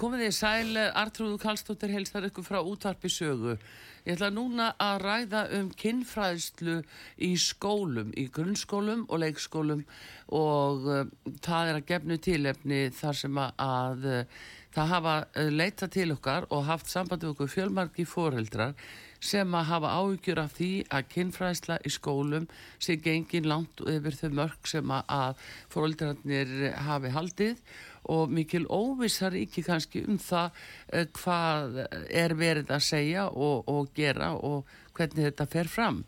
Komið 0.00 0.22
þið 0.24 0.32
sæl, 0.32 0.76
Artrúðu 0.96 1.36
Kallstóttir 1.42 1.90
helstar 1.92 2.24
ykkur 2.24 2.44
frá 2.46 2.56
útvarpi 2.64 3.10
sögu. 3.12 3.58
Ég 4.06 4.14
ætla 4.14 4.30
núna 4.32 4.70
að 4.80 5.02
ræða 5.02 5.42
um 5.58 5.66
kinnfræðslu 5.76 6.78
í 7.20 7.28
skólum, 7.36 8.14
í 8.16 8.24
grunnskólum 8.32 9.02
og 9.10 9.20
leikskólum 9.20 9.82
og 10.32 10.88
uh, 10.88 11.02
það 11.44 11.72
er 11.72 11.80
að 11.82 11.86
gefnu 11.92 12.16
tílefni 12.24 12.80
þar 12.96 13.20
sem 13.20 13.42
að 13.42 14.08
uh, 14.08 14.40
það 14.72 14.90
hafa 14.94 15.18
uh, 15.26 15.52
leitað 15.52 15.92
til 15.98 16.08
okkar 16.16 16.48
og 16.48 16.64
haft 16.70 16.88
sambandi 16.88 17.28
okkur 17.34 17.52
fjölmarki 17.52 18.08
fóreldrar 18.08 18.72
sem 19.20 19.52
að 19.52 19.68
hafa 19.74 19.92
áhyggjur 20.00 20.40
af 20.40 20.56
því 20.56 20.70
að 20.96 21.08
kinnfræðsla 21.12 21.76
í 21.84 21.92
skólum 21.92 22.48
sé 22.80 22.96
gengin 23.04 23.52
langt 23.52 23.84
yfir 23.84 24.16
þau 24.16 24.30
mörg 24.40 24.72
sem 24.72 24.96
að 24.96 25.44
fóreldrarnir 25.68 26.70
hafi 26.88 27.12
haldið 27.12 27.60
og 28.08 28.30
mikil 28.32 28.66
óvissar 28.70 29.36
ekki 29.36 29.64
kannski 29.66 30.04
um 30.08 30.18
það 30.20 30.50
uh, 30.50 31.06
hvað 31.20 31.80
er 32.08 32.34
verið 32.38 32.72
að 32.72 32.84
segja 32.86 33.26
og, 33.28 33.68
og 33.68 33.90
gera 33.96 34.32
og 34.34 34.68
hvernig 34.96 35.30
þetta 35.30 35.48
fer 35.50 35.70
fram. 35.70 36.04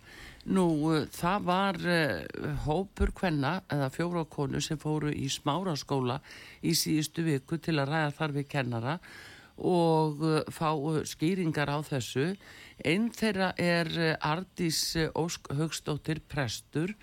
Nú 0.52 0.66
uh, 0.90 1.02
það 1.12 1.44
var 1.48 1.80
uh, 1.84 2.48
hópur 2.64 3.12
hvenna 3.20 3.58
eða 3.70 3.90
fjóra 3.94 4.24
konu 4.24 4.62
sem 4.64 4.80
fóru 4.80 5.12
í 5.12 5.28
smáraskóla 5.30 6.20
í 6.62 6.74
síðustu 6.78 7.26
viku 7.28 7.60
til 7.62 7.78
að 7.78 7.92
ræða 7.92 8.16
þar 8.18 8.36
við 8.38 8.50
kennara 8.56 8.98
og 9.62 10.22
fá 10.50 10.72
skýringar 11.06 11.68
á 11.68 11.78
þessu. 11.84 12.32
Einn 12.82 13.10
þeirra 13.14 13.50
er 13.60 13.90
Ardís 14.24 14.96
Ósk 15.12 15.52
Högstóttir 15.52 16.22
Prestur. 16.24 16.94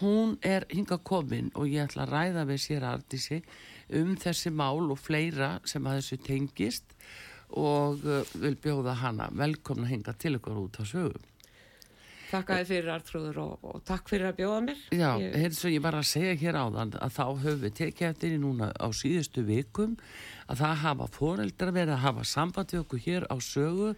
Hún 0.00 0.34
er 0.42 0.66
hinga 0.74 0.98
komin 0.98 1.52
og 1.54 1.70
ég 1.70 1.86
ætla 1.86 2.02
að 2.02 2.12
ræða 2.16 2.44
við 2.50 2.60
sér 2.64 2.86
Ardísi 2.90 3.38
um 3.92 4.16
þessi 4.16 4.52
mál 4.54 4.90
og 4.90 4.98
fleira 5.00 5.58
sem 5.68 5.84
að 5.86 6.00
þessu 6.00 6.20
tengist 6.24 6.96
og 7.54 8.02
uh, 8.08 8.24
vil 8.40 8.56
bjóða 8.58 8.96
hana 9.02 9.28
velkomna 9.34 9.88
hinga 9.90 10.16
til 10.18 10.36
ykkur 10.38 10.58
út 10.64 10.80
á 10.80 10.84
sögum. 10.88 11.30
Takk 12.34 12.50
að 12.50 12.60
þið 12.62 12.70
fyrir 12.72 12.90
Artrúður 12.90 13.36
og, 13.44 13.66
og 13.68 13.82
takk 13.86 14.08
fyrir 14.10 14.30
að 14.32 14.38
bjóða 14.40 14.60
mér. 14.64 14.80
Já, 14.90 15.10
heyrðu 15.20 15.58
svo 15.58 15.70
ég 15.70 15.84
var 15.84 15.98
að 15.98 16.08
segja 16.10 16.34
hér 16.40 16.58
áðan 16.58 16.94
að 16.98 17.12
þá 17.14 17.24
höfum 17.44 17.60
við 17.62 17.74
tekið 17.78 18.08
eftir 18.08 18.34
í 18.34 18.40
núna 18.42 18.70
á 18.74 18.86
síðustu 18.90 19.44
vikum 19.46 19.94
að 20.48 20.64
það 20.64 20.82
hafa 20.82 21.08
foreldrar 21.14 21.74
verið 21.76 21.94
að 21.94 22.04
hafa 22.08 22.26
samband 22.26 22.74
við 22.74 22.82
okkur 22.82 23.04
hér 23.04 23.28
á 23.30 23.36
sögu 23.38 23.92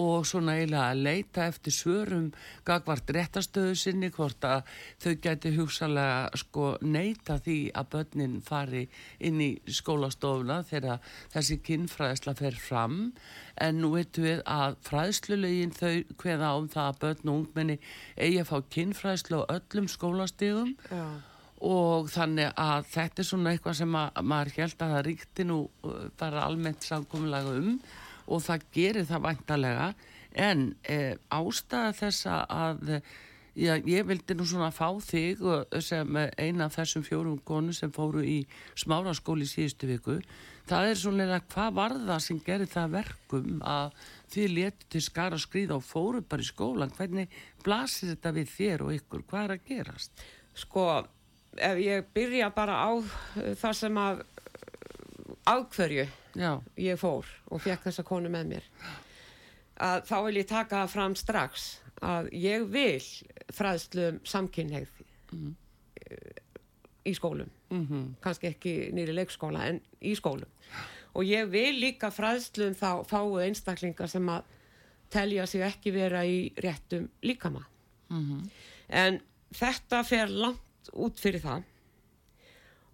og 0.00 0.26
svona 0.28 0.56
eiginlega 0.56 0.88
að 0.92 1.02
leita 1.06 1.46
eftir 1.50 1.74
svörum 1.74 2.28
gagvart 2.66 3.10
réttastöðu 3.12 3.74
sinni 3.78 4.10
hvort 4.14 4.44
að 4.46 4.68
þau 5.02 5.14
geti 5.24 5.52
hugsalega 5.56 6.42
sko 6.42 6.68
neita 6.80 7.38
því 7.42 7.58
að 7.76 7.90
börnin 7.94 8.38
fari 8.44 8.84
inn 9.20 9.40
í 9.42 9.50
skólastofuna 9.66 10.62
þegar 10.68 11.02
þessi 11.34 11.58
kinnfræðsla 11.66 12.36
fer 12.38 12.56
fram. 12.56 13.00
En 13.60 13.82
nú 13.82 13.92
veitum 13.96 14.24
við 14.24 14.40
að 14.48 14.78
fræðslulegin 14.86 15.74
þau 15.76 15.92
hveða 16.22 16.54
um 16.60 16.70
það 16.72 16.88
að 16.88 17.02
börn 17.04 17.28
og 17.32 17.42
ungmenni 17.42 17.78
eigi 18.16 18.40
að 18.40 18.48
fá 18.48 18.56
kinnfræðslu 18.76 19.42
á 19.44 19.52
öllum 19.58 19.90
skólastíðum 19.92 20.72
Já. 20.88 21.04
og 21.68 22.08
þannig 22.12 22.54
að 22.56 22.88
þetta 22.94 23.22
er 23.22 23.28
svona 23.28 23.52
eitthvað 23.52 23.78
sem 23.82 23.98
að, 23.98 24.22
maður 24.22 24.54
held 24.56 24.78
að 24.78 24.94
það 24.94 25.04
ríkti 25.08 25.46
nú 25.48 25.58
uh, 25.66 26.06
bara 26.18 26.46
almennt 26.46 26.88
samkominlega 26.88 27.58
um 27.60 27.76
og 28.26 28.42
það 28.44 28.70
gerir 28.74 29.08
það 29.08 29.26
vantarlega 29.26 29.92
en 30.32 30.72
e, 30.88 31.16
ástæða 31.32 31.92
þessa 31.98 32.38
að 32.48 33.02
já, 33.54 33.76
ég 33.76 34.06
vildi 34.08 34.36
nú 34.36 34.46
svona 34.48 34.70
fá 34.74 34.88
þig 35.04 35.42
sem 35.84 36.18
eina 36.40 36.66
af 36.66 36.78
þessum 36.78 37.04
fjórum 37.06 37.38
konu 37.44 37.74
sem 37.76 37.92
fóru 37.92 38.24
í 38.24 38.42
smáraskóli 38.78 39.46
síðustu 39.48 39.90
viku. 39.90 40.18
Það 40.68 40.88
er 40.88 41.00
svona 41.00 41.40
hvað 41.52 41.74
var 41.76 41.96
það 41.98 42.22
sem 42.26 42.40
gerir 42.46 42.70
það 42.70 42.94
verkum 42.96 43.64
að 43.66 43.96
þið 44.32 44.54
letu 44.56 44.88
til 44.94 45.02
skara 45.04 45.40
skrýða 45.40 45.78
og 45.80 45.84
fóru 45.86 46.22
bara 46.22 46.44
í 46.44 46.48
skólan 46.48 46.94
hvernig 46.96 47.34
blasir 47.64 48.14
þetta 48.14 48.34
við 48.38 48.54
þér 48.56 48.86
og 48.86 48.94
ykkur? 48.96 49.26
Hvað 49.28 49.44
er 49.44 49.56
að 49.56 49.66
gerast? 49.68 50.24
Sko, 50.62 50.86
ef 51.58 51.82
ég 51.82 52.08
byrja 52.14 52.52
bara 52.54 52.78
á 52.88 52.90
það 53.58 53.78
sem 53.82 54.00
að 54.00 54.24
ákverju 55.48 56.06
Já. 56.34 56.60
ég 56.76 56.98
fór 57.00 57.26
og 57.50 57.60
fekk 57.60 57.88
þessa 57.88 58.04
konu 58.06 58.30
með 58.32 58.52
mér 58.54 58.68
að 59.82 60.04
þá 60.08 60.16
vil 60.26 60.36
ég 60.36 60.48
taka 60.48 60.86
fram 60.90 61.16
strax 61.18 61.66
að 62.02 62.30
ég 62.34 62.64
vil 62.72 63.02
fræðslu 63.52 64.08
um 64.12 64.20
samkynneið 64.26 64.90
mm. 65.32 65.52
í 67.08 67.14
skólum 67.14 67.50
mm 67.70 67.86
-hmm. 67.86 68.08
kannski 68.20 68.50
ekki 68.52 68.74
nýri 68.92 69.14
leikskóla 69.14 69.66
en 69.68 69.80
í 70.00 70.14
skólum 70.16 70.48
og 71.14 71.24
ég 71.24 71.50
vil 71.50 71.80
líka 71.80 72.10
fræðslu 72.10 72.70
um 72.70 72.74
þá 72.74 73.04
fáu 73.08 73.40
einstaklingar 73.40 74.08
sem 74.08 74.28
að 74.28 74.42
telja 75.10 75.46
sig 75.46 75.60
ekki 75.60 75.92
vera 75.92 76.24
í 76.24 76.52
réttum 76.56 77.08
líkama 77.22 77.66
mm 78.08 78.22
-hmm. 78.22 78.50
en 78.88 79.20
þetta 79.52 80.04
fer 80.04 80.28
langt 80.28 80.90
út 80.92 81.20
fyrir 81.20 81.40
það 81.40 81.62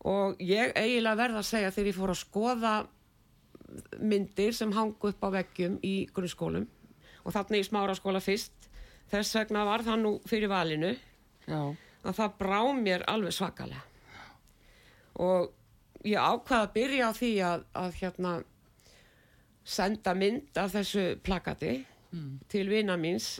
og 0.04 0.36
ég 0.40 0.72
eiginlega 0.76 1.16
verða 1.16 1.38
að 1.38 1.50
segja 1.50 1.70
þegar 1.70 1.86
ég 1.86 1.96
fór 1.96 2.10
að 2.10 2.22
skoða 2.22 2.74
myndir 4.00 4.54
sem 4.56 4.72
hangu 4.72 5.10
upp 5.10 5.24
á 5.24 5.28
veggjum 5.38 5.78
í 5.84 6.06
grunnskólum. 6.14 6.66
Og 7.24 7.34
þarna 7.34 7.60
í 7.60 7.66
smáraskóla 7.66 8.22
fyrst. 8.24 8.68
Þess 9.12 9.36
vegna 9.36 9.64
var 9.68 9.84
það 9.86 10.02
nú 10.04 10.14
fyrir 10.28 10.50
valinu. 10.52 10.94
Já. 11.48 11.74
að 12.04 12.18
það 12.18 12.34
brá 12.38 12.60
mér 12.76 13.04
alveg 13.10 13.34
svakalega. 13.34 13.82
Og 15.24 15.50
ég 16.06 16.20
ákvaði 16.20 16.62
að 16.62 16.74
byrja 16.76 17.08
á 17.08 17.12
því 17.16 17.30
að, 17.44 17.64
að 17.82 17.96
hérna 18.00 18.32
senda 19.68 20.14
mynd 20.16 20.60
af 20.60 20.72
þessu 20.76 21.06
plakati 21.24 21.72
mm. 22.12 22.34
til 22.48 22.64
vina 22.70 22.96
míns 23.00 23.38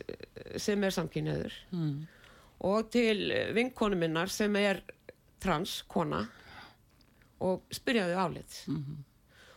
sem 0.61 0.83
er 0.85 0.93
samkynniður 0.93 1.55
mm. 1.73 1.93
og 2.69 2.91
til 2.93 3.31
vinkonu 3.55 3.97
minnar 3.97 4.29
sem 4.29 4.53
er 4.59 4.83
transkona 5.41 6.25
og 7.39 7.63
spyrjaði 7.73 8.17
álit. 8.19 8.63
Mm 8.67 8.81
-hmm 8.83 9.05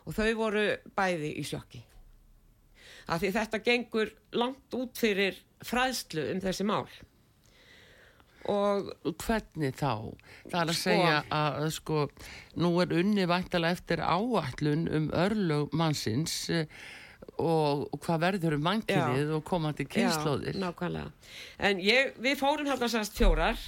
og 0.06 0.16
þau 0.16 0.28
voru 0.38 0.66
bæði 0.96 1.32
í 1.40 1.46
sjokki. 1.46 1.82
Af 3.10 3.22
því 3.22 3.32
þetta 3.34 3.62
gengur 3.66 4.12
langt 4.38 4.76
út 4.78 4.98
fyrir 4.98 5.38
fræðslu 5.66 6.28
um 6.32 6.42
þessi 6.42 6.66
mál. 6.66 6.86
Og 8.50 8.88
hvernig 9.22 9.76
þá? 9.78 10.10
Það 10.50 10.56
er 10.58 10.70
að 10.72 10.74
sko, 10.74 10.80
segja 10.82 11.18
að 11.30 11.68
sko 11.76 12.00
nú 12.58 12.72
er 12.82 12.96
unni 12.98 13.26
væntala 13.30 13.70
eftir 13.74 14.02
áallun 14.02 14.88
um 14.90 15.06
örlög 15.14 15.76
mannsins 15.78 16.34
eh, 16.50 16.66
og, 17.38 17.86
og 17.86 18.00
hvað 18.02 18.24
verður 18.26 18.56
um 18.58 18.64
mannkynið 18.66 19.30
og 19.36 19.44
komandi 19.46 19.86
kynnslóðir 19.86 20.58
Já, 20.58 20.62
nákvæmlega. 20.64 21.12
En 21.62 21.82
ég, 21.82 22.16
við 22.22 22.40
fórum 22.40 22.66
hérna 22.66 22.90
sérst 22.90 23.14
fjórar 23.18 23.60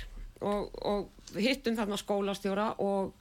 og, 0.42 0.74
og 0.82 1.38
hittum 1.38 1.78
þarna 1.78 1.98
skólastjóra 2.00 2.72
og 2.82 3.14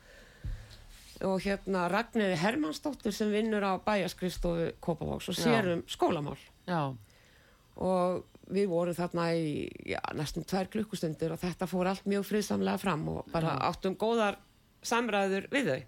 og 1.23 1.39
hérna 1.43 1.87
Ragnarði 1.91 2.35
Hermannsdóttir 2.39 3.15
sem 3.15 3.31
vinnur 3.31 3.63
á 3.63 3.79
bæjaskristofu 3.83 4.73
Kópavóks 4.83 5.29
og 5.31 5.37
sérum 5.37 5.83
skólamál. 5.87 6.39
Já. 6.67 6.95
og 7.75 8.23
við 8.53 8.67
vorum 8.69 8.95
þarna 8.95 9.29
í 9.33 9.67
já, 9.87 9.99
næstum 10.13 10.45
tvær 10.47 10.69
klukkustundir 10.71 11.31
og 11.33 11.39
þetta 11.41 11.67
fór 11.67 11.89
allt 11.89 12.05
mjög 12.05 12.27
friðsamlega 12.27 12.81
fram 12.81 13.07
og 13.09 13.29
bara 13.31 13.55
já. 13.55 13.61
áttum 13.69 13.95
góðar 13.95 14.37
samræður 14.83 15.47
við 15.51 15.69
þau. 15.69 15.81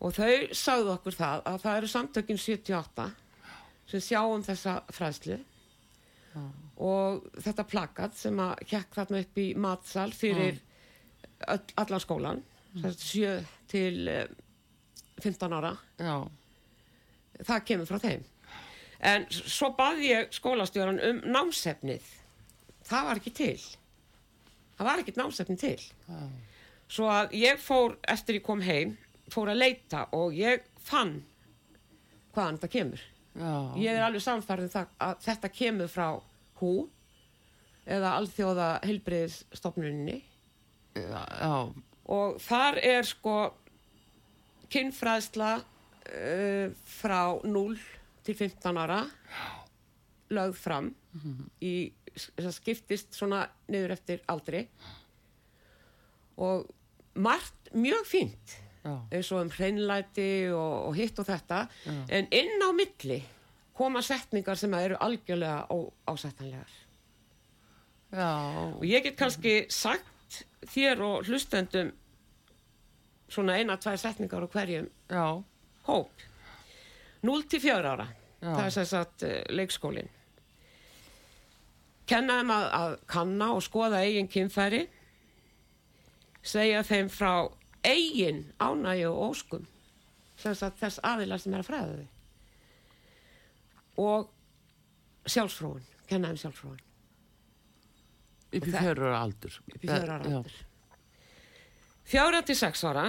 Og 0.00 0.16
þau 0.16 0.32
sagðu 0.52 0.92
okkur 0.96 1.16
það 1.16 1.44
að 1.48 1.60
það 1.62 1.76
eru 1.76 1.92
samtökinn 1.92 2.40
78 2.40 3.06
sem 3.86 4.02
sjáum 4.02 4.42
þessa 4.44 4.80
fræðslu. 4.92 5.38
Og 6.84 7.22
þetta 7.40 7.64
plakat 7.64 8.16
sem 8.18 8.40
að 8.40 8.58
hjekk 8.68 8.98
þarna 8.98 9.22
upp 9.24 9.38
í 9.40 9.46
matsal 9.56 10.10
fyrir 10.12 10.58
öll, 11.48 11.62
allan 11.80 12.02
skólan 12.02 12.42
sjö 13.00 13.36
til 13.70 14.10
15 15.22 15.52
ára. 15.52 15.76
Já. 15.98 16.28
það 17.44 17.64
kemur 17.68 17.88
frá 17.88 18.00
þeim. 18.00 18.24
En 19.06 19.26
svo 19.30 19.72
baði 19.76 20.10
ég 20.12 20.30
skólastjóran 20.32 21.00
um 21.04 21.18
námsefnið. 21.28 22.04
Það 22.86 23.08
var 23.08 23.20
ekki 23.20 23.32
til. 23.36 23.58
Það 24.76 24.88
var 24.88 25.02
ekkert 25.02 25.20
námsefnið 25.20 25.60
til. 25.60 25.80
Já. 26.08 26.20
svo 26.88 27.08
að 27.10 27.32
ég 27.34 27.58
fór 27.58 27.96
eftir 28.06 28.38
ég 28.38 28.44
kom 28.46 28.60
heim 28.62 28.96
fór 29.32 29.50
að 29.50 29.58
leita 29.58 30.04
og 30.14 30.34
ég 30.36 30.62
fann 30.86 31.18
hvaðan 32.34 32.60
þetta 32.60 32.72
kemur. 32.72 33.00
Já. 33.36 33.54
ég 33.76 33.90
er 33.92 34.04
alveg 34.06 34.22
samfærið 34.24 34.76
um 34.78 34.92
að 35.08 35.18
þetta 35.26 35.52
kemur 35.52 35.90
frá 35.92 36.06
hú 36.60 36.72
eða 37.86 38.14
alþjóða 38.20 38.68
helbriðsstofnuninni 38.86 40.20
og 42.12 42.40
þar 42.42 42.80
er 42.82 43.06
sko 43.06 43.36
kynfræðsla 44.72 45.52
uh, 45.60 46.74
frá 46.98 47.20
0 47.44 47.78
til 48.26 48.34
15 48.34 48.82
ára 48.82 49.04
lögð 50.30 50.56
fram 50.58 50.84
mm 50.84 51.20
-hmm. 51.20 51.50
í, 51.62 51.92
það 52.36 52.52
skiptist 52.52 53.14
svona 53.14 53.48
niður 53.68 53.90
eftir 53.90 54.20
aldri 54.26 54.68
og 56.36 56.66
margt 57.14 57.70
mjög 57.72 58.06
fínt 58.06 58.56
eins 58.86 59.30
og 59.32 59.40
um 59.40 59.50
hreinlæti 59.50 60.48
og, 60.52 60.74
og 60.88 60.94
hitt 60.94 61.18
og 61.18 61.26
þetta 61.26 61.66
Já. 61.86 61.94
en 62.08 62.28
inn 62.30 62.62
á 62.62 62.70
milli 62.72 63.22
koma 63.76 64.02
setningar 64.02 64.56
sem 64.56 64.74
eru 64.74 64.96
algjörlega 65.00 65.66
ásættanlegar 66.06 66.70
Já. 68.12 68.30
og 68.76 68.84
ég 68.84 69.02
get 69.02 69.16
kannski 69.16 69.66
sagt 69.68 70.15
þér 70.66 71.02
og 71.06 71.28
hlustendum 71.28 71.92
svona 73.30 73.56
eina, 73.58 73.76
tvær 73.80 73.98
setningar 74.00 74.46
á 74.46 74.48
hverjum 74.48 74.90
Já. 75.10 75.42
hóp. 75.88 76.26
0-4 77.26 77.74
ára. 77.82 78.06
Já. 78.40 78.52
það 78.52 78.66
er 78.66 78.74
þess 78.76 78.94
að 78.94 79.26
uh, 79.26 79.38
leikskólin 79.56 80.10
kennaðum 82.06 82.52
að, 82.54 82.66
að 82.78 82.96
kanna 83.10 83.48
og 83.56 83.64
skoða 83.66 84.02
eigin 84.06 84.30
kynfæri. 84.30 84.84
Segja 86.46 86.84
þeim 86.86 87.10
frá 87.10 87.48
eigin 87.86 88.44
ánægi 88.62 89.08
og 89.10 89.22
óskum. 89.30 89.66
Þess 90.38 90.66
að 90.66 90.80
þess 90.82 91.02
aðilar 91.02 91.42
sem 91.42 91.56
er 91.56 91.64
að 91.64 91.70
fræða 91.70 91.96
þau. 91.96 92.08
Og 94.06 95.30
sjálfsfróun. 95.32 95.86
Kennaðum 96.06 96.42
sjálfsfróun 96.44 96.85
upp 98.58 98.68
í 98.68 98.74
fjörur 98.74 99.14
aldur. 99.16 99.60
Upp 99.74 99.84
í 99.84 99.88
fjörur 99.88 100.14
aldur. 100.16 100.56
Fjára 102.06 102.42
til 102.46 102.56
sex 102.58 102.84
ára 102.86 103.08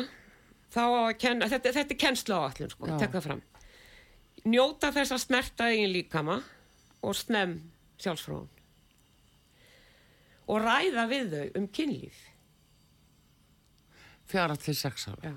þá 0.74 0.84
að 0.84 1.12
kenna, 1.22 1.48
þetta, 1.52 1.74
þetta 1.76 1.94
er 1.96 2.02
kennslu 2.02 2.38
á 2.38 2.42
allum 2.48 2.72
sko, 2.74 2.92
tek 2.98 3.14
það 3.16 3.28
fram. 3.30 3.42
Njóta 4.48 4.92
þess 4.96 5.16
að 5.16 5.24
smerta 5.24 5.72
eigin 5.72 5.94
líkama 5.94 6.38
og 7.06 7.18
snem 7.18 7.60
sjálfsfróðun 8.02 8.54
og 10.48 10.64
ræða 10.64 11.04
við 11.12 11.34
þau 11.34 11.60
um 11.60 11.68
kynlíf. 11.76 12.20
Fjara 14.28 14.56
til 14.60 14.76
sex 14.76 15.08
ára. 15.12 15.32
Já. 15.32 15.36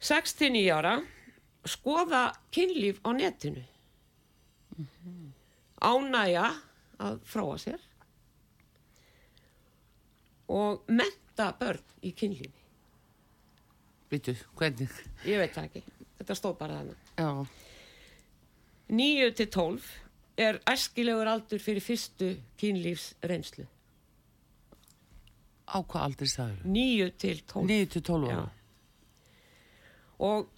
sex 0.00 0.34
til 0.34 0.50
nýja 0.54 0.78
ára 0.80 0.94
skoða 1.68 2.30
kynlíf 2.54 3.00
á 3.06 3.10
netinu. 3.12 3.64
Mm 4.76 4.86
-hmm. 4.86 5.32
ánæja 5.80 6.54
að 6.98 7.20
fróa 7.24 7.58
sér 7.58 7.80
og 10.50 10.84
menta 10.90 11.50
börn 11.60 11.82
í 12.02 12.12
kynlífi 12.16 12.56
Vitu, 14.10 14.34
hvernig? 14.58 14.90
Ég 15.22 15.38
veit 15.38 15.52
það 15.54 15.68
ekki, 15.68 15.82
þetta 16.18 16.36
stóð 16.38 16.56
bara 16.58 16.80
þannig 16.80 17.10
Já. 17.20 17.30
9 18.90 19.28
til 19.38 19.50
12 19.54 19.90
er 20.40 20.58
æskilegur 20.72 21.28
aldur 21.30 21.62
fyrir 21.62 21.84
fyrstu 21.84 22.32
kynlífs 22.58 23.12
reynslu 23.22 23.66
Á 25.70 25.78
hvað 25.86 26.06
aldrei 26.08 26.30
það 26.32 26.54
eru? 26.56 26.72
9 26.74 27.10
til 27.22 27.42
12 27.46 27.68
9 27.70 27.90
til 27.94 28.02
12 28.08 28.32
ára. 28.34 28.48
Og 30.26 30.48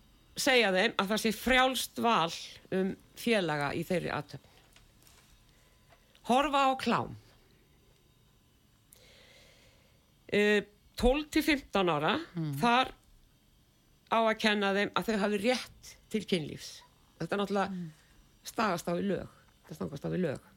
segja 0.41 0.71
þeim 0.73 0.94
að 0.97 1.11
það 1.11 1.21
sé 1.21 1.33
frjálst 1.37 2.00
val 2.00 2.33
um 2.79 2.94
félaga 3.21 3.69
í 3.77 3.83
þeirri 3.85 4.15
aðtöfn 4.17 4.49
Horfa 6.31 6.62
á 6.71 6.73
klám 6.81 7.12
12 10.32 11.29
til 11.32 11.44
15 11.44 11.93
ára 11.93 12.17
mm. 12.20 12.52
þar 12.61 12.93
á 14.12 14.19
að 14.20 14.38
kenna 14.40 14.73
þeim 14.76 14.93
að 14.96 15.08
þau 15.08 15.19
hafi 15.25 15.40
rétt 15.43 15.93
til 16.12 16.23
kynlífs 16.29 16.70
þetta 17.19 17.34
er 17.34 17.43
náttúrulega 17.43 17.73
mm. 17.73 17.90
stagast 18.52 18.88
á 18.88 18.94
í 18.96 19.05
lög 19.06 19.37
þetta 19.67 19.79
stagast 19.79 20.08
á 20.08 20.11
í 20.12 20.20
lög 20.20 20.49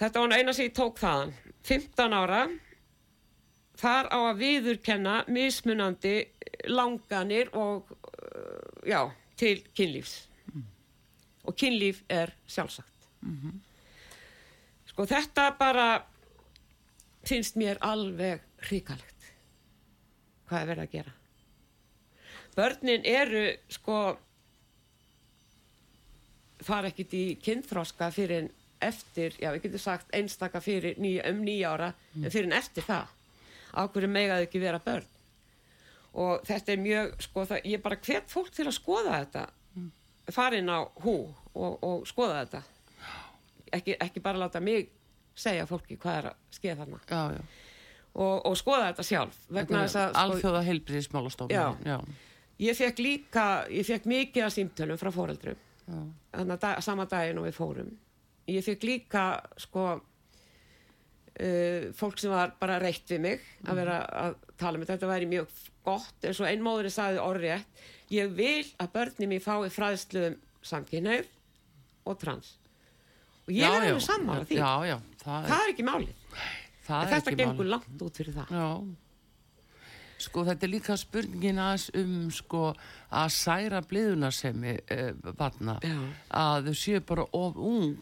þetta 0.00 0.24
var 0.24 0.36
eina 0.38 0.54
sem 0.54 0.68
ég 0.68 0.76
tók 0.76 0.98
þaðan 1.02 1.34
15 1.64 2.16
ára 2.18 2.40
þar 3.78 4.10
á 4.10 4.18
að 4.30 4.40
viðurkenna 4.42 5.16
mismunandi 5.34 6.16
langanir 6.70 7.50
og 7.58 7.90
uh, 7.90 8.82
já, 8.86 9.10
til 9.38 9.58
kynlífs 9.74 10.16
mm. 10.52 10.66
og 11.50 11.58
kynlíf 11.58 12.02
er 12.08 12.34
sjálfsagt 12.46 13.08
-hmm. 13.24 13.60
sko 14.86 15.06
þetta 15.06 15.50
bara 15.58 15.88
finnst 17.28 17.58
mér 17.60 17.80
alveg 17.84 18.42
hrikalegt 18.68 19.14
hvað 20.48 20.60
er 20.60 20.70
verið 20.70 20.84
að 20.84 20.94
gera. 20.94 21.14
Börnin 22.54 23.06
eru 23.08 23.44
sko 23.72 23.98
fara 26.64 26.90
ekkit 26.92 27.16
í 27.16 27.24
kynþróska 27.42 28.10
fyrir 28.14 28.44
en 28.44 28.52
eftir, 28.84 29.34
já 29.40 29.50
við 29.54 29.66
getum 29.66 29.82
sagt 29.82 30.12
einstaka 30.14 30.60
fyrir 30.62 30.98
ný, 31.00 31.16
um 31.30 31.42
nýja 31.44 31.72
ára 31.72 31.90
mm. 31.94 32.24
en 32.24 32.32
fyrir 32.32 32.50
en 32.50 32.56
eftir 32.58 32.86
það. 32.86 33.10
Ákveður 33.74 34.12
megaðu 34.14 34.46
ekki 34.46 34.62
vera 34.62 34.80
börn? 34.84 35.10
Og 36.14 36.44
þetta 36.46 36.72
er 36.72 36.82
mjög, 36.82 37.14
sko 37.26 37.46
það, 37.50 37.64
ég 37.72 37.82
bara 37.82 37.98
hvert 37.98 38.30
fólk 38.30 38.52
til 38.54 38.68
að 38.68 38.76
skoða 38.76 39.16
þetta. 39.24 39.48
Mm. 39.74 39.90
farin 40.30 40.70
á 40.70 40.78
hú 41.02 41.16
og, 41.54 41.72
og 41.82 42.06
skoða 42.06 42.44
þetta. 42.44 42.62
Ekki, 43.74 43.96
ekki 43.98 44.22
bara 44.22 44.44
láta 44.44 44.62
mig 44.62 44.92
segja 45.34 45.66
fólki 45.68 45.98
hvað 46.00 46.18
er 46.20 46.28
að 46.30 46.36
skeða 46.54 46.76
þarna. 46.82 47.00
Já, 47.08 47.22
já. 47.34 47.42
Og, 48.14 48.34
og 48.46 48.54
skoða 48.58 48.92
þetta 48.92 49.04
sjálf 49.08 49.38
sko, 49.50 50.02
Alþjóða 50.20 50.62
heilbriðismálastofn 50.68 51.50
Ég 52.62 52.76
fekk 52.78 53.00
líka 53.02 53.44
ég 53.74 53.82
fekk 53.88 54.04
mikið 54.06 54.44
af 54.46 54.52
símtölum 54.54 54.98
frá 55.00 55.10
fóreldrum 55.10 55.58
þannig 55.88 56.54
að 56.54 56.60
dag, 56.62 56.82
sama 56.86 57.06
daginn 57.10 57.40
og 57.42 57.48
við 57.48 57.56
fórum. 57.58 57.90
Ég 58.46 58.62
fekk 58.64 58.86
líka 58.86 59.24
sko 59.60 59.84
uh, 59.98 61.90
fólk 61.98 62.22
sem 62.22 62.32
var 62.32 62.54
bara 62.60 62.78
reitt 62.82 63.10
við 63.10 63.24
mig 63.26 63.42
að 63.64 63.72
mhm. 63.72 63.78
vera 63.82 63.98
að 64.22 64.38
tala 64.60 64.78
með. 64.78 64.94
Þetta 64.94 65.10
væri 65.10 65.30
mjög 65.34 65.60
gott 65.84 66.24
eins 66.24 66.40
og 66.40 66.48
einn 66.48 66.64
móður 66.64 66.90
sagði 66.94 67.22
orðið 67.24 67.66
ég 68.14 68.34
vil 68.36 68.66
að 68.80 68.92
börnum 68.94 69.34
ég 69.36 69.44
fái 69.44 69.70
fræðslu 69.72 70.28
um 70.30 70.36
samkynnaug 70.64 71.26
og 72.08 72.20
trans 72.20 72.54
og 73.44 73.52
ég 73.52 73.62
já, 73.62 73.70
er 73.70 73.86
alveg 73.88 74.04
sammála 74.04 74.48
því. 74.48 74.58
já, 74.58 74.72
já, 74.88 74.98
það, 75.22 75.38
er, 75.38 75.48
það 75.48 75.62
er 75.62 75.72
ekki 75.72 75.86
málið. 75.88 76.12
Þetta 76.84 77.34
gengur 77.40 77.70
langt 77.72 78.04
út 78.04 78.20
fyrir 78.20 78.36
það. 78.36 78.92
Sko 80.24 80.44
þetta 80.46 80.64
er 80.66 80.70
líka 80.70 80.96
spurningin 80.96 81.58
aðeins 81.60 81.88
um 82.00 82.12
sko 82.32 82.68
að 83.12 83.32
særa 83.34 83.80
bliðunarsemi 83.84 84.76
eh, 84.94 85.10
varna 85.36 85.74
að 86.30 86.70
þau 86.70 86.76
séu 86.78 87.02
bara 87.04 87.26
of 87.34 87.58
ung 87.58 87.98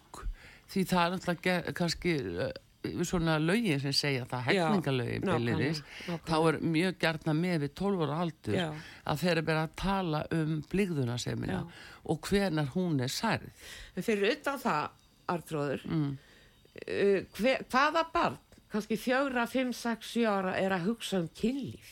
því 0.72 0.84
það 0.88 1.02
er 1.04 1.14
náttúrulega 1.16 1.74
kannski 1.76 2.14
eh, 2.20 2.52
svona 3.06 3.38
lögin 3.38 3.80
sem 3.80 3.94
segja 3.94 4.26
það 4.28 4.46
hefningalögin 4.48 5.26
byrliris, 5.26 5.82
þá 6.26 6.34
er 6.38 6.58
mjög 6.66 6.96
gertna 7.02 7.34
með 7.38 7.66
við 7.66 7.74
12 7.78 8.04
ára 8.06 8.16
aldur 8.24 8.56
Já. 8.58 8.66
að 9.06 9.22
þeir 9.22 9.32
eru 9.34 9.44
bara 9.50 9.66
að 9.66 9.76
tala 9.82 10.22
um 10.34 10.56
blíðunarsemina 10.72 11.60
og 12.10 12.26
hvernar 12.26 12.72
hún 12.74 12.98
er 13.04 13.12
særið. 13.12 13.68
Fyrir 14.02 14.34
utan 14.34 14.58
það 14.62 15.01
Artróður 15.30 15.84
mm. 15.86 16.08
uh, 16.86 17.18
hver, 17.38 17.66
hvaða 17.70 18.06
barn 18.14 18.38
kannski 18.72 18.96
fjögra, 18.96 19.46
fimm, 19.46 19.72
sex, 19.76 20.14
sjö 20.14 20.30
ára 20.30 20.54
er 20.56 20.72
að 20.72 20.86
hugsa 20.88 21.20
um 21.20 21.28
kynlíf? 21.36 21.90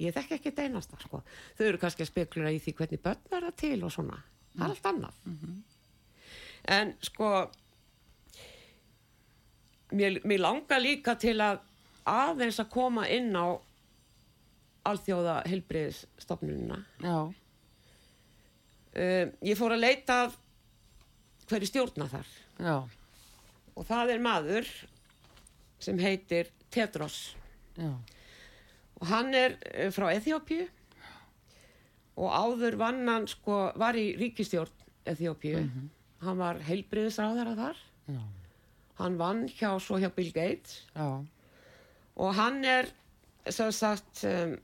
Ég 0.00 0.12
þekk 0.12 0.34
ekki 0.36 0.50
þetta 0.50 0.64
einasta 0.66 0.98
sko. 1.00 1.22
þau 1.56 1.66
eru 1.66 1.80
kannski 1.80 2.04
að 2.04 2.10
spekulera 2.10 2.52
í 2.52 2.60
því 2.64 2.74
hvernig 2.80 3.02
börn 3.04 3.30
verða 3.32 3.52
til 3.56 3.78
og 3.84 3.92
svona, 3.92 4.18
það 4.56 4.64
er 4.64 4.74
allt 4.74 4.90
annað. 4.90 5.22
Mm 5.24 5.38
-hmm. 5.42 5.62
en 6.76 6.94
sko 7.00 7.30
mér, 9.92 10.20
mér 10.24 10.40
langar 10.40 10.80
líka 10.80 11.14
til 11.14 11.40
að 11.40 11.60
aðeins 12.06 12.60
að 12.60 12.70
koma 12.70 13.08
inn 13.08 13.36
á 13.36 13.58
alþjóða 14.86 15.42
helbriðsstofnununa 15.50 16.78
uh, 17.02 17.30
ég 19.42 19.58
fór 19.58 19.74
að 19.74 19.82
leita 19.82 20.18
hverju 21.50 21.70
stjórna 21.70 22.08
þar 22.10 22.30
Já. 22.58 22.76
og 23.74 23.86
það 23.88 24.12
er 24.14 24.22
maður 24.24 24.70
sem 25.82 25.98
heitir 26.00 26.50
Tedros 26.72 27.36
Já. 27.76 27.92
og 29.00 29.06
hann 29.10 29.34
er 29.36 29.58
eh, 29.72 29.90
frá 29.94 30.08
Eþjópið 30.14 30.66
og 32.16 32.32
áður 32.32 32.78
vann 32.80 33.02
hann 33.08 33.28
sko, 33.28 33.70
var 33.76 33.98
í 33.98 34.14
ríkistjórn 34.16 34.72
Eþjópíu, 35.06 35.60
mm 35.60 35.70
-hmm. 35.70 35.88
hann 36.24 36.38
var 36.38 36.62
heilbriðisráðara 36.66 37.54
þar 37.56 37.82
Já. 38.08 38.22
hann 38.98 39.18
vann 39.18 39.46
hjá 39.48 39.78
svo 39.80 39.98
hjá 39.98 40.10
Bill 40.14 40.32
Gates 40.32 40.86
Já. 40.94 41.24
og 42.16 42.34
hann 42.34 42.64
er 42.64 42.90
sem 43.50 43.72
sagt 43.72 44.24
um, 44.24 44.56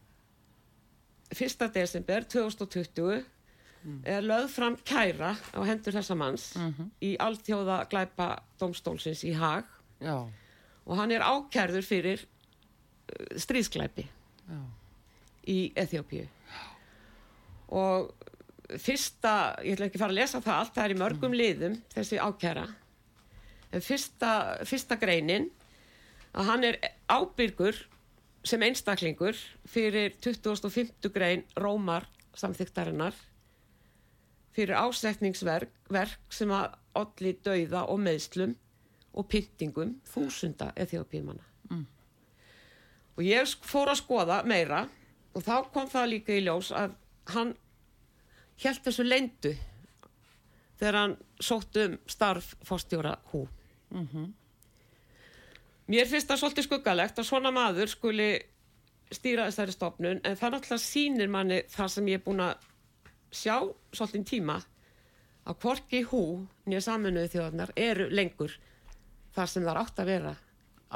1. 1.33 1.75
desember 1.75 2.25
2020 2.25 3.03
mm. 3.03 3.25
Er 4.05 4.23
lögð 4.23 4.51
fram 4.55 4.77
kæra 4.87 5.33
á 5.35 5.61
hendur 5.67 5.95
þessa 5.97 6.15
manns 6.19 6.53
mm 6.57 6.75
-hmm. 6.75 6.91
í 7.03 7.17
alltjóða 7.19 7.85
glæpa 7.91 8.43
domstólsins 8.61 9.25
í 9.25 9.33
Haag 9.35 9.65
Já. 10.01 10.29
og 10.87 10.97
hann 10.97 11.11
er 11.11 11.21
ákærður 11.21 11.83
fyrir 11.83 12.21
uh, 12.23 13.37
stríðsklæpi 13.37 14.07
Já. 14.49 14.61
í 15.47 15.73
Eþjópíu 15.77 16.27
og 17.69 18.15
fyrsta, 18.79 19.57
ég 19.65 19.75
ætla 19.75 19.87
ekki 19.87 19.99
að 19.99 20.05
fara 20.05 20.13
að 20.13 20.21
lesa 20.21 20.41
það 20.41 20.59
allt, 20.59 20.75
það 20.75 20.85
er 20.85 20.95
í 20.95 21.01
mörgum 21.01 21.33
liðum 21.33 21.83
þessi 21.95 22.19
ákæra 22.19 22.67
en 23.73 23.81
fyrsta, 23.81 24.59
fyrsta 24.65 24.97
greinin 24.97 25.51
að 26.33 26.45
hann 26.45 26.65
er 26.65 26.79
ábyrgur 27.09 27.77
sem 28.45 28.63
einstaklingur 28.63 29.37
fyrir 29.69 30.15
2050 30.21 31.13
grein 31.13 31.45
Rómar 31.57 32.07
samþyktarinnar 32.35 33.15
fyrir 34.53 34.77
ásetningsverk 34.77 35.73
sem 36.33 36.53
að 36.53 36.77
allir 36.99 37.39
dauða 37.45 37.87
og 37.89 38.01
meðslum 38.05 38.55
og 39.13 39.29
pyntingum 39.29 39.97
þúsunda 40.09 40.71
eþjóðpímanna 40.77 41.45
mm. 41.71 41.87
og 43.17 43.25
ég 43.25 43.55
fór 43.65 43.93
að 43.93 44.03
skoða 44.03 44.43
meira 44.49 44.87
og 45.33 45.45
þá 45.45 45.57
kom 45.73 45.89
það 45.89 46.11
líka 46.15 46.37
í 46.37 46.45
ljós 46.45 46.73
að 46.77 46.97
hann 47.33 47.55
held 48.63 48.85
þessu 48.85 49.07
leindu 49.07 49.55
þegar 50.81 50.99
hann 50.99 51.17
sótt 51.41 51.79
um 51.83 51.99
starf 52.11 52.55
fórstjóra 52.67 53.17
hú 53.33 53.47
mm 53.91 54.09
-hmm. 54.13 54.33
mér 55.89 56.09
finnst 56.09 56.29
það 56.29 56.41
svolítið 56.41 56.65
skuggalegt 56.65 57.19
að 57.19 57.29
svona 57.29 57.51
maður 57.51 57.89
skuli 57.89 58.31
stýra 59.13 59.47
þessari 59.49 59.73
stofnun 59.73 60.21
en 60.25 60.37
það 60.37 60.53
náttúrulega 60.53 60.79
sínir 60.79 61.29
manni 61.29 61.63
það 61.69 61.89
sem 61.89 62.09
ég 62.09 62.15
er 62.15 62.25
búin 62.25 62.41
að 62.41 62.55
sjá 63.33 63.57
svolítið 63.93 64.29
tíma 64.29 64.59
að 65.49 65.59
hvorki 65.65 66.03
hú 66.11 66.23
nýja 66.69 66.85
saminuði 66.87 67.33
þjóðarnar 67.33 67.73
eru 67.77 68.09
lengur 68.13 68.55
þar 69.35 69.51
sem 69.51 69.65
það 69.67 69.81
átt 69.83 70.03
að 70.03 70.11
vera 70.13 70.35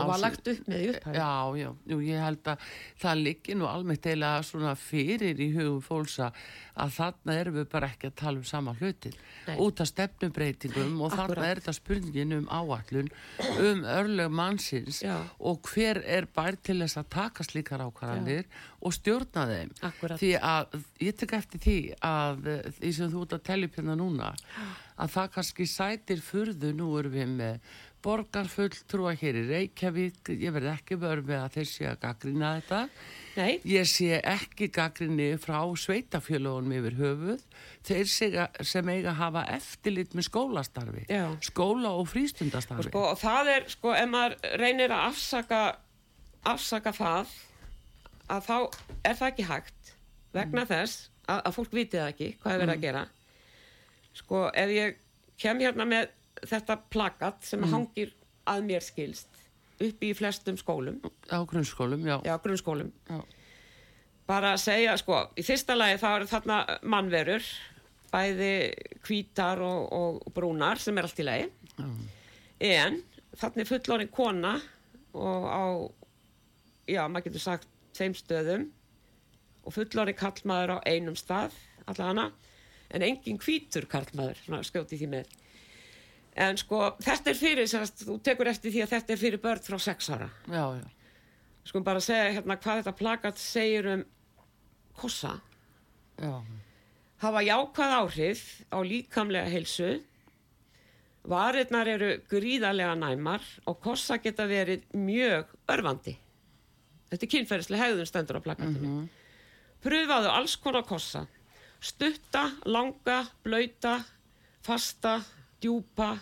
og 0.03 0.11
var 0.13 0.23
lagt 0.23 0.51
upp 0.53 0.69
með 0.71 0.85
upphæði 0.93 1.17
Já, 1.17 1.33
já, 1.61 1.71
jú, 1.93 1.99
ég 2.07 2.23
held 2.27 2.53
að 2.53 2.69
það 3.03 3.23
liggi 3.25 3.57
nú 3.57 3.69
almennt 3.71 4.07
eila 4.13 4.31
svona 4.47 4.75
fyrir 4.79 5.41
í 5.41 5.51
hugum 5.57 5.83
fólksa 5.85 6.31
að 6.77 6.93
þarna 6.99 7.37
erum 7.41 7.57
við 7.57 7.69
bara 7.73 7.89
ekki 7.89 8.11
að 8.11 8.17
tala 8.21 8.41
um 8.43 8.45
sama 8.45 8.75
hlutin 8.77 9.15
Nei. 9.47 9.55
út 9.65 9.81
af 9.81 9.89
stefnumbreytingum 9.89 11.01
og 11.01 11.13
Akkurat. 11.13 11.33
þarna 11.33 11.49
er 11.49 11.61
þetta 11.63 11.77
spurningin 11.79 12.35
um 12.37 12.49
áallun 12.53 13.09
um 13.65 13.85
örlög 13.97 14.35
mannsins 14.37 15.01
já. 15.07 15.17
og 15.41 15.63
hver 15.73 16.03
er 16.05 16.29
bær 16.37 16.59
til 16.61 16.81
þess 16.83 17.01
að 17.01 17.09
taka 17.17 17.47
slíkar 17.47 17.85
ákvarðanir 17.87 18.45
og 18.83 18.93
stjórna 18.93 19.47
þeim 19.49 19.73
Akkurat. 19.89 20.21
því 20.21 20.33
að 20.41 20.77
ég 21.07 21.17
tek 21.23 21.33
eftir 21.41 21.65
því 21.65 21.79
að 22.05 22.51
því 22.81 22.93
sem 22.99 23.15
þú 23.15 23.25
ert 23.25 23.39
að 23.39 23.47
tellja 23.49 23.71
upp 23.71 23.81
hérna 23.81 23.97
núna 23.97 24.35
að 24.97 25.13
það 25.17 25.33
kannski 25.35 25.67
sætir 25.69 26.23
fyrðu 26.25 26.73
nú 26.77 26.93
erum 27.01 27.13
við 27.17 27.33
með 27.41 27.59
borgarfulltrúa 28.05 29.15
hér 29.19 29.39
í 29.41 29.45
Reykjavík 29.49 30.31
ég 30.37 30.53
verði 30.55 30.73
ekki 30.73 30.99
vörð 31.01 31.31
með 31.31 31.41
að 31.43 31.55
þeir 31.57 31.69
sé 31.71 31.87
að 31.91 32.01
gaggrina 32.05 32.51
þetta 32.59 32.81
Nei. 33.37 33.57
ég 33.69 33.89
sé 33.91 34.21
ekki 34.21 34.69
gaggrinni 34.73 35.29
frá 35.41 35.59
sveitafjölugunum 35.81 36.77
yfir 36.79 36.99
höfuð 37.01 37.43
þeir 37.87 38.11
sega, 38.11 38.47
sem 38.65 38.93
eiga 38.93 39.13
að 39.13 39.21
hafa 39.23 39.43
eftirlit 39.57 40.15
með 40.17 40.29
skólastarfi 40.29 41.07
Já. 41.11 41.25
skóla 41.45 41.95
og 41.97 42.09
frístundastarfi 42.13 42.87
og, 42.87 42.93
sko, 42.93 43.05
og 43.13 43.21
það 43.23 43.53
er, 43.57 43.69
sko, 43.75 43.93
ef 43.97 44.09
maður 44.13 44.39
reynir 44.63 44.95
að 44.95 45.09
afsaka 45.11 45.63
afsaka 46.47 46.95
það 46.97 47.35
að 48.33 48.47
þá 48.47 48.57
er 49.07 49.19
það 49.19 49.29
ekki 49.31 49.49
hægt 49.51 49.95
vegna 50.37 50.63
mm. 50.63 50.71
þess 50.73 51.09
að, 51.27 51.41
að 51.41 51.57
fólk 51.59 51.77
vitið 51.81 52.05
ekki 52.07 52.31
hvað 52.43 52.53
er 52.55 52.63
verið 52.65 52.73
mm. 52.73 52.79
að 52.79 52.87
gera 52.87 53.05
sko, 54.17 54.47
ef 54.53 54.73
ég 54.77 55.03
kem 55.41 55.61
hérna 55.61 55.89
með 55.89 56.15
þetta 56.45 56.79
plakat 56.93 57.45
sem 57.47 57.61
mm. 57.63 57.73
hangir 57.73 58.13
að 58.47 58.67
mér 58.69 58.85
skilst 58.85 59.43
upp 59.83 60.05
í 60.05 60.13
flestum 60.17 60.57
skólum 60.61 61.01
á 61.29 61.39
grunnskólum, 61.49 62.05
já, 62.07 62.17
já 62.25 62.37
grunnskólum 62.43 62.93
já. 63.09 63.21
bara 64.29 64.55
að 64.55 64.63
segja, 64.65 64.97
sko 65.01 65.27
í 65.37 65.45
fyrsta 65.45 65.77
lagi 65.77 66.01
þá 66.01 66.09
eru 66.13 66.31
þarna 66.31 66.61
mannverur 66.83 67.51
bæði 68.13 68.55
kvítar 69.05 69.61
og, 69.65 69.93
og 69.93 70.33
brúnar 70.37 70.81
sem 70.81 70.97
er 70.97 71.09
allt 71.09 71.21
í 71.21 71.27
lagi 71.27 71.51
já. 71.77 71.91
en 72.71 73.01
þarna 73.37 73.65
er 73.65 73.71
fullorinn 73.71 74.13
kona 74.15 74.57
og 75.17 75.47
á 75.49 75.65
já, 76.89 77.05
maður 77.09 77.29
getur 77.29 77.45
sagt 77.45 77.69
þeim 77.97 78.17
stöðum 78.17 78.69
og 79.67 79.75
fullorinn 79.75 80.17
kallmaður 80.17 80.77
á 80.77 80.87
einum 80.89 81.17
stað 81.19 81.57
allavega 81.87 82.31
en 82.95 83.05
engin 83.05 83.41
kvítur 83.43 83.89
kallmaður 83.91 84.41
skjóti 84.65 84.99
því 85.01 85.11
með 85.19 85.37
en 86.37 86.59
sko 86.61 86.83
þetta 87.01 87.33
er 87.33 87.39
fyrir 87.39 87.71
sérst, 87.71 88.05
þú 88.05 88.19
tekur 88.25 88.51
eftir 88.51 88.75
því 88.75 88.85
að 88.85 88.93
þetta 88.93 89.15
er 89.15 89.21
fyrir 89.21 89.43
börn 89.43 89.65
frá 89.65 89.79
6 89.87 90.11
ára 90.13 90.29
já, 90.53 90.65
já. 90.81 90.87
sko 91.71 91.83
bara 91.87 92.03
segja 92.05 92.35
hérna 92.39 92.59
hvað 92.61 92.83
þetta 92.83 92.97
plakat 92.99 93.41
segir 93.41 93.89
um 93.95 94.05
kossa 94.97 95.39
já. 96.21 96.35
hafa 97.25 97.45
jákvæð 97.47 97.97
áhrif 98.01 98.45
á 98.69 98.79
líkamlega 98.85 99.53
heilsu 99.53 99.95
varirnar 101.27 101.89
eru 101.91 102.11
gríðarlega 102.31 102.95
næmar 103.01 103.45
og 103.67 103.81
kossa 103.83 104.21
geta 104.23 104.47
verið 104.47 104.85
mjög 104.95 105.51
örfandi 105.73 106.19
þetta 107.11 107.25
er 107.25 107.33
kynferðislega 107.33 107.89
hegðun 107.89 108.11
stendur 108.11 108.39
á 108.39 108.47
plakatinu 108.47 108.89
mm 108.89 109.01
-hmm. 109.01 109.09
pröfaðu 109.83 110.31
alls 110.31 110.57
konar 110.57 110.85
kossa 110.85 111.27
stutta, 111.81 112.51
langa, 112.65 113.25
blöyta 113.45 114.01
fasta 114.67 115.21
djúpa 115.67 116.15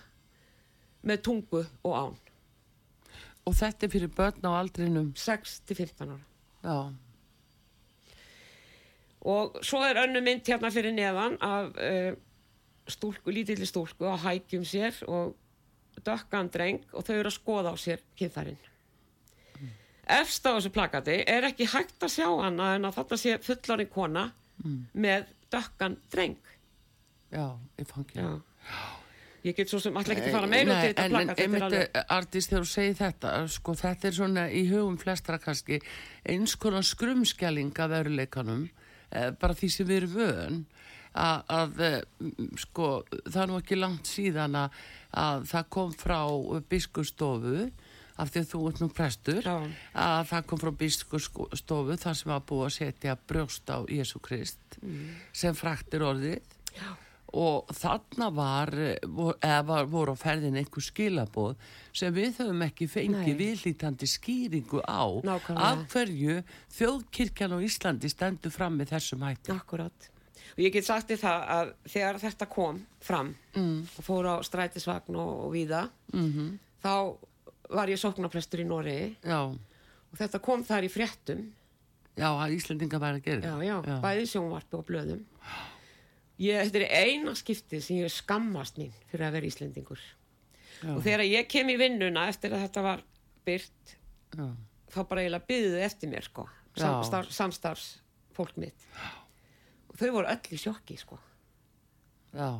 með 1.04 1.24
tungu 1.28 1.62
og 1.84 1.94
án. 1.94 2.20
Og 3.44 3.56
þetta 3.56 3.86
er 3.86 3.92
fyrir 3.92 4.12
börn 4.16 4.46
á 4.48 4.50
aldrinum? 4.56 5.10
6-15 5.16 6.06
ára. 6.08 6.20
Já. 6.64 6.78
Og 9.24 9.58
svo 9.64 9.80
er 9.84 10.00
önnu 10.04 10.20
mynd 10.24 10.48
hérna 10.48 10.70
fyrir 10.72 10.94
neðan 10.96 11.36
af 11.44 11.76
uh, 11.76 12.12
stúlku, 12.88 13.32
lítilli 13.32 13.68
stúlku 13.68 14.08
á 14.08 14.16
hækjum 14.20 14.64
sér 14.68 15.00
og 15.08 15.34
dökkan 16.04 16.50
dreng 16.52 16.84
og 16.92 17.04
þau 17.06 17.16
eru 17.16 17.30
að 17.30 17.36
skoða 17.36 17.72
á 17.72 17.76
sér 17.78 18.00
kynþarinn 18.18 18.58
mm. 18.58 19.68
efst 20.18 20.44
á 20.44 20.52
þessu 20.56 20.72
plakati 20.74 21.20
er 21.22 21.46
ekki 21.48 21.68
hægt 21.70 22.02
að 22.02 22.16
sjá 22.16 22.26
hana 22.42 22.74
en 22.74 22.88
að 22.88 22.98
þetta 22.98 23.20
sé 23.22 23.36
fullarinn 23.46 23.92
kona 23.94 24.26
mm. 24.64 24.82
með 24.92 25.30
dökkan 25.54 25.96
dreng. 26.12 26.52
Já, 27.32 27.46
ég 27.78 27.88
fangi 27.88 28.20
já 28.20 28.36
Ég 29.44 29.52
get 29.52 29.68
svo 29.68 29.78
sem 29.82 29.96
alltaf 29.96 30.16
ekki 30.16 30.32
fara 30.32 30.48
meira 30.48 30.78
til 30.80 30.94
þetta 30.94 31.04
plaka. 31.12 31.34
En 31.36 31.42
einmitt 31.44 31.98
artist 32.16 32.52
þegar 32.52 32.64
þú 32.64 32.70
segir 32.70 32.94
þetta, 32.96 33.32
sko 33.52 33.74
þetta 33.76 34.08
er 34.08 34.16
svona 34.16 34.44
í 34.48 34.62
hugum 34.70 34.96
flestra 35.00 35.36
kannski 35.42 35.80
eins 36.32 36.56
konar 36.60 36.86
skrumskjæling 36.88 37.76
af 37.84 37.96
öruleikanum, 38.00 38.64
eh, 39.12 39.30
bara 39.36 39.58
því 39.58 39.70
sem 39.74 39.90
við 39.90 40.00
erum 40.00 40.14
vöðun, 40.16 40.58
að, 41.12 41.44
að 41.58 41.84
eh, 41.90 42.00
sko 42.64 42.88
það 43.26 43.40
er 43.42 43.52
nú 43.52 43.60
ekki 43.60 43.80
langt 43.82 44.08
síðan 44.08 44.56
að, 44.62 44.80
að 45.12 45.46
það 45.52 45.70
kom 45.76 45.92
frá 45.92 46.20
biskustofu, 46.72 47.68
af 48.14 48.30
því 48.30 48.40
að 48.40 48.50
þú 48.54 48.64
ert 48.70 48.80
nú 48.80 48.92
prestur, 48.94 49.44
Já. 49.44 49.56
að 49.92 50.26
það 50.32 50.44
kom 50.48 50.64
frá 50.64 50.74
biskustofu 50.80 52.00
þar 52.00 52.16
sem 52.16 52.32
var 52.32 52.44
búið 52.48 52.68
að 52.70 52.76
setja 52.80 53.20
brjóst 53.28 53.68
á 53.68 53.84
Jésu 53.90 54.22
Krist 54.24 54.78
mm. 54.80 55.08
sem 55.36 55.58
fraktir 55.58 56.06
orðið. 56.06 56.54
Já 56.78 56.94
og 57.34 57.70
þarna 57.74 58.28
var, 58.34 58.70
eða 59.42 59.80
voru 59.90 60.14
á 60.14 60.16
ferðin 60.18 60.58
einhver 60.60 60.84
skilaboð 60.84 61.54
sem 61.94 62.14
við 62.14 62.38
höfum 62.38 62.62
ekki 62.68 62.88
fengið 62.90 63.38
viðlítandi 63.40 64.08
skýringu 64.10 64.82
á 64.86 65.02
Nákvæmlega. 65.26 65.70
af 65.70 65.84
hverju 65.90 66.36
þjóðkirkjan 66.76 67.56
og 67.56 67.66
Íslandi 67.66 68.10
stendur 68.12 68.54
fram 68.54 68.78
með 68.78 68.94
þessum 68.94 69.26
hætti. 69.26 69.54
Akkurát. 69.54 70.10
Og 70.54 70.62
ég 70.62 70.74
get 70.76 70.86
sagt 70.86 71.10
því 71.10 71.18
það 71.24 71.48
að 71.56 71.74
þegar 71.90 72.20
þetta 72.22 72.50
kom 72.52 72.80
fram 73.02 73.34
mm. 73.56 73.76
og 73.98 74.06
fór 74.06 74.30
á 74.30 74.36
strætisvagn 74.46 75.18
og, 75.18 75.32
og 75.48 75.52
víða, 75.56 75.88
mm 76.12 76.30
-hmm. 76.30 76.50
þá 76.84 76.94
var 77.74 77.90
ég 77.90 77.98
sóknarprestur 77.98 78.62
í 78.62 78.68
Nóri 78.68 79.16
og 79.26 80.18
þetta 80.18 80.38
kom 80.38 80.62
þar 80.62 80.86
í 80.86 80.92
fréttum. 80.92 81.46
Já, 82.14 82.30
að 82.30 82.54
Íslandinga 82.54 83.00
væri 83.02 83.18
að 83.18 83.24
gera. 83.24 83.42
Já, 83.42 83.54
já, 83.66 83.76
já. 83.82 83.96
bæði 84.00 84.26
sjónvarpi 84.30 84.76
og 84.78 84.86
blöðum. 84.86 85.24
Já 86.34 86.44
Ég, 86.44 86.66
þetta 86.66 86.80
er 86.82 87.06
eina 87.06 87.32
skiptið 87.38 87.82
sem 87.84 87.96
ég 88.02 88.10
skammast 88.10 88.78
mín 88.80 88.90
fyrir 89.12 89.28
að 89.28 89.36
vera 89.36 89.46
Íslendingur. 89.46 90.00
Já. 90.82 90.90
og 90.96 91.02
þegar 91.04 91.22
ég 91.28 91.46
kem 91.48 91.68
í 91.70 91.76
vinnuna 91.78 92.24
eftir 92.28 92.52
að 92.52 92.64
þetta 92.66 92.82
var 92.82 93.02
byrt 93.46 93.92
Já. 94.34 94.48
þá 94.90 94.98
bara 95.08 95.22
eiginlega 95.22 95.46
byðuði 95.48 95.84
eftir 95.86 96.10
mér 96.10 96.26
sko 96.26 96.48
samstarf, 96.74 97.30
samstarfs 97.30 97.84
fólk 98.34 98.56
mitt. 98.58 98.86
Og 99.92 100.00
þau 100.00 100.08
voru 100.16 100.26
öll 100.32 100.50
í 100.50 100.58
sjokki 100.58 100.96
sko. 100.98 101.20
Já. 102.34 102.50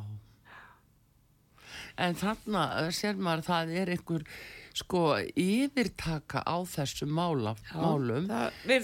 En 1.99 2.15
þannig 2.19 2.55
að 2.59 2.89
sér 2.95 3.19
maður 3.19 3.43
það 3.49 3.73
er 3.81 3.91
einhver 3.95 4.23
sko 4.75 5.01
yfirtaka 5.39 6.41
á 6.43 6.57
þessu 6.67 7.07
mála, 7.07 7.53
Já, 7.69 7.75
málum. 7.79 8.25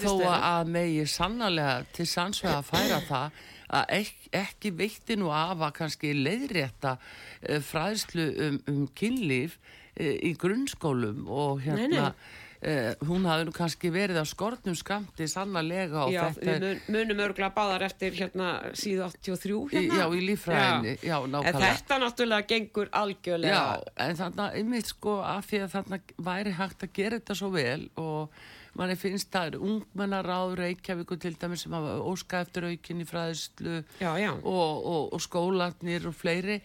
þó 0.00 0.14
að 0.28 0.70
megi 0.72 1.02
sannlega 1.08 1.82
til 1.92 2.06
sannsvega 2.08 2.60
að 2.60 2.70
færa 2.70 3.00
það 3.08 3.42
að 3.72 3.96
ek, 3.98 4.12
ekki 4.42 4.74
veitti 4.78 5.18
nú 5.20 5.32
af 5.34 5.58
að 5.58 5.74
kannski 5.80 6.14
leiðrétta 6.18 6.96
uh, 6.98 7.58
fræðslu 7.64 8.28
um, 8.46 8.62
um 8.72 8.86
kynlíf 8.98 9.58
uh, 9.58 10.14
í 10.22 10.34
grunnskólum 10.38 11.26
og 11.28 11.62
hérna 11.66 11.88
nei, 11.88 12.00
nei 12.00 12.40
Uh, 12.62 12.92
hún 13.08 13.24
hafði 13.26 13.48
nú 13.48 13.52
kannski 13.56 13.88
verið 13.90 14.20
á 14.22 14.26
skortnum 14.30 14.76
skamti 14.78 15.26
sannarlega 15.26 16.04
Já, 16.14 16.28
við 16.36 16.60
mun, 16.62 16.82
munum 16.94 17.22
örgla 17.24 17.48
báðar 17.50 17.82
eftir 17.88 18.14
hérna 18.14 18.52
síðu 18.78 19.08
83 19.08 19.56
hérna. 19.72 19.96
Já, 19.98 20.04
í 20.14 20.20
lífræðinni, 20.28 20.92
já, 21.02 21.16
já 21.26 21.40
En 21.42 21.58
þetta 21.58 21.98
náttúrulega 22.04 22.46
gengur 22.52 22.92
algjörlega 23.00 23.56
Já, 23.56 23.90
en 24.06 24.20
þannig 24.20 24.44
að 24.44 24.60
einmitt 24.60 24.92
sko 24.92 25.16
af 25.26 25.50
því 25.50 25.64
að 25.64 25.74
þannig 25.74 26.14
væri 26.30 26.54
hægt 26.60 26.86
að 26.86 26.94
gera 27.00 27.18
þetta 27.18 27.38
svo 27.40 27.50
vel 27.56 27.88
og 27.98 28.38
manni 28.78 28.96
finnst 28.98 29.32
það 29.32 29.50
er 29.50 29.66
ungmennaráð 29.66 30.54
Reykjavík 30.60 31.12
til 31.20 31.36
dæmis 31.40 31.66
sem 31.66 31.74
hafa 31.76 31.98
óska 32.08 32.40
eftir 32.44 32.68
aukinni 32.70 33.04
fræðislu 33.08 33.82
og, 34.08 34.40
og, 34.48 35.12
og 35.12 35.20
skólanir 35.22 36.08
og 36.08 36.16
fleiri. 36.16 36.60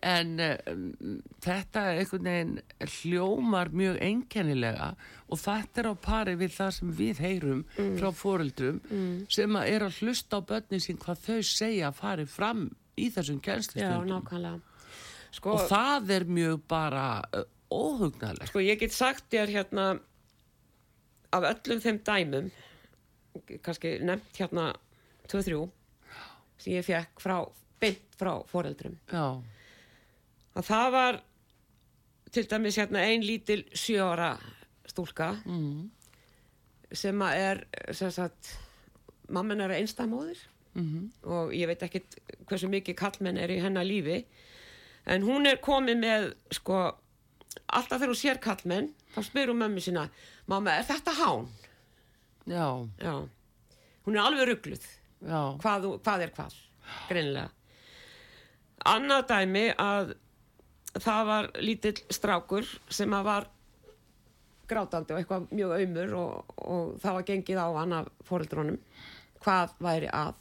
En 0.00 0.38
um, 0.40 0.84
þetta 1.44 1.82
einhvern 1.92 2.28
veginn 2.30 2.54
hljómar 2.88 3.68
mjög 3.76 3.98
einkennilega 4.00 4.94
og 5.28 5.40
þetta 5.42 5.82
er 5.82 5.88
á 5.92 5.94
pari 6.00 6.36
við 6.40 6.54
það 6.54 6.70
sem 6.78 6.94
við 6.96 7.20
heyrum 7.20 7.60
mm. 7.76 7.98
frá 8.00 8.08
fóreldrum 8.16 8.80
mm. 8.80 9.12
sem 9.28 9.58
er 9.60 9.84
að 9.84 10.00
hlusta 10.00 10.40
á 10.40 10.46
börnin 10.48 10.80
sín 10.80 11.00
hvað 11.02 11.26
þau 11.26 11.42
segja 11.44 11.90
að 11.90 12.00
fari 12.00 12.26
fram 12.32 12.64
í 12.96 13.10
þessum 13.12 13.42
kjænslistundum 13.44 14.62
sko, 15.36 15.52
og 15.52 15.68
það 15.68 16.14
er 16.16 16.26
mjög 16.32 16.64
bara 16.70 17.04
uh, 17.36 17.44
óhugnarlegt 17.70 18.50
Sko 18.50 18.64
ég 18.64 18.80
get 18.80 18.96
sagt 18.96 19.28
þér 19.32 19.52
hérna 19.58 19.86
af 21.32 21.46
öllum 21.52 21.80
þeim 21.80 22.02
dæmum 22.06 22.50
kannski 23.62 23.98
nefnt 24.02 24.42
hérna 24.42 24.72
2-3 25.30 25.68
sem 26.58 26.74
ég 26.74 26.84
fekk 26.84 27.22
frá 27.22 27.38
beint 27.80 28.18
frá 28.18 28.34
fóreldrum 28.50 28.98
Já 29.12 29.40
að 30.56 30.66
það 30.66 30.92
var 30.94 31.20
til 32.34 32.46
dæmis 32.50 32.78
hérna 32.78 33.04
einn 33.06 33.24
lítil 33.26 33.64
sjóra 33.74 34.34
stúlka 34.90 35.32
mm. 35.44 35.90
sem 36.92 37.26
að 37.26 37.42
er 37.44 37.62
sem 37.96 38.12
sagt, 38.14 38.54
mamman 39.30 39.62
er 39.64 39.76
einstamóðir 39.78 40.38
mm 40.74 40.86
-hmm. 40.86 41.28
og 41.28 41.54
ég 41.54 41.66
veit 41.66 41.82
ekki 41.82 42.02
hversu 42.46 42.68
mikið 42.68 42.96
kallmenn 42.96 43.38
er 43.38 43.50
í 43.50 43.60
hennar 43.60 43.84
lífi 43.84 44.24
en 45.06 45.22
hún 45.22 45.46
er 45.46 45.62
komið 45.62 45.96
með 45.96 46.34
sko 46.50 46.96
alltaf 47.66 47.98
þegar 47.98 48.12
hún 48.12 48.20
sér 48.22 48.40
kallmenn 48.42 48.90
þá 49.14 49.20
spyr 49.26 49.52
hún 49.52 49.62
mömmu 49.62 49.84
sína 49.84 50.08
mamma 50.50 50.78
er 50.78 50.88
þetta 50.88 51.14
hán? 51.18 51.46
Já. 52.46 52.88
Já 53.02 53.14
hún 54.06 54.16
er 54.16 54.24
alveg 54.24 54.48
ruggluð 54.50 54.88
hvað, 55.20 55.86
hvað 56.00 56.26
er 56.26 56.34
hvað, 56.36 56.58
greinlega 57.10 57.48
annað 58.90 59.26
dæmi 59.28 59.64
að 59.76 60.14
það 60.96 61.24
var 61.28 61.48
lítill 61.62 61.98
strákur 62.10 62.68
sem 62.90 63.12
að 63.14 63.26
var 63.28 63.48
grátandi 64.70 65.14
og 65.14 65.20
eitthvað 65.20 65.48
mjög 65.52 65.74
auðmur 65.76 66.14
og, 66.18 66.54
og 66.64 66.92
það 67.02 67.16
var 67.18 67.26
gengið 67.28 67.60
á 67.60 67.68
hann 67.76 67.96
af 67.98 68.10
fóreldrónum 68.26 68.78
hvað 69.44 69.74
væri 69.82 70.10
að 70.14 70.32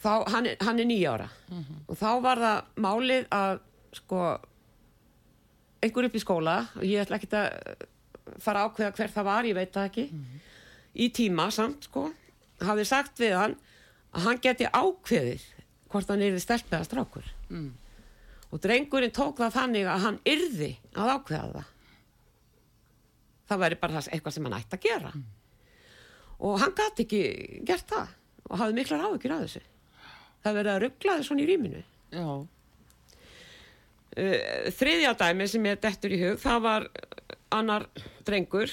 þá, 0.00 0.12
hann, 0.32 0.48
er, 0.48 0.56
hann 0.64 0.80
er 0.80 0.88
nýjára 0.88 1.28
mm 1.28 1.62
-hmm. 1.62 1.82
og 1.86 2.00
þá 2.00 2.10
var 2.26 2.44
það 2.44 2.58
málið 2.76 3.26
að 3.30 3.60
sko 3.92 4.22
einhver 5.80 6.08
upp 6.08 6.16
í 6.16 6.22
skóla 6.22 6.56
og 6.76 6.84
ég 6.86 7.02
ætla 7.02 7.18
ekki 7.18 7.30
að 7.36 7.86
fara 8.40 8.66
ákveða 8.66 8.94
hver 8.96 9.12
það 9.14 9.28
var, 9.28 9.48
ég 9.48 9.56
veit 9.56 9.72
það 9.74 9.88
ekki. 9.90 10.06
Mm 10.12 10.24
-hmm. 10.24 10.46
í 10.94 11.06
tíma 11.14 11.50
samt 11.50 11.84
sko 11.84 12.10
hafði 12.60 12.84
sagt 12.84 13.20
við 13.20 13.36
hann 13.36 13.56
að 14.12 14.22
hann 14.26 14.40
geti 14.42 14.66
ákveðið 14.66 15.42
hvort 15.90 16.08
hann 16.08 16.22
er 16.22 16.36
í 16.36 16.40
stelpiða 16.40 16.84
strákur. 16.84 17.26
Mm. 17.48 17.74
Og 18.50 18.60
drengurinn 18.60 19.14
tók 19.14 19.38
það 19.38 19.54
þannig 19.54 19.86
að 19.86 20.00
hann 20.04 20.18
yrði 20.24 20.76
að 20.94 21.10
ákveða 21.14 21.52
það. 21.52 21.68
Það 23.48 23.58
væri 23.58 23.80
bara 23.80 24.02
eitthvað 24.12 24.34
sem 24.34 24.44
hann 24.44 24.58
ætti 24.60 24.76
að 24.76 24.82
gera. 24.82 25.12
Mm. 25.14 25.26
og 26.40 26.60
hann 26.60 26.72
gæti 26.72 27.02
ekki 27.04 27.64
gert 27.68 27.88
það 27.88 28.08
og 28.48 28.58
hafði 28.58 28.74
miklar 28.74 29.00
áhugir 29.04 29.32
að 29.32 29.42
þessu. 29.44 29.60
Það 30.42 30.54
verið 30.54 30.72
að 30.72 30.82
ruggla 30.82 31.16
þessu 31.18 31.36
í 31.36 31.46
rýminu. 31.46 31.82
Já 32.10 32.46
þriðja 34.10 35.12
dæmi 35.18 35.46
sem 35.48 35.66
ég 35.68 35.82
dettur 35.82 36.14
í 36.14 36.20
hug 36.24 36.40
það 36.42 36.64
var 36.64 36.86
annar 37.54 37.86
drengur 38.26 38.72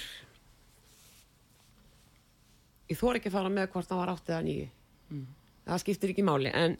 ég 2.88 2.97
þór 2.97 3.19
ekki 3.19 3.30
að 3.32 3.38
fara 3.38 3.52
með 3.54 3.69
hvort 3.73 3.91
hann 3.91 4.02
var 4.02 4.13
áttið 4.15 4.38
að 4.38 4.47
nýju 4.47 4.67
mm. 5.13 5.28
það 5.67 5.84
skiptir 5.84 6.13
ekki 6.13 6.26
máli 6.26 6.54
en 6.54 6.78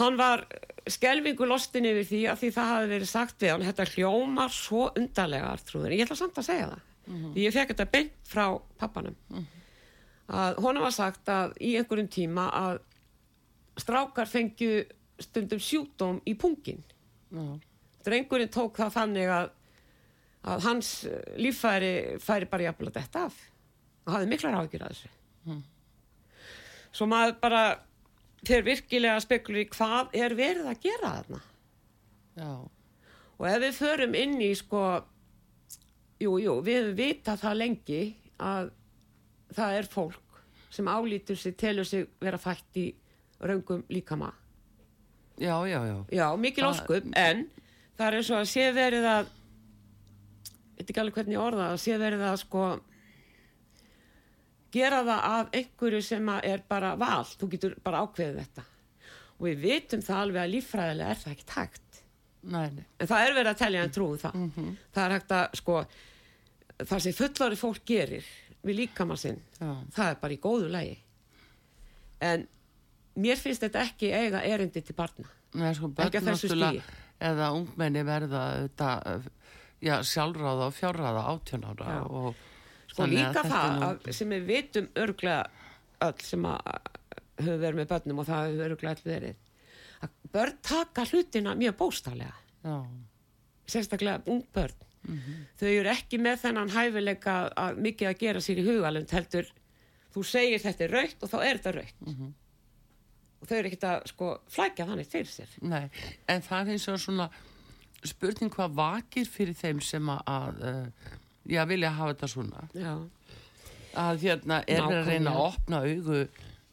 hann 0.00 0.18
var 0.20 0.46
skelvingu 0.86 1.48
lostin 1.48 1.88
yfir 1.88 2.08
því 2.08 2.22
að 2.30 2.40
því 2.42 2.50
það 2.56 2.72
hafi 2.72 2.90
verið 2.94 3.10
sagt 3.10 3.42
við 3.42 3.54
hann 3.54 3.66
þetta 3.66 3.88
hljómar 3.92 4.52
svo 4.54 4.88
undarlega 4.94 5.52
artrúður, 5.52 5.96
ég 5.96 6.06
ætla 6.06 6.18
samt 6.20 6.40
að 6.40 6.48
segja 6.50 6.72
það 6.72 6.82
mm 7.06 7.16
-hmm. 7.16 7.38
ég 7.42 7.54
fekk 7.54 7.72
þetta 7.74 7.90
beint 7.92 8.18
frá 8.24 8.46
pappanum 8.78 9.16
mm 9.28 9.38
-hmm. 9.38 9.46
að 10.40 10.60
honum 10.62 10.82
var 10.82 10.94
sagt 10.94 11.28
að 11.28 11.56
í 11.60 11.76
einhverjum 11.76 12.08
tíma 12.08 12.50
að 12.50 12.78
strákar 13.76 14.28
fengju 14.28 14.86
stundum 15.20 15.60
sjúdóm 15.60 16.20
í 16.28 16.34
pungin. 16.38 16.82
Drengurinn 18.06 18.52
tók 18.52 18.78
það 18.78 18.94
þannig 18.94 19.32
að, 19.34 19.50
að 20.52 20.66
hans 20.68 20.92
líffæri 21.40 21.92
færi 22.22 22.48
bara 22.50 22.68
jafnvel 22.68 22.90
að 22.90 22.98
detta 23.00 23.26
af 23.28 23.40
og 24.06 24.14
hafði 24.14 24.30
miklar 24.30 24.60
áhyggjur 24.60 24.86
að 24.86 24.94
þessu 24.94 25.12
mhm. 25.50 25.62
svo 26.92 27.10
maður 27.10 27.36
bara 27.42 27.64
þeir 28.46 28.64
virkilega 28.66 29.20
spekulur 29.24 29.64
í 29.64 29.68
hvað 29.72 30.16
er 30.16 30.36
verið 30.38 30.70
að 30.70 30.82
gera 30.86 31.12
þarna 31.18 31.42
Já. 32.36 32.50
og 33.40 33.48
ef 33.50 33.60
við 33.64 33.78
förum 33.80 34.16
inn 34.18 34.38
í 34.44 34.52
sko 34.56 34.84
jú, 36.22 36.36
jú, 36.40 36.60
við 36.64 36.92
vita 36.96 37.36
það 37.40 37.60
lengi 37.62 38.02
að 38.36 38.70
það 39.56 39.80
er 39.80 39.90
fólk 39.90 40.40
sem 40.70 40.88
álítur 40.88 41.38
sig, 41.38 41.56
telur 41.56 41.86
sig 41.88 42.06
vera 42.20 42.38
fætt 42.40 42.78
í 42.78 42.90
raungum 43.40 43.84
líkama 43.92 44.30
já, 45.38 45.56
já, 45.68 45.80
já. 45.86 45.96
Já, 46.12 46.26
mikil 46.36 46.68
óskup, 46.68 47.08
en 47.16 47.46
það 47.96 48.06
er 48.06 48.18
eins 48.18 48.30
og 48.30 48.40
að 48.40 48.50
sé 48.52 48.66
verið 48.76 49.08
að 49.10 49.32
ég 50.76 50.78
veit 50.78 50.90
ekki 50.90 51.02
alveg 51.02 51.18
hvernig 51.20 51.40
orða 51.40 51.70
að 51.72 51.82
sé 51.82 51.98
verið 52.00 52.24
að 52.28 52.38
sko 52.42 52.64
gera 54.76 55.02
það 55.06 55.28
af 55.32 55.54
einhverju 55.60 56.02
sem 56.04 56.32
er 56.36 56.64
bara 56.68 56.94
val, 57.00 57.24
þú 57.24 57.50
getur 57.54 57.76
bara 57.84 58.02
ákveðið 58.04 58.42
þetta. 58.42 58.66
Og 59.36 59.48
við 59.48 59.62
vitum 59.64 60.02
það 60.04 60.22
alveg 60.24 60.42
að 60.42 60.52
líffræðilega 60.54 61.14
er 61.14 61.22
það 61.22 61.36
ekki 61.36 61.48
takt. 61.52 62.02
Nei, 62.46 62.68
nei. 62.70 62.84
en 63.00 63.08
það 63.10 63.24
er 63.24 63.32
verið 63.34 63.50
að 63.50 63.58
telja 63.58 63.80
en 63.82 63.94
trúum 63.96 64.18
það. 64.22 64.34
Mm 64.34 64.50
-hmm. 64.56 64.74
það 64.94 65.04
er 65.04 65.14
hægt 65.16 65.32
að 65.34 65.56
sko 65.58 65.78
það 66.84 67.02
sem 67.02 67.16
fullari 67.16 67.56
fólk 67.56 67.84
gerir 67.88 68.28
við 68.66 68.78
líkamann 68.82 69.20
sinn, 69.20 69.40
það 69.58 70.10
er 70.10 70.20
bara 70.20 70.34
í 70.34 70.40
góðu 70.42 70.68
lægi 70.70 70.96
en 72.24 72.46
mér 73.16 73.40
finnst 73.40 73.64
þetta 73.64 73.82
ekki 73.82 74.12
eiga 74.12 74.42
erindi 74.44 74.82
til 74.84 74.96
barna. 74.96 75.28
Nei, 75.56 75.72
sko, 75.74 75.90
ekki 76.04 76.20
að 76.20 76.30
þessu 76.32 76.52
stíi 76.52 76.82
eða 77.26 77.52
ungmenni 77.56 78.02
verða 78.04 78.42
þetta, 78.66 78.90
já, 79.80 79.94
sjálfráða 80.04 80.68
og 80.68 80.74
fjárráða 80.76 81.22
átjónára 81.32 81.96
og 82.10 82.34
og 82.96 83.10
líka 83.12 83.42
það 83.44 83.82
að, 83.86 84.06
sem 84.16 84.32
við 84.32 84.46
vitum 84.50 84.86
örglega 84.96 85.42
öll 86.06 86.24
sem 86.24 86.46
að 86.48 86.62
höfum 87.40 87.60
verið 87.60 87.80
með 87.80 87.90
börnum 87.92 88.22
og 88.22 88.28
það 88.28 88.46
hefur 88.46 88.74
örglega 88.76 88.94
öll 88.94 89.10
verið 89.10 89.42
að 90.06 90.16
börn 90.36 90.56
taka 90.64 91.04
hlutina 91.10 91.54
mjög 91.58 91.76
bóstálega 91.80 92.34
sérstaklega 93.66 94.22
ung 94.30 94.44
börn. 94.54 94.82
Mm 95.06 95.18
-hmm. 95.18 95.42
þau 95.60 95.68
eru 95.68 95.88
ekki 95.88 96.18
með 96.18 96.40
þennan 96.42 96.70
hæfileika 96.74 97.34
að 97.54 97.76
mikið 97.78 98.08
að 98.08 98.18
gera 98.18 98.40
sér 98.40 98.58
í 98.58 98.66
hugalund 98.66 99.10
heldur 99.10 99.52
þú 100.14 100.24
segir 100.24 100.58
þetta 100.58 100.84
er 100.84 100.90
raukt 100.90 101.22
og 101.22 101.30
þá 101.30 101.38
er 101.44 101.58
þetta 101.58 101.72
raukt 101.76 102.00
mm 102.00 102.14
-hmm. 102.14 102.32
Og 103.46 103.50
þau 103.52 103.58
eru 103.60 103.70
ekkert 103.70 103.84
að 103.86 104.08
sko 104.10 104.30
flækja 104.50 104.86
þannig 104.88 105.10
til 105.12 105.26
sér. 105.30 105.52
Nei, 105.62 105.84
en 106.32 106.42
það 106.42 106.62
er 106.62 106.72
eins 106.74 106.88
og 106.90 106.98
svona 107.02 107.28
spurning 108.06 108.50
hvað 108.52 108.74
vakir 108.78 109.28
fyrir 109.30 109.56
þeim 109.56 109.82
sem 109.84 110.10
að 110.10 110.58
uh, 110.66 111.12
já, 111.46 111.62
vilja 111.70 111.92
hafa 111.94 112.14
þetta 112.14 112.30
svona. 112.32 112.64
Já. 112.74 112.92
að 113.96 114.26
hérna 114.26 114.58
er 114.66 114.82
verið 114.82 114.98
að 114.98 115.12
reyna 115.12 115.32
að 115.32 115.44
opna 115.46 115.82
augu 115.86 116.18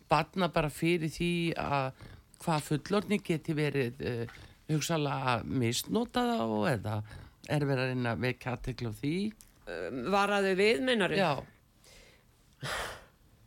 barna 0.09 0.49
bara 0.53 0.71
fyrir 0.73 1.13
því 1.13 1.33
að 1.61 2.01
hvað 2.43 2.65
fullorni 2.67 3.21
geti 3.23 3.55
verið 3.55 4.03
uh, 4.09 4.41
hugsalega 4.71 5.37
að 5.37 5.47
misnota 5.61 6.25
það 6.33 6.57
og 6.57 6.67
eða 6.73 6.97
er 7.53 7.65
verið 7.69 7.85
að 7.85 7.93
reyna 7.93 8.15
að 8.17 8.27
vekja 8.27 8.57
aðtekla 8.57 8.91
á 8.91 8.93
því? 8.99 9.15
Um, 9.63 10.03
Var 10.17 10.37
að 10.37 10.49
þau 10.49 10.55
við, 10.59 10.83
meinar 10.89 11.13
þau? 11.13 11.21
Já. 11.21 11.31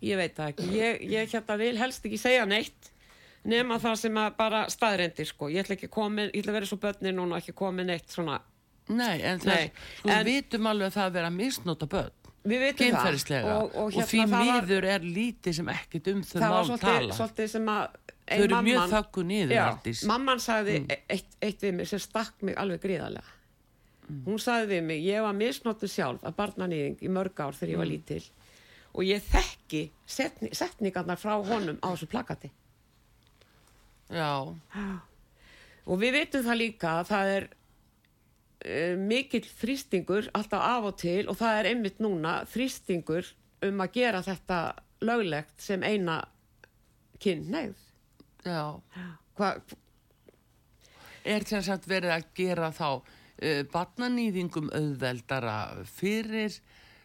Ég 0.06 0.20
veit 0.20 0.36
það 0.36 0.52
ekki. 0.52 0.66
Ég, 0.76 1.06
ég 1.08 1.32
hérna 1.32 1.56
vil 1.60 1.76
helst 1.80 2.04
ekki 2.06 2.20
segja 2.20 2.44
neitt 2.48 2.92
nema 3.46 3.78
það 3.82 3.96
sem 4.02 4.20
að 4.20 4.36
bara 4.38 4.66
staðrendir 4.72 5.28
sko, 5.28 5.48
ég 5.52 5.64
ætla 5.64 5.76
ekki 5.76 5.90
koma 5.92 6.26
ég 6.28 6.36
ætla 6.40 6.52
að 6.52 6.58
vera 6.60 6.70
svo 6.70 6.78
börnir 6.82 7.16
núna 7.16 7.40
ekki 7.40 7.54
að 7.54 7.58
koma 7.62 7.86
neitt 7.86 8.12
svona. 8.12 8.40
Nei, 8.86 9.18
en 9.26 9.42
það, 9.42 9.82
við 10.06 10.28
vitum 10.28 10.68
alveg 10.70 10.90
að 10.90 10.96
það 10.96 11.08
að 11.08 11.14
vera 11.18 11.30
að 11.30 11.38
misnota 11.40 11.88
börn. 11.90 12.26
Við 12.46 12.60
veitum 12.62 12.92
það. 12.94 13.16
Og, 13.50 13.72
og, 13.74 13.88
hérna, 13.90 14.02
og 14.02 14.10
því 14.10 14.26
miður 14.30 14.84
var, 14.84 14.90
er 14.92 15.06
lítið 15.06 15.56
sem 15.56 15.70
ekkit 15.72 16.10
um 16.12 16.20
þau 16.22 16.36
mál 16.42 16.60
svolítið, 16.68 16.84
tala 16.86 17.16
svolítið 17.16 17.48
sem 17.56 17.72
að 17.72 18.02
Þau 18.26 18.40
eru 18.42 18.54
mamman, 18.56 18.66
mjög 18.66 18.88
þakku 18.90 19.22
niður 19.22 19.52
já, 19.54 19.64
Mamman 20.10 20.40
sagði 20.42 20.72
mm. 20.80 21.02
eitt, 21.14 21.34
eitt 21.46 21.60
við 21.62 21.74
mig 21.78 21.86
sem 21.86 22.00
stakk 22.02 22.40
mig 22.46 22.56
alveg 22.58 22.80
gríðarlega. 22.82 23.34
Mm. 24.06 24.22
Hún 24.24 24.40
sagði 24.42 24.66
við 24.72 24.82
mig, 24.88 25.04
ég 25.06 25.22
var 25.22 25.36
misnóttu 25.38 25.90
sjálf 25.90 26.26
að 26.26 26.34
barnanýðing 26.40 27.04
í 27.06 27.10
mörg 27.14 27.38
ár 27.38 27.54
þegar 27.54 27.72
ég 27.72 27.82
var 27.82 27.86
mm. 27.86 27.94
lítil 27.94 28.24
og 28.96 29.06
ég 29.06 29.22
þekki 29.30 29.82
setni, 30.08 30.50
setningarnar 30.58 31.20
frá 31.20 31.36
honum 31.36 31.78
á 31.82 31.88
þessu 31.92 32.10
plakati 32.10 32.50
Já. 34.12 34.54
Og 35.86 36.00
við 36.02 36.18
veitum 36.18 36.44
það 36.46 36.60
líka 36.60 36.92
að 37.00 37.08
það 37.10 37.32
er 37.36 37.48
uh, 37.48 38.94
mikill 39.00 39.46
þrýstingur 39.46 40.30
alltaf 40.36 40.66
af 40.66 40.90
og 40.90 41.00
til 41.02 41.24
og 41.30 41.38
það 41.40 41.60
er 41.60 41.70
einmitt 41.72 42.02
núna 42.02 42.38
þrýstingur 42.52 43.32
um 43.66 43.82
að 43.82 43.98
gera 43.98 44.22
þetta 44.26 44.60
löglegt 45.06 45.58
sem 45.62 45.82
eina 45.82 46.20
kynneið 47.22 47.74
Já. 48.46 48.78
Hva, 49.36 49.56
Er 51.26 51.42
þess 51.42 51.72
að 51.72 51.88
verið 51.90 52.12
að 52.14 52.26
gera 52.38 52.70
þá 52.74 52.88
uh, 52.94 53.62
barnanýðingum 53.72 54.70
auðveldara 54.70 55.56
fyrir 55.90 56.60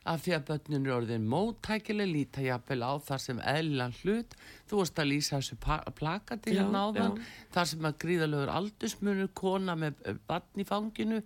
af 0.10 0.24
því 0.24 0.34
að 0.38 0.46
börnun 0.48 0.86
eru 0.86 0.94
orðin 0.96 1.28
móttækileg 1.30 2.10
líta 2.10 2.42
jafnvel 2.46 2.82
á 2.82 2.94
þar 3.06 3.22
sem 3.22 3.42
eðlan 3.54 3.96
hlut. 4.02 4.36
Þú 4.70 4.82
varst 4.82 5.02
að 5.02 5.12
lýsa 5.12 5.38
þessu 5.38 5.58
plakati 6.00 6.56
hérna 6.56 6.86
á 6.86 6.88
þann 6.98 7.20
þar 7.54 7.72
sem 7.74 7.88
að 7.90 8.00
gríðalögur 8.06 8.54
aldusmunur 8.56 9.32
kona 9.38 9.78
með 9.78 10.02
eh, 10.06 10.18
barn 10.28 10.64
í 10.64 10.68
fanginu 10.68 11.22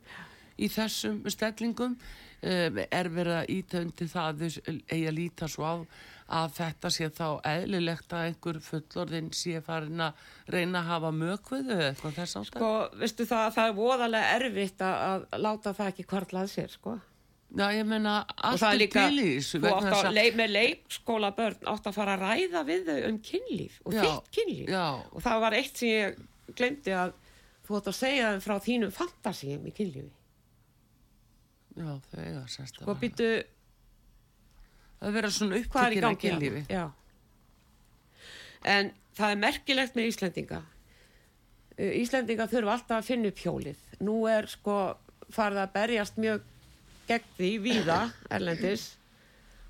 í 0.55 0.71
þessum 0.71 1.23
stellingum. 1.31 1.97
Um, 2.45 2.75
er 2.93 3.07
verið 3.09 3.37
að 3.39 3.51
ítöndi 3.55 4.05
það 4.11 4.25
að 4.27 4.41
þau 4.43 4.73
eigi 4.91 5.05
að 5.07 5.15
líta 5.17 5.47
svo 5.49 5.65
á 5.65 5.75
að 6.35 6.51
þetta 6.57 6.91
sé 6.93 7.07
þá 7.13 7.25
eðlilegt 7.47 8.13
að 8.13 8.27
einhver 8.27 8.59
fullorðin 8.67 9.31
sé 9.33 9.61
farin 9.65 10.03
að 10.07 10.21
reyna 10.53 10.81
að 10.83 10.91
hafa 10.91 11.11
mögveðu 11.15 11.79
eitthvað 11.87 12.15
þess 12.19 12.39
ástæð 12.41 12.59
Sko, 12.59 12.71
veistu 13.01 13.27
það 13.29 13.43
að 13.47 13.57
það 13.57 13.71
er 13.71 13.75
voðalega 13.79 14.37
erfitt 14.39 14.85
að, 14.85 15.27
að 15.31 15.43
láta 15.47 15.75
það 15.79 15.91
ekki 15.93 16.07
hvartlað 16.11 16.51
sér, 16.53 16.73
sko 16.75 16.95
Já, 17.55 17.69
ég 17.71 17.85
menna, 17.87 18.13
allt 18.43 18.63
er 18.67 18.75
líka, 18.75 19.05
til 19.07 19.21
í 19.21 19.27
þessu. 19.37 19.61
Þú 19.63 19.69
átt 19.71 19.85
að, 19.95 20.09
leik, 20.17 20.33
með 20.35 20.49
leikskóla 20.51 21.29
börn 21.37 21.69
átt 21.71 21.85
að 21.87 21.95
fara 21.95 22.15
að 22.17 22.23
ræða 22.25 22.63
við 22.67 22.89
þau 22.89 22.97
um 23.07 23.19
kynlíf 23.23 23.77
og 23.85 23.95
já, 23.95 24.01
þitt 24.01 24.31
kynlíf. 24.35 24.71
Já. 24.73 24.87
Og 25.15 25.23
það 25.23 25.43
var 25.45 25.55
eitt 25.55 25.79
sem 25.79 25.91
ég 25.93 26.17
glemdi 26.59 26.95
að 26.99 27.13
þú 27.65 27.77
átt 27.79 27.87
að 27.91 27.95
segja 28.01 28.31
þau 28.33 28.43
frá 28.43 28.55
þínum 28.65 28.91
fantasíum 28.97 29.69
í 29.69 29.73
kynlífi. 29.77 30.11
Já, 31.75 31.89
þau 32.11 32.19
eiga 32.25 32.41
sérst 32.51 32.81
að. 32.81 32.89
Og 32.91 32.99
býtu... 32.99 33.29
Það 34.99 35.15
verður 35.19 35.35
svona 35.35 35.59
upptökina 35.61 36.11
í 36.11 36.19
kynlífi. 36.19 36.63
Já. 36.71 36.85
En 38.75 38.91
það 39.15 39.31
er 39.31 39.39
merkilegt 39.45 39.95
með 39.95 40.09
Íslandinga. 40.11 40.59
Íslandinga 41.75 42.49
þurfa 42.51 42.75
alltaf 42.75 42.99
að 42.99 43.09
finna 43.13 43.31
upp 43.31 43.41
hjólið. 43.43 43.87
Nú 44.03 44.17
er 44.31 44.47
sko 44.51 44.75
farið 45.35 45.61
að 45.63 45.73
berjast 45.75 46.19
mjög 46.19 46.43
gegn 47.07 47.31
því 47.37 47.51
víða 47.63 47.99
erlendis 48.29 48.85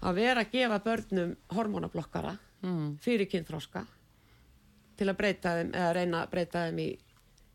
að 0.06 0.19
vera 0.19 0.43
að 0.43 0.52
gefa 0.54 0.80
börnum 0.86 1.36
hormonablokkara 1.56 2.36
mm. 2.65 2.98
fyrir 3.04 3.30
kynþróska 3.32 3.86
til 4.95 5.10
að 5.10 5.17
breyta 5.19 5.56
þeim 5.58 5.74
eða 5.74 5.93
reyna 5.98 6.21
að 6.24 6.32
breyta 6.36 6.65
þeim 6.67 6.82
í 6.84 6.89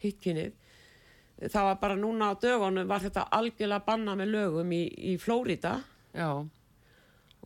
hittkynnið 0.03 1.49
það 1.49 1.69
var 1.71 1.79
bara 1.81 1.97
núna 1.97 2.33
á 2.33 2.41
dögunum 2.41 2.89
var 2.89 3.05
þetta 3.05 3.29
algjörlega 3.37 3.87
banna 3.87 4.17
með 4.19 4.35
lögum 4.35 4.73
í, 4.77 4.83
í 5.13 5.17
Flórida 5.21 5.79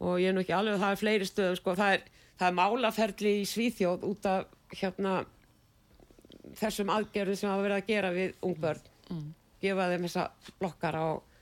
og 0.02 0.18
ég 0.18 0.30
er 0.30 0.34
nú 0.34 0.42
ekki 0.42 0.56
alveg 0.56 0.80
það 0.82 0.96
er 0.96 1.00
fleiri 1.02 1.28
stöðum 1.28 1.60
sko, 1.60 1.76
það, 1.78 1.98
er, 1.98 2.26
það 2.40 2.48
er 2.48 2.58
málaferli 2.58 3.34
í 3.42 3.46
Svíþjóð 3.46 4.08
út 4.08 4.28
af 4.30 4.74
hérna 4.74 5.14
þessum 6.58 6.90
aðgerðu 6.94 7.36
sem 7.38 7.50
hafa 7.50 7.66
verið 7.66 7.78
að 7.78 7.92
gera 7.92 8.10
við 8.14 8.34
ungbörn 8.46 8.90
mm. 9.10 9.28
gefa 9.62 9.88
þeim 9.92 10.08
þessa 10.08 10.26
blokkara 10.58 11.04
og 11.12 11.33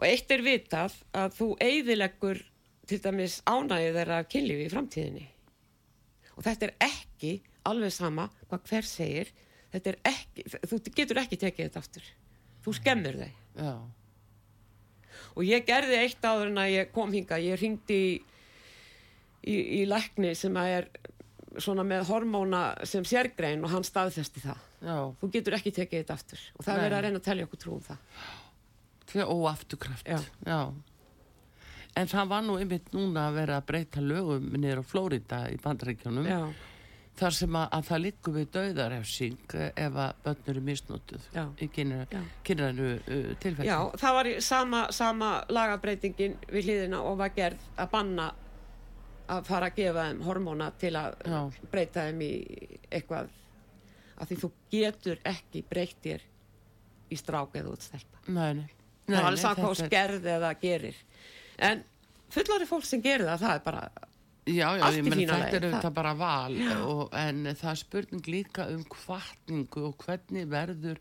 og 0.00 0.06
eitt 0.08 0.32
er 0.32 0.40
vitað 0.40 0.96
að 1.12 1.34
þú 1.36 1.50
eigðileggur 1.60 2.40
til 2.88 2.98
dæmis 3.04 3.36
ánægið 3.44 3.98
þeirra 3.98 4.22
kynlífi 4.32 4.64
í 4.64 4.72
framtíðinni. 4.72 5.26
Og 6.38 6.46
þetta 6.46 6.66
er 6.66 6.74
ekki 6.88 7.32
alveg 7.68 7.92
sama 7.92 8.26
hvað 8.48 8.64
hver 8.70 8.88
segir. 8.88 9.30
Þetta 9.70 9.92
er 9.92 9.98
ekki, 10.08 10.46
þú 10.70 10.80
getur 10.96 11.20
ekki 11.20 11.38
tekið 11.38 11.68
þetta 11.68 11.82
aftur. 11.84 12.08
Þú 12.64 12.76
skemmur 12.80 13.20
þau. 13.20 13.30
Já. 13.60 13.74
og 15.36 15.42
ég 15.44 15.64
gerði 15.66 15.96
eitt 16.00 16.24
áður 16.24 16.48
en 16.48 16.60
að 16.62 16.72
ég 16.72 16.92
kom 16.94 17.12
hinga 17.12 17.36
ég 17.42 17.58
ringdi 17.60 17.96
í, 18.00 18.12
í, 19.44 19.56
í 19.78 19.80
lækni 19.90 20.30
sem 20.38 20.54
að 20.56 20.74
er 20.78 20.86
svona 21.60 21.84
með 21.84 22.06
hormóna 22.08 22.62
sem 22.88 23.04
sérgrein 23.04 23.62
og 23.66 23.74
hann 23.74 23.84
staðfesti 23.84 24.42
það. 24.46 24.62
Já. 24.80 24.96
þú 25.20 25.30
getur 25.34 25.58
ekki 25.58 25.74
tekið 25.76 26.02
þetta 26.02 26.16
aftur. 26.16 26.44
Og 26.56 26.64
það 26.64 26.80
verður 26.86 26.96
að 26.96 27.04
reyna 27.06 27.20
að 27.20 27.26
tellja 27.26 27.48
okkur 27.50 27.62
trú 27.66 27.74
um 27.76 27.84
það 27.84 28.00
óafturkraft 29.18 30.08
Já. 30.08 30.18
Já. 30.46 30.72
en 31.96 32.10
það 32.10 32.28
var 32.32 32.42
nú 32.46 32.58
einmitt 32.60 32.92
núna 32.94 33.28
að 33.28 33.38
vera 33.40 33.60
að 33.60 33.66
breyta 33.70 34.00
lögum 34.04 34.50
niður 34.56 34.82
á 34.82 34.84
Flórida 34.86 35.40
í 35.50 35.56
bandrækjunum 35.62 36.28
þar 37.20 37.34
sem 37.36 37.56
að, 37.58 37.66
að 37.76 37.88
það 37.88 38.02
likur 38.04 38.36
við 38.36 38.46
dauðarefsing 38.54 39.54
ef 39.68 39.98
að 40.04 40.20
börnur 40.24 40.52
eru 40.54 40.62
misnótuð 40.68 41.26
Já. 41.34 41.42
í 41.60 41.68
kynrænu 41.74 42.92
uh, 42.96 43.32
tilfætt 43.42 43.66
Já, 43.66 43.76
það 44.00 44.16
var 44.18 44.30
sama, 44.46 44.84
sama 44.94 45.32
lagabreitingin 45.52 46.38
við 46.48 46.70
hlýðina 46.70 47.02
og 47.04 47.18
var 47.20 47.34
gerð 47.36 47.66
að 47.76 47.92
banna 47.92 48.30
að 49.30 49.44
fara 49.46 49.68
að 49.70 49.76
gefa 49.82 50.06
þeim 50.08 50.24
hormóna 50.26 50.70
til 50.80 50.94
að 50.98 51.20
Já. 51.26 51.40
breyta 51.70 52.06
þeim 52.08 52.24
í 52.26 52.32
eitthvað 52.90 53.30
að 54.20 54.30
því 54.30 54.40
þú 54.42 54.50
getur 54.72 55.22
ekki 55.30 55.64
breyttir 55.70 56.24
í 57.10 57.18
strák 57.18 57.56
eða 57.60 57.74
útstelpa 57.74 58.24
Nei, 58.30 58.54
nei 58.62 58.68
það 59.10 59.22
er 59.22 59.30
alveg 59.30 59.42
saman 59.44 59.64
hvað 59.64 59.80
skerði 59.84 60.32
eða 60.36 60.52
gerir. 60.60 61.00
En 61.70 61.82
fullari 62.34 62.68
fólk 62.68 62.86
sem 62.88 63.02
gerir 63.04 63.28
það 63.28 63.44
það 63.44 63.56
er 63.56 63.64
bara 63.64 63.82
já, 64.46 64.68
já, 64.78 64.84
allt 64.86 65.00
í 65.00 65.02
fína 65.06 65.16
leið 65.16 65.42
þetta 65.44 65.58
er 65.58 65.66
auðvitað 65.68 65.96
bara 65.96 66.12
val 66.18 66.60
og, 66.84 67.02
en 67.18 67.42
það 67.50 67.72
er 67.72 67.80
spurning 67.82 68.30
líka 68.30 68.68
um 68.74 68.84
kvartningu 68.94 69.84
og 69.90 70.04
hvernig 70.04 70.46
verður 70.50 71.00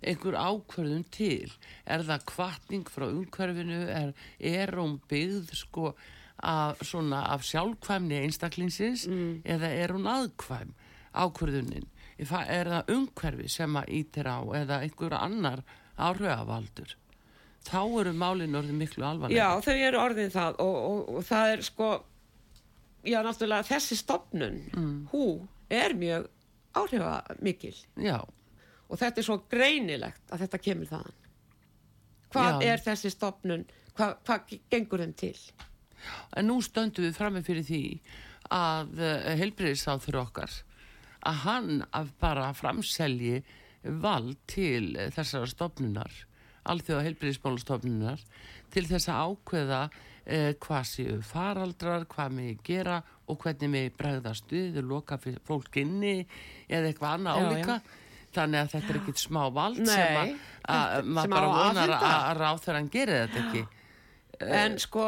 einhver 0.00 0.36
ákverðum 0.40 1.04
til? 1.12 1.50
Er 1.84 2.04
það 2.08 2.24
kvartning 2.30 2.88
frá 2.88 3.04
umhverfinu? 3.10 3.82
Er, 3.92 4.14
er 4.38 4.72
hún 4.78 4.96
byggð 5.10 5.52
sko 5.60 5.90
af, 6.40 6.80
svona, 6.88 7.26
af 7.34 7.44
sjálfkvæmni 7.44 8.22
einstaklingsins 8.24 9.04
mm. 9.10 9.42
eða 9.44 9.72
er 9.76 9.92
hún 9.92 10.08
aðkvæm 10.08 10.72
ákverðunin 11.10 11.88
er 12.20 12.68
það 12.70 12.94
umhverfi 12.94 13.48
sem 13.50 13.76
að 13.76 13.92
ítir 14.00 14.28
á 14.28 14.40
eða 14.56 14.80
einhver 14.84 15.16
annar 15.16 15.62
áhrifavaldur 16.00 16.96
þá 17.66 17.80
eru 18.00 18.12
málinn 18.16 18.56
orðin 18.58 18.80
miklu 18.80 19.06
alvarlega. 19.06 19.38
Já, 19.38 19.64
þau 19.64 19.86
eru 19.88 20.00
orðin 20.00 20.32
það 20.32 20.60
og, 20.64 20.76
og, 20.90 21.00
og 21.18 21.26
það 21.28 21.54
er 21.54 21.64
sko, 21.66 21.88
já, 23.04 23.18
náttúrulega 23.26 23.68
þessi 23.68 23.98
stopnun, 24.00 24.60
mm. 24.74 24.94
hú 25.12 25.24
er 25.70 25.96
mjög 25.98 26.28
áhrifamikil. 26.80 27.74
Já. 28.00 28.18
Og 28.90 28.98
þetta 28.98 29.22
er 29.22 29.26
svo 29.26 29.38
greinilegt 29.50 30.32
að 30.32 30.46
þetta 30.46 30.62
kemur 30.64 30.90
þaðan. 30.90 31.18
Hvað 32.30 32.64
já. 32.64 32.72
er 32.72 32.82
þessi 32.86 33.12
stopnun, 33.12 33.68
hvað, 33.98 34.16
hvað 34.26 34.56
gengur 34.72 35.04
þeim 35.04 35.14
til? 35.18 35.36
En 36.38 36.48
nú 36.48 36.58
stöndum 36.64 37.04
við 37.04 37.16
fram 37.18 37.36
með 37.36 37.50
fyrir 37.50 37.66
því 37.68 37.84
að 38.50 39.00
eh, 39.04 39.30
helbriðisáð 39.38 40.04
fyrir 40.06 40.22
okkar 40.24 40.54
að 41.28 41.42
hann 41.44 41.82
að 41.92 42.12
bara 42.22 42.46
framselji 42.56 43.42
vald 43.82 44.38
til 44.48 44.96
þessara 45.14 45.48
stopnunar 45.48 46.14
alþjóða 46.68 47.06
heilbyrðismálastofnunar 47.06 48.22
til 48.74 48.84
þess 48.88 49.10
að 49.10 49.30
ákveða 49.30 49.80
eh, 50.26 50.52
hvað 50.60 50.84
séu 50.90 51.16
faraldrar, 51.26 52.06
hvað 52.10 52.36
með 52.36 52.62
gera 52.66 53.00
og 53.30 53.40
hvernig 53.42 53.72
með 53.72 53.88
bregðast 53.98 54.52
við, 54.52 54.80
loka 54.84 55.18
fólk 55.20 55.80
inni 55.80 56.20
eða 56.68 56.90
eitthvað 56.90 57.16
annað 57.16 57.42
álíka. 57.44 57.80
Þannig 58.30 58.60
að 58.60 58.72
þetta 58.76 58.92
er 58.92 58.98
ekkit 59.00 59.18
smá 59.18 59.40
vald 59.50 59.80
Nei, 59.82 59.90
sem 59.90 60.16
að, 60.20 60.32
að 60.70 61.08
maður 61.10 61.32
bara 61.34 61.52
vonar 61.56 61.94
að 61.98 62.32
ráð 62.38 62.60
þegar 62.62 62.76
hann 62.78 62.90
gerir 62.94 63.22
þetta 63.24 63.40
ekki. 63.44 63.62
En 64.60 64.76
sko 64.80 65.06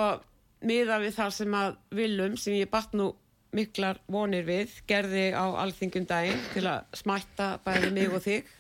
miða 0.67 0.99
við 1.03 1.15
það 1.19 1.37
sem 1.37 1.55
að 1.59 1.77
Vilum 1.99 2.35
sem 2.41 2.57
ég 2.59 2.71
batt 2.73 2.97
nú 2.99 3.13
miklar 3.55 4.01
vonir 4.11 4.47
við 4.49 4.75
gerði 4.89 5.29
á 5.37 5.45
alþingum 5.63 6.09
daginn 6.09 6.43
til 6.55 6.65
að 6.71 6.99
smætta 6.99 7.49
bæði 7.65 7.93
mig 7.95 8.11
og 8.17 8.25
þig 8.25 8.51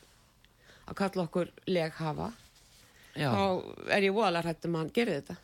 að 0.84 0.96
kalla 0.98 1.24
okkur 1.26 1.52
leghafa 1.70 2.28
Já. 3.12 3.30
þá 3.30 3.90
er 3.96 4.06
ég 4.08 4.14
voðalega 4.16 4.52
hægt 4.52 4.68
um 4.68 4.76
að 4.76 4.84
hann 4.84 4.94
gerir 4.98 5.18
þetta 5.20 5.40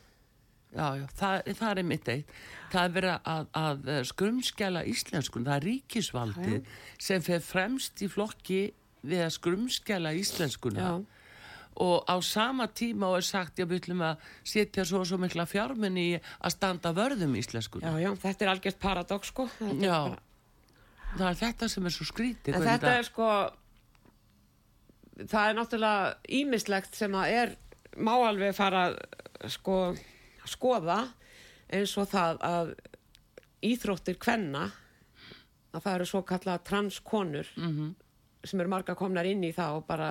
Já, 0.68 0.86
já, 1.00 1.04
það, 1.16 1.46
það 1.56 1.78
er 1.80 1.86
mitt 1.88 2.08
eitt. 2.12 2.32
Það 2.68 2.82
er 2.82 2.90
verið 2.92 3.28
að, 3.32 3.46
að 3.56 3.86
skrumskjala 4.04 4.82
íslenskun, 4.90 5.46
það 5.46 5.54
er 5.54 5.64
ríkisvaldi 5.64 6.58
já. 6.58 6.74
sem 7.06 7.24
fer 7.24 7.40
fremst 7.40 8.02
í 8.04 8.08
flokki 8.12 8.58
við 9.08 9.22
að 9.24 9.32
skrumskjala 9.38 10.12
íslenskuna. 10.18 10.84
Já 10.84 11.18
og 11.78 12.04
á 12.10 12.16
sama 12.22 12.66
tíma 12.66 13.06
og 13.06 13.20
er 13.20 13.26
sagt 13.26 13.60
ég 13.62 13.68
viljum 13.70 14.02
að 14.02 14.22
setja 14.46 14.84
svo 14.86 15.04
svo 15.06 15.18
mikla 15.20 15.46
fjárminni 15.46 16.06
í 16.08 16.16
að 16.18 16.54
standa 16.56 16.92
vörðum 16.94 17.36
íslensku 17.38 17.82
Já, 17.82 17.92
já, 18.02 18.10
þetta 18.18 18.44
er 18.44 18.52
algjört 18.52 18.80
paradox 18.82 19.30
sko 19.30 19.46
þetta 19.60 19.86
Já, 19.86 19.98
bara... 20.08 20.18
það 21.14 21.28
er 21.28 21.38
þetta 21.44 21.68
sem 21.74 21.86
er 21.86 21.94
svo 21.94 22.08
skrítið 22.08 22.58
Þetta 22.58 22.78
það... 22.82 22.96
er 22.96 23.08
sko 23.10 23.28
það 25.26 25.48
er 25.48 25.56
náttúrulega 25.58 26.14
ímislegt 26.38 26.94
sem 26.94 27.14
að 27.18 27.32
er 27.42 27.54
má 27.98 28.12
alveg 28.14 28.54
fara 28.54 28.90
sko 29.50 29.94
skoða 30.48 31.00
eins 31.68 31.94
og 32.00 32.08
það 32.10 32.44
að 32.46 32.74
íþróttir 33.66 34.18
kvenna 34.22 34.68
að 35.74 35.82
það 35.82 35.94
eru 35.94 36.06
svo 36.08 36.22
kallað 36.26 36.64
transkonur 36.68 37.48
mm 37.56 37.72
-hmm. 37.72 37.90
sem 38.44 38.60
eru 38.60 38.68
marga 38.68 38.94
komnar 38.94 39.26
inn 39.26 39.44
í 39.44 39.52
það 39.52 39.80
og 39.80 39.86
bara 39.86 40.10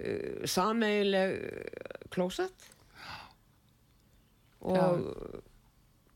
uh, 0.00 0.46
sameigileg 0.46 1.30
klósett 2.10 2.70
og 4.66 5.02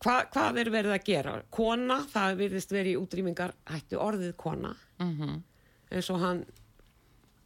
hva, 0.00 0.24
hvað 0.32 0.58
er 0.58 0.70
verið 0.70 0.92
að 0.92 1.04
gera 1.04 1.42
kona, 1.50 2.00
það 2.08 2.36
virðist 2.36 2.72
verið 2.72 2.92
í 2.92 3.00
útrýmingar 3.00 3.52
hættu 3.66 3.98
orðið 4.00 4.36
kona 4.36 4.74
mm 4.98 5.12
-hmm. 5.18 5.42
eins 5.90 6.10
og 6.10 6.20
hann 6.20 6.44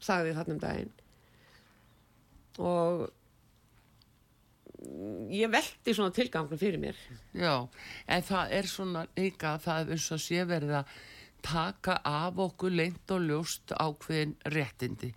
sagði 0.03 0.35
þarna 0.37 0.57
um 0.57 0.63
daginn. 0.63 0.95
Og 2.63 3.07
ég 5.35 5.51
veldi 5.53 5.95
svona 5.97 6.15
tilgangun 6.15 6.61
fyrir 6.61 6.81
mér. 6.83 6.99
Já, 7.37 7.67
en 8.07 8.25
það 8.25 8.57
er 8.59 8.71
svona 8.71 9.05
líka 9.17 9.57
það 9.63 9.85
er 9.85 9.93
eins 9.97 10.09
og 10.15 10.23
sé 10.23 10.47
verið 10.49 10.79
að 10.81 10.97
taka 11.45 11.99
af 12.09 12.39
okkur 12.41 12.73
leint 12.73 13.13
og 13.13 13.25
ljóst 13.29 13.75
ákveðin 13.77 14.35
réttindi. 14.55 15.13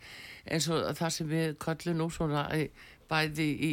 Eins 0.47 0.67
og 0.71 0.89
það 0.97 1.13
sem 1.15 1.29
við 1.31 1.57
kallum 1.63 2.01
nú 2.01 2.09
svona 2.11 2.47
bæði 3.07 3.47
í 3.63 3.71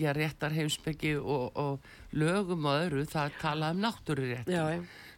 já, 0.00 0.10
réttar 0.16 0.54
heimsbyggi 0.56 1.14
og, 1.20 1.52
og 1.54 2.16
lögum 2.18 2.66
og 2.66 2.86
öðru 2.86 3.04
það 3.10 3.36
tala 3.42 3.70
um 3.74 3.84
náttúrurétti 3.84 4.56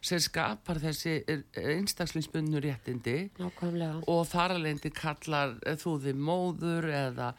sem 0.01 0.19
skapar 0.21 0.79
þessi 0.81 1.19
einstaklingsbunnu 1.61 2.61
réttindi 2.63 3.17
Nákvæmlega. 3.37 4.03
og 4.09 4.21
þar 4.31 4.55
alveg 4.57 4.93
kallar 4.97 5.57
þú 5.81 5.97
þið 6.05 6.21
móður 6.29 6.87
eða 6.89 7.33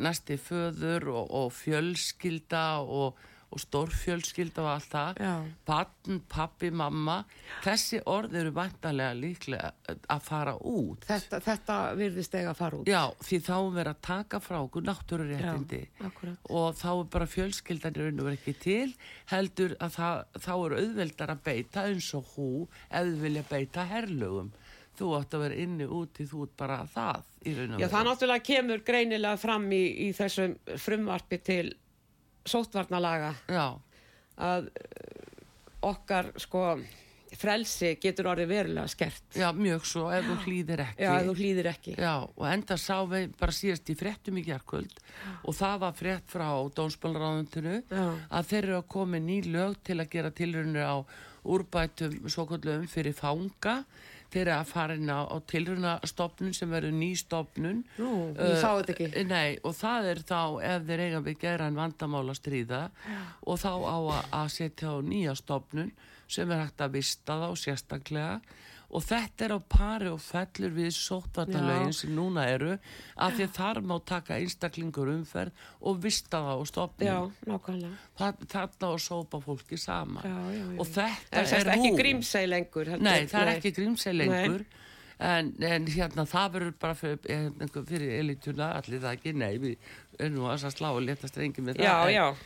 næsti 0.00 0.38
föður 0.40 1.10
og, 1.12 1.26
og 1.30 1.52
fjölskylda 1.54 2.64
og 2.82 3.20
og 3.48 3.60
stórfjölskyld 3.62 4.58
og 4.60 4.68
allt 4.74 4.88
það. 4.92 5.20
Patn, 5.68 6.20
pappi, 6.28 6.70
mamma. 6.74 7.22
Þessi 7.64 8.00
orð 8.10 8.36
eru 8.42 8.52
vantarlega 8.56 9.16
líklega 9.16 9.70
að 9.88 10.24
fara 10.26 10.54
út. 10.58 11.06
Þetta, 11.08 11.40
þetta 11.46 11.78
virðist 11.98 12.36
eiga 12.36 12.52
að 12.52 12.60
fara 12.60 12.80
út. 12.80 12.90
Já, 12.90 13.02
því 13.24 13.40
þá 13.48 13.54
verður 13.56 13.92
að 13.94 14.00
taka 14.10 14.42
frá 14.44 14.58
okkur 14.60 14.86
náttúruréttindi. 14.88 15.82
Og 16.52 16.68
þá 16.76 16.88
er 16.92 17.10
bara 17.16 17.30
fjölskyldanir 17.36 18.10
unnu 18.10 18.28
verið 18.28 18.38
ekki 18.42 18.56
til 18.66 18.88
heldur 19.32 19.76
að 19.80 19.96
það, 19.96 20.24
þá 20.44 20.52
eru 20.58 20.82
auðveldar 20.82 21.34
að 21.34 21.44
beita 21.48 21.88
eins 21.88 22.12
og 22.18 22.34
hú 22.36 22.50
eða 22.90 23.16
vilja 23.24 23.46
beita 23.48 23.88
herlögum. 23.88 24.52
Þú 24.98 25.12
átt 25.14 25.34
að 25.36 25.44
vera 25.46 25.58
inni 25.62 25.86
úti, 25.86 26.24
þú 26.26 26.48
ert 26.48 26.56
bara 26.58 26.78
það 26.90 27.26
Já, 27.46 27.86
það 27.88 28.08
náttúrulega 28.08 28.44
kemur 28.44 28.80
greinilega 28.84 29.38
fram 29.38 29.68
í, 29.72 29.84
í 30.04 30.08
þessum 30.16 30.56
frumvarpi 30.82 31.38
til 31.46 31.68
sótvarnalaga 32.50 33.34
að 34.38 34.70
uh, 34.70 35.88
okkar 35.88 36.32
sko 36.40 36.64
frelsi 37.36 37.92
getur 38.00 38.30
orðið 38.32 38.48
verulega 38.50 38.88
skert. 38.90 39.24
Já, 39.36 39.48
mjög 39.52 39.84
svo, 39.86 40.06
ef 40.14 40.26
þú 40.26 40.36
hlýðir 40.46 40.82
ekki. 40.84 41.04
Já, 41.04 41.10
ef 41.12 41.26
þú 41.26 41.34
hlýðir 41.38 41.68
ekki. 41.72 41.94
Já, 42.00 42.12
og 42.24 42.44
enda 42.48 42.78
sá 42.80 42.94
við 43.10 43.34
bara 43.40 43.54
síðast 43.54 43.92
í 43.92 43.96
frettum 43.98 44.40
í 44.40 44.44
gerðkvöld 44.46 45.00
og 45.42 45.58
það 45.58 45.80
var 45.84 45.96
frett 45.98 46.32
frá 46.32 46.48
Dómsbólraðundinu 46.78 47.80
að 47.92 48.52
þeir 48.52 48.62
eru 48.62 48.78
að 48.80 48.88
koma 48.96 49.22
ný 49.22 49.40
lög 49.48 49.76
til 49.86 49.98
að 49.98 50.12
gera 50.14 50.32
tilrunir 50.40 50.88
á 50.88 50.96
úrbætum 51.48 52.16
svo 52.28 52.46
kvöldum 52.48 52.88
fyrir 52.90 53.16
fanga 53.16 53.82
eru 54.36 54.52
að 54.52 54.68
fara 54.68 54.94
inn 54.98 55.08
á, 55.08 55.24
á 55.24 55.36
tilrunastofnun 55.48 56.54
sem 56.56 56.70
verður 56.70 56.92
ný 56.92 57.10
stofnun. 57.16 57.84
Nú, 57.96 58.10
ég 58.36 58.58
sá 58.60 58.74
þetta 58.76 58.92
ekki. 58.94 59.08
uh, 59.14 59.24
Nei, 59.28 59.58
og 59.64 59.74
það 59.78 60.10
er 60.12 60.22
þá 60.28 60.40
ef 60.68 60.86
þeir 60.90 61.04
eiga 61.06 61.22
við 61.24 61.38
gera 61.46 61.66
en 61.70 61.78
vandamála 61.80 62.34
stríða 62.36 62.82
Já. 62.92 63.18
og 63.46 63.60
þá 63.62 63.72
á 63.72 63.98
að, 64.18 64.48
setja 64.52 64.92
á 64.92 64.96
nýja 65.00 65.34
stofnun 65.38 65.92
sem 66.28 66.50
er 66.52 66.66
hægt 66.66 66.84
að 66.84 66.98
vista 66.98 67.38
þá 67.40 67.48
sérstaklega 67.56 68.40
og 68.88 69.04
þetta 69.04 69.44
er 69.44 69.52
á 69.52 69.60
pari 69.60 70.08
og 70.08 70.20
fellur 70.22 70.72
við 70.72 70.90
sótvartalögin 70.96 71.92
sem 71.96 72.12
núna 72.16 72.46
eru 72.48 72.72
af 73.20 73.36
því 73.36 73.48
þar 73.58 73.80
má 73.84 73.94
taka 74.00 74.38
einstaklingur 74.40 75.10
umferð 75.12 75.66
og 75.80 76.00
vista 76.04 76.40
það 76.46 76.62
og 76.62 76.70
stopna 76.70 77.18
þarna 78.18 78.92
og 78.94 79.00
sópa 79.04 79.42
fólki 79.44 79.76
sama 79.80 80.24
já, 80.24 80.32
já, 80.32 80.56
já, 80.56 80.78
og 80.80 80.92
þetta 80.94 81.42
er, 81.42 81.54
er 81.60 81.72
ekki 81.76 81.94
grímsæg 82.00 82.48
lengur 82.48 82.92
heldur. 82.94 83.04
nei 83.04 83.28
það 83.28 83.42
er 83.42 83.54
ekki 83.56 83.74
grímsæg 83.76 84.20
lengur. 84.22 84.68
En, 85.18 85.48
en 85.66 85.86
hérna 85.90 86.22
það 86.30 86.52
verður 86.54 86.74
bara 86.78 86.94
fyrir, 86.94 87.18
hérna, 87.26 87.80
fyrir 87.88 88.12
elituna 88.20 88.68
allir 88.78 89.00
það 89.02 89.16
ekki, 89.16 89.32
nei 89.34 89.54
við 89.58 89.88
erum 90.14 90.36
nú 90.36 90.44
að 90.46 90.68
slá 90.70 90.92
og 90.92 91.00
leta 91.02 91.26
strengi 91.26 91.64
með 91.66 91.80
það 91.82 92.12
en, 92.14 92.42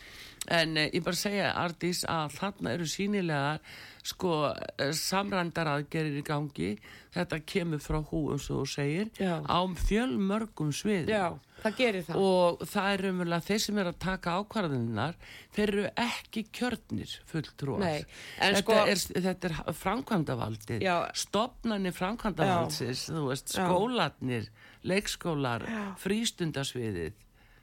en 0.50 0.76
eh, 0.76 0.90
ég 0.90 1.05
bara 1.05 1.18
segja 1.18 1.52
Ardís 1.55 2.02
að 2.09 2.35
þarna 2.38 2.74
eru 2.74 2.87
sínilega 2.90 3.59
sko 4.02 4.50
eh, 4.50 4.90
samrændaraðgerir 4.96 6.18
í 6.18 6.24
gangi. 6.26 6.72
Þetta 7.12 7.38
kemur 7.46 7.83
frá 7.83 8.00
hú 8.09 8.22
eins 8.33 8.48
og 8.50 8.64
segir 8.70 9.11
Já. 9.20 9.44
á 9.44 9.61
fjölmörgum 9.85 10.70
svið 10.72 11.11
Já, 11.12 11.37
það 11.61 11.76
gerir 11.76 12.07
það. 12.07 12.22
Og 12.24 12.64
það 12.72 12.88
er 12.94 13.05
umverulega 13.11 13.46
þeir 13.50 13.62
sem 13.66 13.81
er 13.83 13.90
að 13.90 13.98
taka 14.07 14.37
ákvarðinnar 14.40 15.18
þeir 15.52 15.64
eru 15.66 15.87
ekki 16.07 16.44
kjörnir 16.57 17.14
fulltrúar. 17.28 18.09
Þetta, 18.38 18.64
sko, 18.64 18.81
er, 18.81 19.05
þetta 19.28 19.50
er 19.50 19.78
framkvæmdavaldið 19.83 20.88
stopnarnir 21.22 21.96
framkvæmdavaldsins 22.00 23.07
skólanir, 23.52 24.48
leikskólar 24.88 25.68
frístundasviðið. 26.02 27.20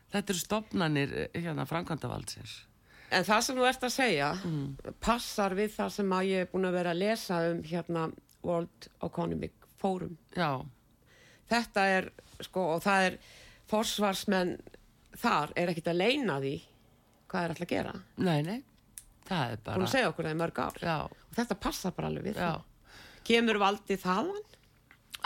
Þetta 0.10 0.34
eru 0.34 0.42
stopnarnir 0.46 1.20
eh, 1.26 1.42
hérna, 1.42 1.66
framkvæmdavaldsins 1.70 2.60
En 3.10 3.26
það 3.26 3.46
sem 3.46 3.60
þú 3.60 3.68
ert 3.70 3.86
að 3.88 3.94
segja 3.96 4.32
mm. 4.38 4.66
passar 5.02 5.56
við 5.58 5.72
það 5.76 5.94
sem 5.96 6.12
að 6.14 6.30
ég 6.30 6.44
er 6.46 6.50
búin 6.52 6.70
að 6.70 6.78
vera 6.78 6.94
að 6.94 7.02
lesa 7.02 7.40
um 7.50 7.62
hérna 7.66 8.08
World 8.46 8.90
Economic 9.04 9.70
Forum. 9.82 10.18
Já. 10.36 10.62
Þetta 11.50 11.86
er, 11.96 12.10
sko, 12.46 12.66
og 12.76 12.84
það 12.86 13.08
er 13.08 13.18
forsvarsmenn 13.70 14.58
þar 15.20 15.54
er 15.58 15.72
ekkit 15.74 15.90
að 15.92 16.02
leina 16.04 16.38
því 16.44 16.56
hvað 17.30 17.46
er 17.46 17.54
alltaf 17.54 17.66
að 17.66 17.74
gera. 17.74 17.94
Nei, 18.18 18.40
nei, 18.46 18.60
það 19.28 19.54
er 19.54 19.64
bara... 19.64 19.78
Búin 19.78 19.88
að 19.88 19.94
segja 19.96 20.12
okkur 20.12 20.30
það 20.30 20.36
í 20.36 20.40
mörg 20.44 20.62
ár. 20.64 20.80
Já. 20.84 20.98
Og 21.06 21.38
þetta 21.38 21.60
passar 21.66 21.96
bara 21.98 22.12
alveg 22.12 22.30
við 22.30 22.40
Já. 22.40 22.46
það. 22.46 22.96
Kemur 23.30 23.62
valdið 23.62 24.02
þaðan? 24.06 24.46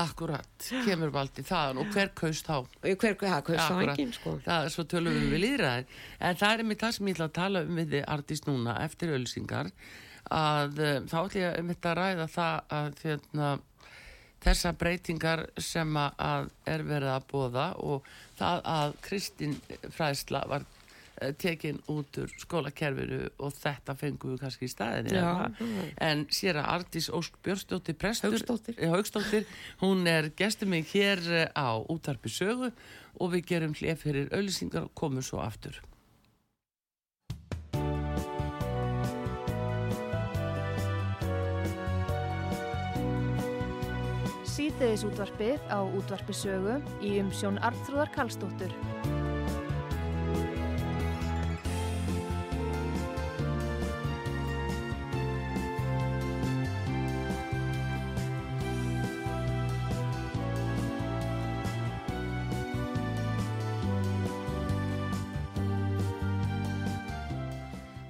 Akkurat, 0.01 0.47
kemur 0.87 1.11
valdi 1.13 1.43
þaðan 1.45 1.83
og 1.83 1.91
hver 1.93 2.09
kaust 2.17 2.47
þá? 2.47 2.63
Hver 2.81 3.13
kaust 3.19 3.59
þá 3.61 3.81
enginn 3.83 4.13
sko? 4.15 4.39
Það 4.41 4.65
er 4.65 4.73
svo 4.73 4.85
tölum 4.89 5.13
við 5.13 5.27
við 5.35 5.43
líðræðin 5.43 5.91
en 6.19 6.39
það 6.39 6.53
er 6.55 6.65
mér 6.69 6.79
það 6.81 6.95
sem 6.95 7.09
ég 7.11 7.17
ætla 7.17 7.27
að 7.27 7.35
tala 7.37 7.61
um 7.67 7.77
við 7.77 7.93
þið 7.93 8.07
artist 8.15 8.49
núna 8.49 8.75
eftir 8.81 9.13
ölsingar 9.13 9.69
að 10.33 10.81
um, 10.87 11.07
þá 11.11 11.17
ætla 11.21 11.43
ég 11.43 11.59
um 11.61 11.71
þetta 11.73 11.91
að 11.91 11.99
ræða 12.01 12.27
það 12.33 12.75
að 12.79 12.89
þérna, 13.03 13.51
þessa 14.47 14.75
breytingar 14.81 15.45
sem 15.69 15.97
að 16.03 16.49
er 16.73 16.87
verið 16.89 17.13
að 17.13 17.27
bóða 17.29 17.67
og 17.85 18.13
það 18.39 18.63
að 18.73 18.97
Kristinn 19.05 19.59
Fræsla 19.93 20.47
var 20.49 20.65
Eh, 20.65 20.82
tekin 21.37 21.79
út 21.91 22.17
úr 22.17 22.31
skólakerfinu 22.41 23.27
og 23.37 23.53
þetta 23.55 23.95
fengum 23.97 24.33
við 24.33 24.43
kannski 24.43 24.67
í 24.67 24.71
staðinni 24.71 25.21
en 26.01 26.25
sér 26.33 26.59
að 26.61 26.69
Artís 26.77 27.09
Ósk 27.13 27.37
Björnsdóttir 27.45 27.97
prestur 27.99 28.33
Haugstóttir. 28.33 29.47
hún 29.81 30.07
er 30.07 30.31
gestur 30.37 30.67
mig 30.67 30.89
hér 30.93 31.21
eh, 31.29 31.47
á 31.53 31.77
útarpi 31.77 32.29
sögu 32.29 32.71
og 33.19 33.33
við 33.33 33.45
gerum 33.53 33.73
hlið 33.77 33.97
fyrir 34.01 34.31
auðlýsingar 34.33 34.87
og 34.89 34.93
komum 34.97 35.21
svo 35.21 35.41
aftur. 35.43 35.81
Sýteðis 44.53 45.01
útvarpið 45.07 45.61
á 45.69 45.81
útvarpi 45.81 46.33
sögu 46.37 46.77
í 47.01 47.17
umsjón 47.21 47.57
Artrúðar 47.65 48.13
Kallstóttur 48.13 48.73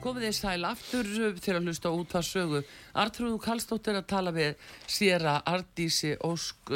komið 0.04 0.26
þið 0.28 0.36
sæl 0.36 0.66
aftur 0.68 1.10
til 1.40 1.54
að 1.56 1.68
hlusta 1.68 1.92
út 1.96 2.14
að 2.18 2.26
sögu. 2.28 2.60
Artrúðu 3.00 3.38
Kallstóttir 3.44 3.96
að 3.96 4.10
tala 4.12 4.34
við 4.36 4.66
Sýra 4.92 5.38
Ardísi 5.48 6.12
Ósk 6.28 6.74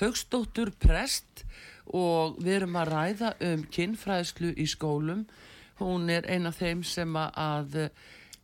Högstóttur 0.00 0.72
prest 0.80 1.44
og 1.92 2.38
við 2.40 2.62
erum 2.62 2.78
að 2.80 2.92
ræða 2.94 3.34
um 3.50 3.66
kinnfræðslu 3.76 4.54
í 4.56 4.66
skólum. 4.72 5.26
Hún 5.82 6.08
er 6.14 6.24
eina 6.30 6.48
af 6.48 6.62
þeim 6.62 6.80
sem 6.86 7.12
að 7.20 7.76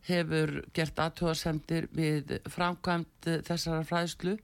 hefur 0.05 0.55
gert 0.77 1.01
aðtóðasendir 1.01 1.89
við 1.95 2.37
framkvæmt 2.53 3.33
þessara 3.49 3.81
fræðslu 3.87 4.37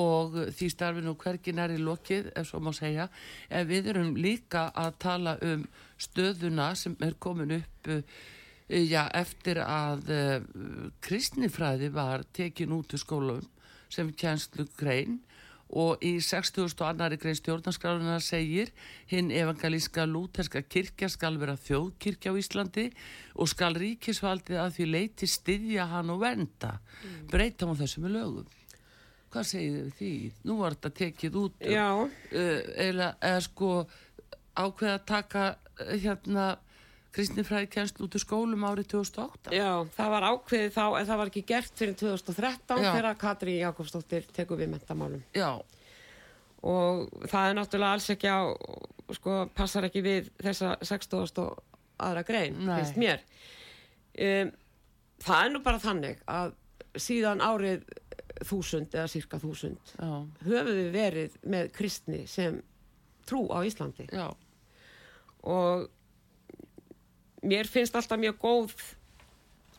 og 0.00 0.36
því 0.54 0.72
starfinu 0.72 1.16
hvergin 1.18 1.60
er 1.60 1.74
í 1.74 1.80
lokið, 1.82 2.32
ef 2.38 2.48
svo 2.48 2.60
má 2.62 2.72
segja. 2.72 3.10
En 3.50 3.68
við 3.68 3.92
erum 3.92 4.14
líka 4.16 4.70
að 4.72 5.00
tala 5.02 5.38
um 5.44 5.64
stöðuna 6.00 6.72
sem 6.78 6.96
er 7.04 7.18
komin 7.20 7.58
upp 7.60 7.96
já, 8.70 9.02
eftir 9.18 9.60
að 9.64 10.12
uh, 10.14 10.36
kristnifræði 11.04 11.90
var 11.94 12.24
tekin 12.36 12.76
út 12.76 12.94
úr 12.94 13.02
skólum 13.02 13.42
sem 13.90 14.12
kjænslu 14.14 14.68
grein 14.78 15.18
og 15.70 16.02
í 16.02 16.16
60. 16.22 16.72
annari 16.82 17.18
grein 17.20 17.38
stjórnarskráðuna 17.38 18.18
segir 18.22 18.72
hinn 19.10 19.30
evangelíska 19.30 20.06
lúterska 20.06 20.62
kirkja 20.66 21.08
skal 21.10 21.38
vera 21.38 21.54
þjóðkirkja 21.58 22.34
á 22.34 22.40
Íslandi 22.40 22.86
og 23.38 23.50
skal 23.50 23.76
ríkisvaldið 23.78 24.62
að 24.62 24.72
því 24.78 24.88
leiti 24.90 25.30
styðja 25.30 25.86
hann 25.92 26.10
og 26.10 26.24
venda 26.24 26.76
mm. 26.80 27.20
breyta 27.30 27.70
á 27.70 27.74
þessu 27.78 28.02
með 28.02 28.16
lögum 28.18 28.56
hvað 29.30 29.46
segir 29.46 29.76
þið 29.76 29.92
því? 29.98 30.12
Nú 30.48 30.56
var 30.58 30.76
þetta 30.76 30.92
tekið 31.00 31.38
út 31.44 31.62
uh, 31.62 32.08
eða, 32.34 33.12
eða 33.22 33.44
sko 33.46 33.70
ákveða 34.58 34.96
að 34.96 35.06
taka 35.10 35.44
uh, 35.54 35.94
hérna 35.94 36.48
kristinfræði 37.14 37.68
kjænslu 37.74 38.06
út 38.06 38.16
úr 38.16 38.22
skólum 38.22 38.64
árið 38.68 38.92
2008 38.94 39.54
Já, 39.56 39.70
það 39.96 40.12
var 40.14 40.26
ákveðið 40.30 40.72
þá 40.76 40.84
en 40.86 41.08
það 41.08 41.20
var 41.20 41.32
ekki 41.32 41.44
gert 41.48 41.80
fyrir 41.80 41.96
2013 41.98 42.84
Já. 42.84 42.90
þegar 42.94 43.20
Katri 43.20 43.56
Jakobsdóttir 43.58 44.28
tekur 44.36 44.60
við 44.60 44.72
mentamálum 44.76 45.24
Já 45.34 45.50
og 46.60 47.08
það 47.30 47.48
er 47.48 47.56
náttúrulega 47.56 47.96
alls 47.96 48.10
ekki 48.12 48.28
á 48.28 48.40
sko, 49.16 49.36
passar 49.56 49.86
ekki 49.88 50.02
við 50.04 50.30
þessa 50.42 50.74
60. 50.84 51.46
aðra 52.00 52.24
grein 52.28 52.58
finnst 52.60 52.98
mér 53.00 53.22
um, 54.20 54.50
það 55.24 55.44
er 55.44 55.54
nú 55.54 55.62
bara 55.64 55.80
þannig 55.80 56.20
að 56.28 56.52
síðan 57.00 57.40
árið 57.44 57.86
þúsund 58.46 58.94
eða 58.96 59.08
cirka 59.12 59.40
þúsund 59.40 59.94
höfum 60.00 60.68
við 60.74 60.92
verið 60.94 61.40
með 61.48 61.72
kristni 61.76 62.26
sem 62.30 62.60
trú 63.28 63.46
á 63.52 63.64
Íslandi 63.64 64.08
Já. 64.12 64.28
og 65.48 65.88
mér 67.42 67.68
finnst 67.68 67.96
alltaf 67.96 68.20
mjög 68.20 68.38
góð 68.42 68.74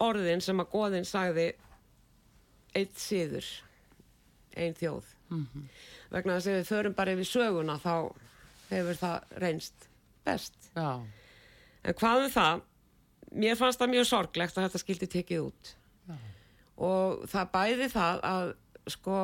orðin 0.02 0.42
sem 0.42 0.60
að 0.60 0.72
góðin 0.74 1.06
sagði 1.06 1.52
eitt 2.78 2.98
síður 3.00 3.48
einn 4.58 4.76
þjóð 4.76 5.06
mm 5.30 5.46
-hmm. 5.46 5.68
vegna 6.12 6.38
þess 6.38 6.48
að 6.48 6.58
við 6.58 6.72
förum 6.72 6.96
bara 6.98 7.14
yfir 7.16 7.30
söguna 7.30 7.78
þá 7.80 7.96
hefur 8.72 9.00
það 9.00 9.38
reynst 9.44 9.88
best 10.26 10.56
Já. 10.76 11.02
en 11.84 11.94
hvað 11.94 12.26
um 12.26 12.32
það 12.32 12.62
mér 13.32 13.56
fannst 13.56 13.80
það 13.80 13.94
mjög 13.94 14.08
sorglegt 14.08 14.58
að 14.58 14.68
þetta 14.68 14.84
skildi 14.84 15.08
tekið 15.08 15.46
út 15.48 15.76
Já. 16.08 16.16
og 16.78 17.24
það 17.32 17.52
bæði 17.56 17.90
það 17.90 18.26
að 18.32 18.54
sko 18.88 19.18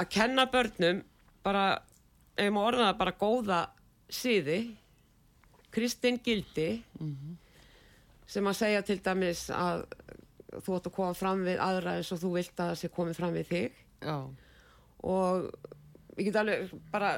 að 0.00 0.10
kenna 0.10 0.46
börnum 0.46 1.02
bara, 1.44 1.82
ef 2.36 2.52
maður 2.52 2.74
orðaða 2.74 2.98
bara 2.98 3.18
góða 3.20 3.60
síði 4.08 4.60
Kristinn 5.70 6.20
Gildi 6.24 6.82
mm 7.00 7.10
-hmm. 7.10 7.34
sem 8.26 8.46
að 8.46 8.58
segja 8.58 8.82
til 8.82 8.98
dæmis 9.04 9.50
að 9.50 9.84
þú 10.50 10.76
ætti 10.76 10.90
að 10.90 10.96
koma 10.96 11.14
fram 11.14 11.44
við 11.46 11.58
aðra 11.62 11.96
eins 11.96 12.12
og 12.12 12.22
þú 12.22 12.32
vilt 12.34 12.60
að 12.60 12.70
það 12.70 12.78
sé 12.80 12.88
komið 12.88 13.18
fram 13.20 13.34
við 13.34 13.46
þig 13.46 13.72
Já. 14.02 14.16
og 15.02 15.50
ég 16.16 16.24
get 16.24 16.36
alveg 16.36 16.72
bara 16.92 17.12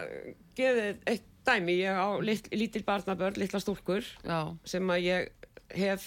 gefið 0.57 0.99
eitt 1.07 1.29
dæmi, 1.47 1.75
ég 1.83 1.99
á 1.99 2.09
lit, 2.23 2.49
lítil 2.55 2.85
barnabörn, 2.87 3.39
litla 3.41 3.61
stúrkur 3.63 4.07
Já. 4.23 4.55
sem 4.65 4.95
að 4.95 5.07
ég 5.09 5.31
hef 5.75 6.07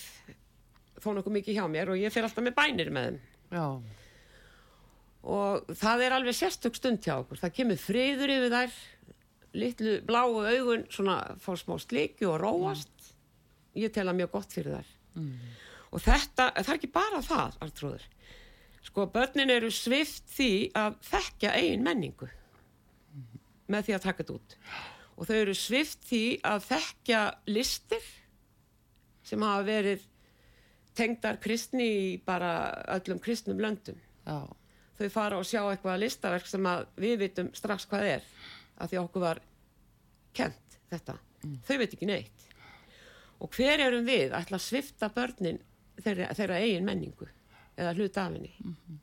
þó 1.02 1.12
nokkuð 1.16 1.38
mikið 1.40 1.60
hjá 1.60 1.66
mér 1.72 1.92
og 1.92 2.00
ég 2.00 2.14
fer 2.14 2.28
alltaf 2.28 2.46
með 2.46 2.58
bænir 2.58 2.92
með 2.94 3.08
þeim 3.10 3.20
Já. 3.52 3.68
og 5.36 5.74
það 5.82 6.06
er 6.06 6.18
alveg 6.18 6.38
sérstök 6.38 6.78
stund 6.78 7.04
hjá 7.04 7.18
okkur, 7.18 7.42
það 7.42 7.56
kemur 7.60 7.82
friður 7.82 8.36
yfir 8.38 8.56
þær 8.56 8.80
litlu 9.56 10.00
bláu 10.08 10.40
augun 10.42 10.86
svona 10.92 11.20
fá 11.42 11.54
smá 11.60 11.78
slikju 11.82 12.32
og 12.34 12.42
róast 12.44 12.92
mm. 12.92 13.84
ég 13.86 13.94
tel 13.96 14.08
að 14.10 14.20
mjög 14.22 14.34
gott 14.36 14.56
fyrir 14.56 14.78
þær 14.78 14.92
mm. 15.20 15.54
og 15.92 16.04
þetta, 16.06 16.50
það 16.58 16.74
er 16.74 16.80
ekki 16.80 16.92
bara 16.96 17.22
það 17.26 17.60
Artrúður 17.66 18.10
sko 18.86 19.08
börnin 19.14 19.54
eru 19.54 19.72
svift 19.74 20.28
því 20.36 20.52
að 20.78 21.00
þekka 21.08 21.54
eigin 21.58 21.86
menningu 21.86 22.28
mm. 22.30 23.40
með 23.74 23.88
því 23.88 23.98
að 23.98 24.06
taka 24.10 24.24
þetta 24.24 24.38
út 24.40 24.60
og 25.16 25.30
þau 25.30 25.38
eru 25.40 25.56
svift 25.58 26.06
því 26.10 26.24
að 26.46 26.68
þekka 26.70 27.22
listir 27.50 28.12
sem 29.26 29.42
hafa 29.42 29.64
verið 29.66 30.04
tengdar 30.96 31.40
kristni 31.44 31.88
í 31.88 32.06
bara 32.24 32.52
öllum 32.96 33.20
kristnum 33.24 33.60
löndum 33.60 33.98
Já. 34.26 34.48
þau 35.00 35.10
fara 35.12 35.40
og 35.40 35.48
sjá 35.48 35.62
eitthvað 35.64 36.04
listaverk 36.04 36.48
sem 36.50 36.70
við 37.02 37.18
vitum 37.26 37.52
strax 37.58 37.88
hvað 37.90 38.12
er 38.16 38.30
að 38.80 38.92
því 38.92 39.02
okkur 39.02 39.24
var 39.24 39.42
kent 40.36 40.80
þetta. 40.92 41.18
Mm. 41.46 41.58
þau 41.68 41.78
veit 41.82 41.94
ekki 41.94 42.10
neitt. 42.10 42.46
Og 43.44 43.52
hver 43.54 43.84
erum 43.84 44.08
við 44.08 44.32
að 44.32 44.40
ætla 44.46 44.60
að 44.60 44.66
svifta 44.66 45.10
börnin 45.14 45.60
þeirra, 46.02 46.32
þeirra 46.38 46.62
eigin 46.64 46.88
menningu 46.88 47.28
eða 47.76 47.94
hlut 47.98 48.18
af 48.18 48.32
henni? 48.32 48.54
Mm 48.64 48.76
-hmm. 48.76 49.00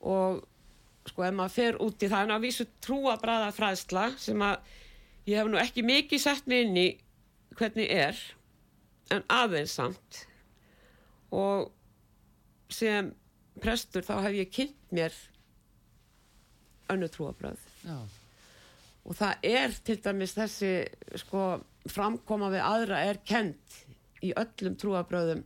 og 0.00 0.46
sko 1.08 1.24
ef 1.24 1.34
maður 1.34 1.54
fer 1.54 1.78
út 1.82 2.02
í 2.02 2.08
það 2.08 2.24
en 2.24 2.34
að 2.36 2.44
vísu 2.44 2.66
trúabræða 2.84 3.52
fræðsla 3.56 4.04
sem 4.18 4.42
að 4.42 4.56
ég 5.26 5.38
hef 5.40 5.48
nú 5.48 5.58
ekki 5.58 5.82
mikið 5.82 6.20
sett 6.20 6.46
mig 6.46 6.66
inn 6.66 6.76
í 6.76 6.88
hvernig 7.56 7.90
er 7.90 8.20
en 9.10 9.24
aðeins 9.28 9.72
samt. 9.72 10.26
Og 11.30 11.72
sem 12.68 13.14
prestur 13.60 14.04
þá 14.04 14.20
hef 14.28 14.34
ég 14.36 14.52
kynnt 14.52 14.92
mér 14.92 15.12
önnu 16.88 17.08
trúabræð 17.08 17.58
já 17.84 17.98
og 19.08 19.16
það 19.16 19.46
er 19.48 19.76
til 19.86 19.98
dæmis 20.04 20.34
þessi 20.36 20.72
sko, 21.22 21.44
framkoma 21.88 22.50
við 22.52 22.64
aðra 22.64 23.00
er 23.08 23.20
kent 23.24 23.78
í 24.24 24.34
öllum 24.36 24.76
trúabröðum 24.76 25.44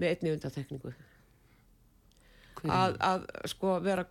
með 0.00 0.08
einni 0.10 0.32
undatekningu 0.34 0.94
að, 2.64 2.96
að 3.04 3.26
sko 3.52 3.76
vera, 3.84 4.06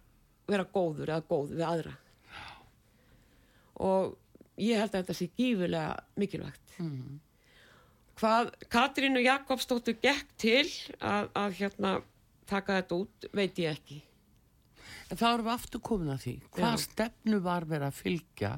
vera 0.49 0.65
góður 0.69 1.09
eða 1.15 1.25
góð 1.29 1.53
við 1.57 1.65
aðra. 1.67 1.93
Og 3.83 4.13
ég 4.61 4.77
held 4.77 4.93
að 4.93 4.99
þetta 4.99 5.17
sé 5.17 5.29
gífurlega 5.33 5.95
mikilvægt. 6.19 6.77
Mm. 6.77 6.89
-hmm. 6.91 7.19
hvað 8.19 8.51
Katrín 8.69 9.17
og 9.17 9.25
Jakobsdóttur 9.25 9.97
gekk 10.01 10.29
til 10.37 10.67
að, 10.99 11.29
að 11.33 11.51
hérna 11.59 12.01
taka 12.45 12.81
þetta 12.81 12.95
út 12.95 13.25
veit 13.33 13.57
ég 13.57 13.73
ekki 13.73 14.01
En 15.11 15.19
þá 15.19 15.25
erum 15.29 15.47
við 15.47 15.53
aftur 15.53 15.81
komin 15.83 16.13
að 16.13 16.23
því. 16.23 16.33
Hvað 16.55 16.75
stefnu 16.83 17.39
var 17.43 17.67
verið 17.69 17.87
að 17.89 17.99
fylgja? 17.99 18.51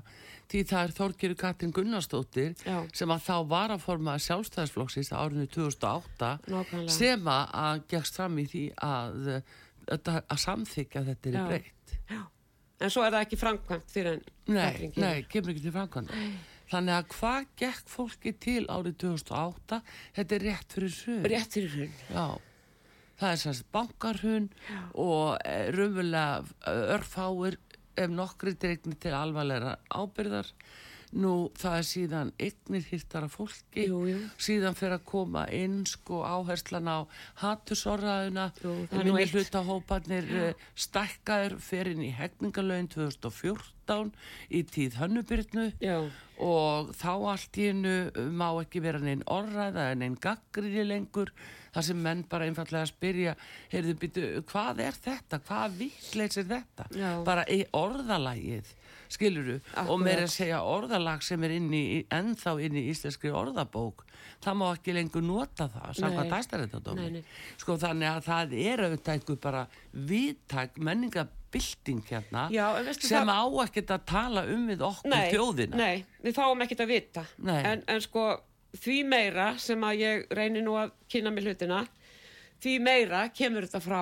Því 0.51 0.61
það 0.69 0.83
er 0.85 0.93
Þorgiru 0.99 1.37
Katrin 1.41 1.73
Gunnarsdóttir 1.73 2.53
Já. 2.61 2.77
sem 2.93 3.13
að 3.15 3.23
þá 3.25 3.35
var 3.49 3.73
að 3.73 3.83
forma 3.85 4.15
sjálfstæðisflokksins 4.21 5.09
árinu 5.17 5.47
2008 5.49 6.31
Nákvæmlega. 6.53 6.93
sem 6.93 7.29
að 7.33 7.81
gegst 7.91 8.19
fram 8.19 8.37
í 8.37 8.45
því 8.51 8.63
að, 8.85 9.29
að, 9.89 10.11
að 10.21 10.41
samþykja 10.45 11.05
þetta 11.09 11.31
er 11.31 11.39
breytt. 11.49 11.95
Já. 12.13 12.21
En 12.85 12.91
svo 12.91 13.05
er 13.05 13.15
það 13.15 13.23
ekki 13.25 13.39
framkvæmt 13.39 13.93
fyrir 13.93 14.17
en 14.17 14.25
Nei, 14.51 14.91
nei, 14.99 15.23
kemur 15.31 15.53
ekki 15.53 15.63
til 15.63 15.73
framkvæmt. 15.73 16.11
Þannig 16.69 16.95
að 16.97 17.07
hvað 17.13 17.45
gekk 17.61 17.89
fólki 17.89 18.33
til 18.41 18.63
árið 18.73 18.97
2008? 19.05 19.79
Þetta 20.17 20.35
er 20.37 20.45
rétt 20.49 20.75
fyrir 20.75 20.97
hrun. 20.99 21.25
Rétt 21.31 21.57
fyrir 21.57 21.73
hrun. 21.73 21.97
Já 22.11 22.27
það 23.19 23.31
er 23.31 23.41
sérst 23.41 23.67
bankarhun 23.75 24.49
og 24.93 25.37
eh, 25.45 25.69
raunverulega 25.75 26.43
eh, 26.43 26.95
örfáir 26.97 27.59
ef 27.95 28.11
nokkri 28.11 28.55
dregnir 28.59 28.99
til 28.99 29.15
alvarlega 29.15 29.77
ábyrðar 29.93 30.51
nú 31.15 31.33
það 31.55 31.77
er 31.79 31.87
síðan 31.89 32.31
eignir 32.41 32.85
hirtara 32.89 33.29
fólki 33.31 33.87
jú, 33.87 34.01
jú. 34.09 34.19
síðan 34.41 34.75
fyrir 34.77 34.97
að 34.97 35.05
koma 35.07 35.45
inn 35.55 35.81
sko 35.87 36.21
áherslan 36.27 36.89
á 36.91 36.97
hattusorraðuna 37.41 38.49
minni 38.91 39.27
hlutahópanir 39.31 40.29
eh, 40.35 40.67
stakkaður 40.75 41.57
fyrir 41.63 41.95
inn 41.95 42.05
í 42.09 42.13
hefningalögin 42.15 42.91
2014 42.91 44.11
í 44.49 44.63
tíð 44.67 44.99
hönnubyrnu 44.99 45.69
og 46.43 46.91
þá 46.97 47.11
allt 47.31 47.59
í 47.61 47.69
hennu 47.69 47.97
má 48.35 48.49
ekki 48.59 48.83
vera 48.83 48.99
neinn 48.99 49.23
orraða 49.31 49.91
en 49.93 50.03
neinn 50.03 50.17
gaggriði 50.19 50.83
lengur 50.89 51.31
þar 51.75 51.87
sem 51.89 51.99
menn 51.99 52.23
bara 52.31 52.47
einfallega 52.47 52.87
spyrja 52.89 53.35
heyrðu 53.71 53.95
býtu, 53.99 54.25
hvað 54.49 54.81
er 54.85 54.97
þetta? 55.05 55.39
Hvað 55.47 55.77
vittleis 55.79 56.39
er 56.39 56.49
þetta? 56.49 56.87
Já. 56.95 57.11
Bara 57.27 57.43
í 57.51 57.61
orðalagið 57.75 58.71
skiluru, 59.13 59.59
og 59.85 60.01
mér 60.01 60.23
er 60.23 60.27
að 60.27 60.35
segja 60.35 60.63
orðalag 60.65 61.23
sem 61.25 61.43
er 61.45 61.55
inn 61.57 61.71
í, 61.73 61.85
ennþá 62.13 62.57
inn 62.65 62.79
í 62.79 62.87
íslenskri 62.91 63.33
orðabók 63.35 64.05
það 64.43 64.57
má 64.59 64.65
ekki 64.71 64.95
lengur 64.95 65.23
nota 65.25 65.67
það 65.71 65.95
samkvæmt 65.99 66.35
aðstæðrættadómi 66.37 67.21
sko 67.61 67.77
þannig 67.81 68.11
að 68.11 68.27
það 68.27 68.55
er 68.59 68.83
auðvitað 68.85 69.13
einhver 69.15 69.39
bara 69.45 69.63
viðtæk 70.11 70.79
menningabilding 70.87 72.03
hérna 72.09 72.45
Já, 72.53 72.65
sem 72.97 73.31
það... 73.31 73.31
á 73.31 73.43
ekkert 73.65 73.95
að 73.95 74.05
tala 74.11 74.45
um 74.51 74.67
við 74.69 74.83
okkur 74.89 75.13
nei, 75.13 75.23
þjóðina. 75.33 75.79
Nei, 75.79 76.05
við 76.25 76.37
fáum 76.37 76.65
ekkert 76.65 76.85
að 76.85 76.93
vita. 76.93 77.25
En, 77.55 77.83
en 77.91 78.03
sko 78.03 78.27
því 78.75 79.01
meira 79.07 79.49
sem 79.61 79.87
að 79.87 80.01
ég 80.03 80.25
reynir 80.35 80.65
nú 80.65 80.77
að 80.79 80.95
kynna 81.11 81.33
mig 81.33 81.47
hlutina 81.47 81.85
því 82.63 82.77
meira 82.83 83.27
kemur 83.35 83.67
þetta 83.67 83.83
frá 83.83 84.01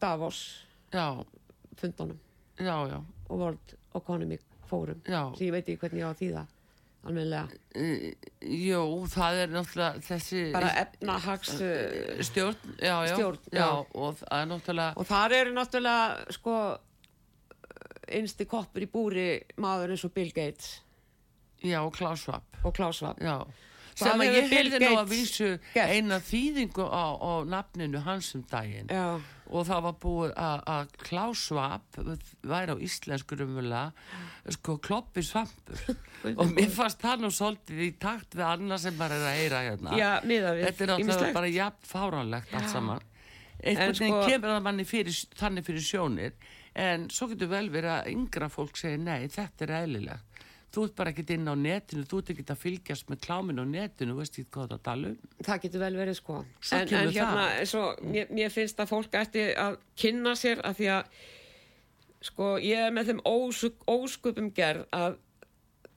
Davos 0.00 0.40
já. 0.92 1.24
fundunum 1.80 2.20
já, 2.58 2.76
já. 2.90 2.98
og 3.28 3.38
World 3.38 3.76
Economic 3.94 4.44
Forum 4.68 5.00
sem 5.04 5.46
ég 5.46 5.54
veit 5.54 5.68
ekki 5.68 5.80
hvernig 5.82 6.02
ég 6.02 6.06
á 6.06 6.12
að 6.12 6.20
þýða 6.22 6.44
alveg 7.04 7.56
Jó, 8.64 8.80
það 9.12 9.40
er 9.42 9.52
náttúrulega 9.52 10.04
þessi 10.06 10.44
bara 10.54 10.70
efnahags 10.84 11.52
stjórn, 12.30 12.72
já, 12.80 12.96
stjórn, 13.12 13.42
og 13.92 14.16
það 14.22 14.40
er 14.40 14.50
náttúrulega 14.52 14.96
og 14.96 15.08
þar 15.10 15.36
eru 15.40 15.54
náttúrulega 15.58 16.34
sko 16.38 16.56
einsti 18.14 18.46
koppur 18.48 18.84
í 18.84 18.88
búri 18.90 19.28
maður 19.60 19.94
eins 19.94 20.04
og 20.04 20.12
Bill 20.12 20.32
Gates. 20.34 20.80
Já, 21.64 21.78
og 21.80 21.94
Klaus 21.96 22.20
Schwab. 22.20 22.44
Og 22.64 22.74
Klaus 22.76 23.00
Schwab. 23.00 23.20
Já 23.24 23.38
sem 23.98 24.24
að 24.24 24.36
ég 24.36 24.50
heyrði 24.52 24.80
nú 24.82 24.90
að 24.98 25.12
vísu 25.12 25.50
eina 25.74 26.18
þýðingu 26.24 26.86
á, 26.88 27.04
á 27.14 27.32
nafninu 27.46 28.02
hansum 28.04 28.44
daginn. 28.50 28.90
Já. 28.90 29.20
og 29.54 29.66
það 29.68 29.82
var 29.84 29.96
búið 30.02 30.32
að 30.40 30.94
Klaus 31.04 31.44
Schwab 31.46 31.98
væri 32.42 32.74
á 32.74 32.76
íslenskur 32.80 33.44
umvöla 33.44 33.84
sko 34.56 34.78
kloppi 34.82 35.22
svampur. 35.22 35.96
Og 36.40 36.54
mér 36.56 36.70
fannst 36.72 37.02
það 37.04 37.26
nú 37.26 37.28
svolítið 37.36 37.82
í 37.84 37.90
takt 38.00 38.32
við 38.32 38.46
annað 38.48 38.86
sem 38.86 38.94
bara 38.96 39.18
er 39.18 39.26
að 39.28 39.40
heyra 39.42 39.58
hérna. 39.66 39.96
Já, 40.00 40.10
þetta 40.24 40.86
er 40.86 40.90
náttúrulega 40.94 41.34
bara 41.36 41.50
jafn 41.52 41.90
fáránlegt 41.90 42.54
allt 42.56 42.70
saman. 42.72 43.04
Einhvern 43.60 43.98
veginn 43.98 44.16
sko... 44.16 44.22
kemur 44.32 44.54
að 44.54 44.62
manni 44.64 44.86
fyrir, 44.88 45.18
þannig 45.36 45.66
fyrir 45.68 45.84
sjónir. 45.84 46.38
En 46.74 47.04
svo 47.12 47.28
getur 47.30 47.52
vel 47.52 47.68
verið 47.70 47.92
að 47.92 48.08
yngra 48.14 48.48
fólk 48.50 48.80
segja 48.80 48.98
nei, 48.98 49.28
þetta 49.30 49.68
er 49.68 49.74
eðlilegt 49.82 50.33
þú 50.74 50.84
ert 50.88 50.96
bara 50.98 51.12
ekkert 51.12 51.30
inn 51.34 51.48
á 51.50 51.54
netinu, 51.58 52.04
þú 52.08 52.20
ert 52.20 52.32
ekkert 52.34 52.52
að 52.54 52.60
fylgjast 52.64 53.10
með 53.12 53.20
kláminu 53.26 53.64
á 53.64 53.66
netinu, 53.70 54.16
veist 54.18 54.38
ekki 54.38 54.50
hvað 54.56 54.74
það 54.74 54.82
tala 54.88 55.12
um. 55.12 55.32
Það 55.48 55.62
getur 55.64 55.84
vel 55.84 55.94
verið 56.00 56.18
sko. 56.18 56.36
Svo 56.60 56.80
en, 56.80 56.92
en 57.00 57.12
hérna, 57.14 57.46
svo, 57.70 57.84
mér, 58.04 58.30
mér 58.34 58.52
finnst 58.54 58.82
að 58.82 58.92
fólk 58.92 59.18
ætti 59.20 59.46
að 59.64 59.78
kynna 60.00 60.34
sér 60.38 60.62
að 60.66 60.78
því 60.80 60.90
að 60.98 61.18
sko 62.24 62.50
ég 62.64 62.86
er 62.86 62.94
með 62.96 63.10
þeim 63.12 63.24
ós, 63.28 63.64
ósköpum 63.90 64.50
gerð 64.56 64.86
að 64.96 65.18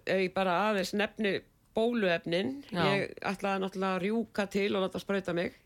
ef 0.08 0.24
ég 0.24 0.34
bara 0.36 0.58
aðeins 0.70 0.94
nefni 0.96 1.38
bóluefnin, 1.78 2.54
Já. 2.74 2.84
ég 2.90 3.18
ætlaði 3.28 3.62
náttúrulega 3.64 3.98
að 3.98 4.04
rjúka 4.06 4.48
til 4.50 4.70
og 4.74 4.86
láta 4.86 5.02
spröyta 5.02 5.36
mig, 5.38 5.58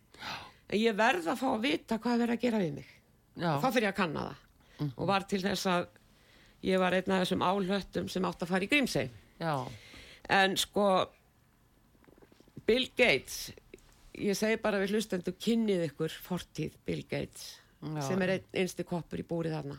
en 0.68 0.80
ég 0.82 0.98
verða 0.98 1.36
að 1.36 1.44
fá 1.44 1.50
að 1.54 1.68
vita 1.68 2.00
hvað 2.02 2.16
er 2.16 2.24
verið 2.26 2.38
að 2.38 2.46
gera 2.46 2.62
við 2.64 2.74
mig. 2.82 2.90
Já. 3.40 3.52
Þá 3.64 3.68
fyrir 3.70 3.88
ég 3.88 3.94
að 3.94 4.00
kanna 4.02 4.26
það 4.30 4.40
mm 4.40 4.48
og 4.98 5.06
var 5.06 5.26
til 5.30 5.38
þess 5.44 5.68
að 5.70 5.84
ég 6.64 6.80
var 6.82 6.94
einn 6.94 7.12
af 7.12 7.24
þessum 7.24 7.46
álhöttum 7.46 8.10
sem 8.12 8.26
átt 8.26 8.44
að 8.44 8.54
fara 8.54 8.68
í 8.68 8.70
Grímsei 8.72 9.10
en 10.30 10.58
sko 10.58 10.88
Bill 12.68 12.88
Gates 12.98 13.52
ég 14.18 14.38
segi 14.38 14.60
bara 14.62 14.80
við 14.82 14.96
hlustendu 14.96 15.34
kynnið 15.40 15.88
ykkur 15.90 16.14
fortíð 16.26 16.78
Bill 16.86 17.04
Gates 17.10 17.58
Já. 17.82 18.02
sem 18.06 18.22
er 18.22 18.36
ein, 18.36 18.48
einsti 18.54 18.86
koppur 18.86 19.22
í 19.22 19.26
búrið 19.26 19.56
þarna. 19.58 19.78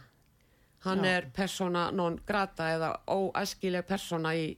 Hann 0.83 1.05
Já. 1.05 1.11
er 1.17 1.29
persona 1.35 1.91
non 1.95 2.19
grata 2.27 2.71
eða 2.75 2.93
óæskileg 3.07 3.87
persona 3.87 4.35
í 4.35 4.57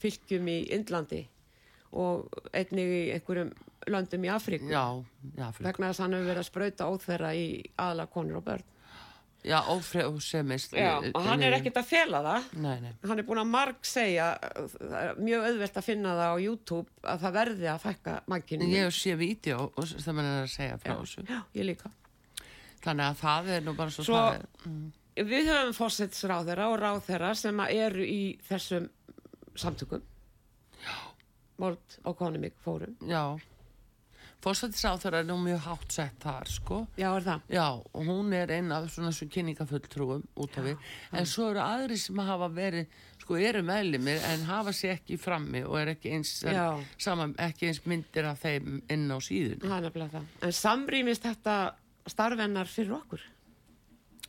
fylgjum 0.00 0.48
í 0.48 0.58
Indlandi 0.72 1.26
og 1.96 2.30
einnig 2.52 2.92
í 2.92 3.02
einhverjum 3.16 3.52
löndum 3.92 4.24
í 4.24 4.30
Afríku. 4.32 4.70
Vegna 5.64 5.90
þess 5.90 6.00
að 6.00 6.04
hann 6.04 6.16
hefur 6.16 6.30
verið 6.30 6.42
að 6.42 6.48
spröyta 6.48 6.88
óþverra 6.90 7.34
í 7.36 7.46
aðla 7.76 8.08
konur 8.12 8.40
og 8.40 8.46
börn 8.48 8.64
Já, 9.46 9.60
ófrjóðsemist. 9.70 10.72
Já, 10.74 10.96
og 11.12 11.26
hann 11.28 11.42
er 11.46 11.54
ekkert 11.58 11.76
að 11.78 11.86
fela 11.90 12.22
það. 12.24 12.48
Nei, 12.64 12.74
nei. 12.82 12.90
Hann 13.06 13.22
er 13.22 13.26
búin 13.28 13.40
að 13.42 13.50
marg 13.52 13.86
segja, 13.86 14.32
mjög 15.20 15.46
auðvelt 15.50 15.78
að 15.78 15.86
finna 15.86 16.14
það 16.18 16.32
á 16.34 16.36
YouTube, 16.42 16.94
að 17.06 17.22
það 17.26 17.36
verði 17.38 17.70
að 17.70 17.80
fækka 17.84 18.16
magginu. 18.32 18.68
Ég 18.72 18.96
sé 18.96 19.14
vídeo 19.20 19.68
sem 19.92 20.18
hann 20.18 20.30
er 20.32 20.42
að 20.42 20.52
segja 20.56 20.80
frá 20.82 20.94
þessu. 20.96 21.26
Já, 21.30 21.38
ég 21.60 21.68
líka. 21.70 21.92
Þannig 22.86 23.06
að 23.06 23.20
það 23.22 23.50
er 23.56 23.66
nú 23.66 23.76
bara 23.78 23.94
svo, 23.94 24.06
svo 24.06 24.18
það 24.18 24.38
er. 24.40 24.48
Mm. 24.66 24.86
Við 25.16 25.48
höfum 25.48 25.76
fósetsráðera 25.78 26.68
og 26.72 26.78
ráðera 26.82 27.30
sem 27.38 27.60
eru 27.70 28.04
í 28.04 28.22
þessum 28.48 28.90
samtökum. 29.56 30.02
Já. 30.82 30.96
World 31.62 32.00
Economic 32.04 32.58
Forum. 32.64 32.98
Já. 33.08 33.38
Fórsættisáþur 34.44 35.14
er 35.18 35.24
nú 35.26 35.38
mjög 35.42 35.62
hátt 35.64 35.92
sett 35.94 36.22
þar 36.22 36.50
sko. 36.50 36.78
Já, 37.00 37.08
er 37.16 37.24
það? 37.24 37.46
Já, 37.50 37.66
og 37.72 38.02
hún 38.06 38.34
er 38.36 38.52
einn 38.54 38.72
af 38.74 38.90
svona 38.92 39.10
svona 39.14 39.32
kynningafulltrúum 39.34 40.26
út 40.36 40.58
af 40.60 40.68
við. 40.68 40.84
En 41.16 41.26
svo 41.26 41.48
eru 41.50 41.62
aðri 41.64 41.96
sem 41.98 42.20
hafa 42.22 42.48
verið, 42.54 42.92
sko, 43.24 43.38
eru 43.42 43.62
meðlimir 43.66 44.20
en 44.28 44.44
hafa 44.46 44.74
sér 44.76 44.98
ekki 44.98 45.18
frammi 45.18 45.64
og 45.66 45.80
er 45.80 45.94
ekki 45.96 46.12
eins, 46.14 46.34
saman, 47.02 47.34
ekki 47.42 47.72
eins 47.72 47.82
myndir 47.88 48.28
af 48.30 48.44
þeim 48.44 48.84
inn 48.92 49.08
á 49.10 49.18
síðun. 49.18 49.64
Það 49.64 49.76
er 49.78 49.88
nefnilega 49.88 50.14
það. 50.20 50.30
En 50.46 50.54
samrýmist 50.60 51.26
þetta 51.26 51.56
starfennar 52.06 52.70
fyrir 52.70 52.94
okkur? 53.00 53.26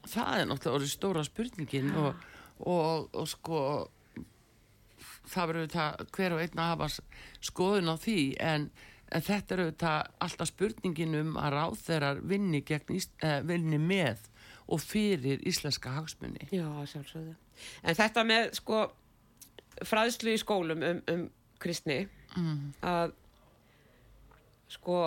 Það 0.07 0.33
er 0.39 0.49
náttúrulega 0.49 0.79
orðið 0.79 0.95
stóra 0.95 1.27
spurningin 1.27 1.93
og, 1.99 2.27
og, 2.63 3.09
og 3.13 3.29
sko 3.29 3.61
það 5.27 5.49
verður 5.51 5.65
þetta 5.67 6.11
hver 6.15 6.35
og 6.35 6.43
einn 6.43 6.61
að 6.61 6.69
hafa 6.71 6.87
skoðun 7.43 7.91
á 7.91 7.95
því 7.99 8.21
en 8.43 8.69
en 9.11 9.23
þetta 9.23 9.55
eru 9.55 9.67
þetta 9.71 9.93
alltaf 10.25 10.49
spurningin 10.51 11.15
um 11.21 11.35
að 11.39 11.53
ráð 11.55 11.77
þeirra 11.85 12.13
vinni, 12.19 12.63
eh, 12.67 13.39
vinni 13.47 13.79
með 13.81 14.25
og 14.67 14.81
fyrir 14.83 15.43
íslenska 15.47 15.93
hagsmunni 15.95 16.49
Já, 16.51 16.67
sjálfsögðu 16.91 17.35
En 17.83 17.95
þetta 17.97 18.23
með 18.27 18.51
sko 18.59 18.81
fræðslu 19.87 20.33
í 20.35 20.41
skólum 20.41 20.83
um, 20.83 20.99
um 21.09 21.23
kristni 21.61 22.03
mm. 22.35 22.59
að 22.85 23.15
sko 24.71 24.99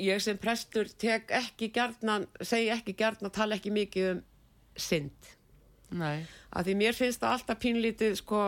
ég 0.00 0.22
sem 0.24 0.38
prestur 0.40 0.88
tek 0.98 1.30
ekki 1.36 1.68
gerðnan, 1.74 2.26
segi 2.40 2.70
ekki 2.72 2.96
gerðnan 2.98 3.34
tala 3.34 3.58
ekki 3.58 3.72
mikið 3.74 4.10
um 4.14 4.24
synd 4.80 5.30
Nei. 5.90 6.24
að 6.54 6.70
því 6.70 6.76
mér 6.80 6.96
finnst 6.96 7.22
það 7.22 7.36
alltaf 7.36 7.62
pínlítið 7.62 8.16
sko 8.22 8.42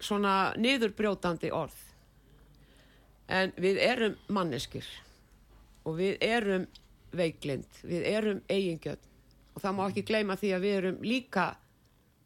svona 0.00 0.34
niðurbrjótandi 0.60 1.50
orð 1.52 1.78
en 3.30 3.54
við 3.60 3.78
erum 3.84 4.16
manneskir 4.32 4.86
og 5.86 5.96
við 6.00 6.18
erum 6.24 6.66
veiklind, 7.16 7.80
við 7.86 8.06
erum 8.10 8.42
eigingjöld. 8.50 9.02
Og 9.54 9.62
það 9.64 9.76
má 9.76 9.82
ekki 9.88 10.06
gleyma 10.06 10.36
því 10.38 10.52
að 10.54 10.64
við 10.64 10.76
erum 10.78 11.02
líka 11.04 11.46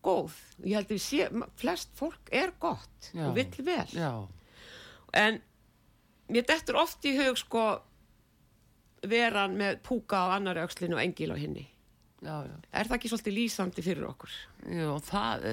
góð. 0.04 0.36
Ég 0.64 0.76
held 0.76 0.88
að 0.88 0.94
við 0.94 1.04
séum, 1.04 1.44
flest 1.60 1.92
fólk 1.96 2.32
er 2.34 2.52
gott 2.60 3.10
já, 3.12 3.24
og 3.28 3.36
vill 3.38 3.64
vel. 3.64 3.88
Já. 3.94 4.12
en 5.14 5.38
mér 6.28 6.46
dettur 6.48 6.80
oft 6.80 7.04
í 7.06 7.14
hug 7.16 7.38
sko 7.38 7.64
veran 9.06 9.54
með 9.56 9.78
púka 9.86 10.24
á 10.26 10.34
annari 10.34 10.64
aukslinu 10.64 10.96
og 10.96 11.02
engil 11.04 11.30
á 11.30 11.36
henni 11.38 11.66
já, 12.24 12.34
er 12.72 12.88
það 12.88 12.96
ekki 12.96 13.10
svolítið 13.12 13.36
lýsandi 13.36 13.84
fyrir 13.84 14.06
okkur? 14.08 14.32
Jú, 14.74 14.96
það, 15.04 15.44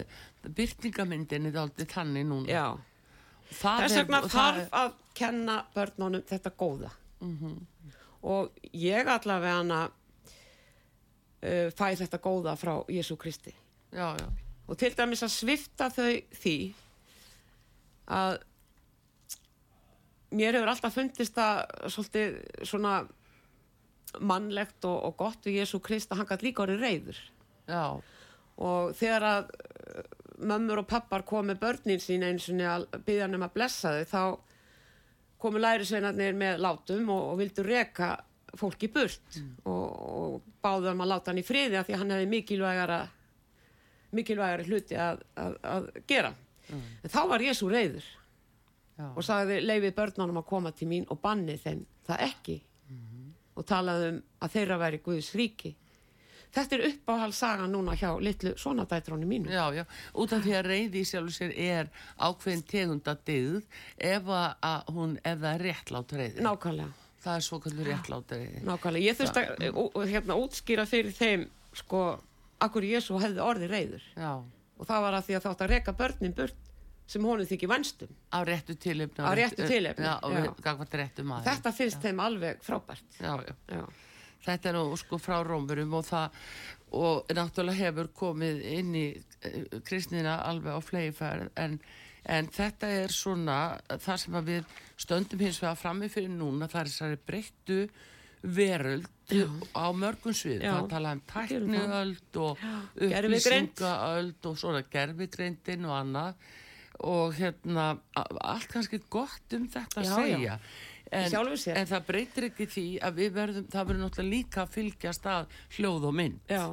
byrtingamyndin 0.58 1.50
er 1.52 1.60
aldrei 1.62 1.88
tanni 1.92 2.24
núna. 2.26 2.48
Já 2.50 2.66
þess 3.52 3.98
vegna 4.00 4.22
þarf 4.30 4.76
að 4.82 4.94
kenna 5.18 5.58
börnunum 5.76 6.24
þetta 6.28 6.54
góða 6.58 6.92
mm 7.22 7.38
-hmm. 7.38 7.58
og 8.22 8.52
ég 8.74 9.08
allavega 9.08 9.58
hana 9.58 9.82
uh, 9.88 11.70
fæ 11.72 11.96
þetta 11.96 12.18
góða 12.18 12.56
frá 12.56 12.86
Jésu 12.88 13.18
Kristi 13.18 13.54
já, 13.92 14.16
já. 14.18 14.28
og 14.68 14.78
til 14.78 14.94
dæmis 14.98 15.24
að 15.24 15.36
svifta 15.36 15.90
þau 15.90 16.22
því 16.32 16.74
að 18.08 18.40
mér 20.32 20.54
hefur 20.54 20.68
alltaf 20.72 20.94
fundist 20.94 21.38
að 21.38 21.66
svolítið 21.88 22.40
svona 22.64 23.08
mannlegt 24.20 24.86
og, 24.86 25.04
og 25.06 25.18
gott 25.18 25.46
við 25.46 25.62
Jésu 25.62 25.80
Krist 25.80 26.12
að 26.12 26.18
hann 26.18 26.28
gæti 26.28 26.46
líka 26.46 26.64
orðið 26.64 26.80
reyður 26.80 27.20
já 27.68 28.02
og 28.62 28.96
þegar 28.96 29.24
að 29.24 29.52
mömmur 30.48 30.82
og 30.82 30.88
pappar 30.88 31.26
komi 31.28 31.56
börnin 31.60 32.02
sín 32.02 32.26
eins 32.26 32.50
og 32.50 33.00
byggja 33.06 33.28
hann 33.28 33.38
um 33.38 33.46
að 33.46 33.54
blessa 33.56 33.94
þau 33.98 34.06
þá 34.12 34.22
komu 35.42 35.62
lærisveinarnir 35.62 36.38
með 36.38 36.62
látum 36.62 37.10
og, 37.10 37.24
og 37.32 37.40
vildu 37.42 37.66
reka 37.66 38.14
fólki 38.58 38.92
burt 38.92 39.38
mm. 39.40 39.52
og, 39.66 39.86
og 40.12 40.54
báðu 40.64 40.92
hann 40.92 41.04
að 41.04 41.12
láta 41.14 41.32
hann 41.32 41.42
í 41.42 41.46
friði 41.48 41.80
af 41.80 41.88
því 41.88 42.00
hann 42.02 42.16
hefði 42.16 42.32
mikilvægara 42.36 43.02
mikilvægara 44.12 44.66
hluti 44.68 44.98
að, 45.00 45.22
að, 45.40 45.60
að 45.64 45.88
gera 46.10 46.34
mm. 46.34 46.82
en 47.04 47.14
þá 47.14 47.22
var 47.32 47.46
Jésu 47.46 47.70
reyður 47.72 48.10
Já. 48.98 49.08
og 49.08 49.24
sagði 49.26 49.62
leifið 49.64 49.96
börnunum 49.98 50.42
að 50.42 50.50
koma 50.52 50.74
til 50.76 50.90
mín 50.92 51.08
og 51.10 51.22
banni 51.24 51.56
þeim 51.62 51.86
það 52.08 52.26
ekki 52.28 52.58
mm 52.62 52.98
-hmm. 52.98 53.30
og 53.56 53.66
talaði 53.66 54.10
um 54.12 54.20
að 54.42 54.54
þeirra 54.58 54.82
væri 54.84 55.02
Guðs 55.06 55.32
ríki 55.36 55.76
þetta 56.56 56.78
er 56.78 56.86
uppáhaldsaga 56.90 57.68
núna 57.72 57.96
hjá 58.00 58.10
litlu 58.24 58.54
svona 58.60 58.86
dætrónu 58.90 59.28
mínu. 59.28 59.52
Já, 59.52 59.66
já, 59.76 59.84
út 60.14 60.34
af 60.36 60.44
því 60.46 60.56
að 60.58 60.68
reyði 60.68 61.02
í 61.02 61.08
sjálf 61.08 61.36
sér 61.36 61.54
er 61.56 61.92
ákveðin 62.20 62.66
tegunda 62.70 63.16
digð 63.28 63.62
ef 63.98 64.32
að 64.32 64.92
hún, 64.96 65.16
ef 65.24 65.44
það 65.44 65.54
er 65.54 65.66
réttlátt 65.68 66.18
reyði. 66.18 66.48
Nákvæmlega. 66.48 67.08
Það 67.22 67.38
er 67.38 67.46
svo 67.46 67.62
kallur 67.62 67.92
réttlátt 67.92 68.36
reyði. 68.36 68.64
Nákvæmlega, 68.68 69.06
ég 69.06 69.20
þurfti 69.20 69.46
að 69.70 70.12
hérna 70.16 70.40
útskýra 70.42 70.88
fyrir 70.90 71.16
þeim 71.16 71.46
sko, 71.84 72.02
akkur 72.62 72.88
Jésu 72.90 73.22
hefði 73.22 73.46
orði 73.46 73.72
reyður. 73.72 74.10
Já. 74.18 74.34
Og 74.82 74.90
það 74.90 75.08
var 75.08 75.18
að 75.20 75.28
því 75.28 75.38
að 75.38 75.48
þátt 75.48 75.66
að 75.66 75.74
reyka 75.76 75.96
börnin 75.98 76.36
burt 76.36 76.70
sem 77.12 77.26
honum 77.28 77.48
þykir 77.48 77.70
vanstum 77.72 78.12
á 78.32 78.40
réttu 78.48 78.76
já, 78.78 79.26
og 79.28 79.36
réttu 79.36 79.66
þetta 81.44 81.74
finnst 81.76 82.00
já. 82.00 82.04
þeim 82.08 82.22
alveg 82.24 82.62
frábært. 82.64 83.20
Já, 83.20 83.34
þetta 84.46 84.72
er 84.72 84.78
nú 84.78 85.00
sko 85.00 85.20
frá 85.22 85.40
rómurum 85.46 85.98
og 86.00 86.08
það 86.08 86.40
og 86.92 87.32
náttúrulega 87.32 87.88
hefur 87.88 88.12
komið 88.16 88.64
inn 88.76 88.96
í 89.00 89.08
uh, 89.16 89.82
kristnina 89.88 90.40
alveg 90.48 90.76
á 90.76 90.82
fleifær 90.84 91.46
en, 91.56 91.78
en 92.28 92.50
þetta 92.52 92.90
er 93.04 93.14
svona 93.16 93.60
það 93.96 94.24
sem 94.26 94.40
við 94.50 94.80
stöndum 95.00 95.46
hins 95.46 95.62
vegar 95.64 95.80
frammi 95.80 96.12
fyrir 96.12 96.34
núna 96.34 96.68
það 96.72 96.82
er 96.82 96.92
þessari 96.92 97.22
breyttu 97.30 97.84
veröld 98.42 99.08
Já. 99.32 99.46
á 99.78 99.86
mörgum 99.96 100.34
svið 100.36 100.66
það 100.66 100.88
tala 100.92 101.14
um 101.16 101.22
tækniöld 101.30 102.40
og 102.42 102.64
upplýsingaöld 102.98 104.50
og 104.50 104.58
svona 104.60 104.82
gerfigreindin 104.92 105.88
og 105.88 105.96
annað. 106.00 106.48
Og 107.02 107.34
hérna 107.34 107.96
allt 108.14 108.68
kannski 108.70 109.00
gott 109.10 109.56
um 109.58 109.64
þetta 109.72 110.04
já, 110.04 110.10
að 110.10 110.18
segja 110.20 110.58
en, 111.12 111.36
en 111.76 111.90
það 111.90 112.06
breytir 112.08 112.48
ekki 112.48 112.68
því 112.72 112.86
að 113.04 113.20
við 113.20 113.34
verðum 113.36 113.68
það 113.72 113.88
verður 113.90 114.04
náttúrulega 114.06 114.32
líka 114.32 114.64
að 114.64 114.74
fylgjast 114.78 115.28
að 115.28 115.58
hljóð 115.78 116.08
og 116.08 116.16
mynd. 116.22 116.40
Já. 116.48 116.64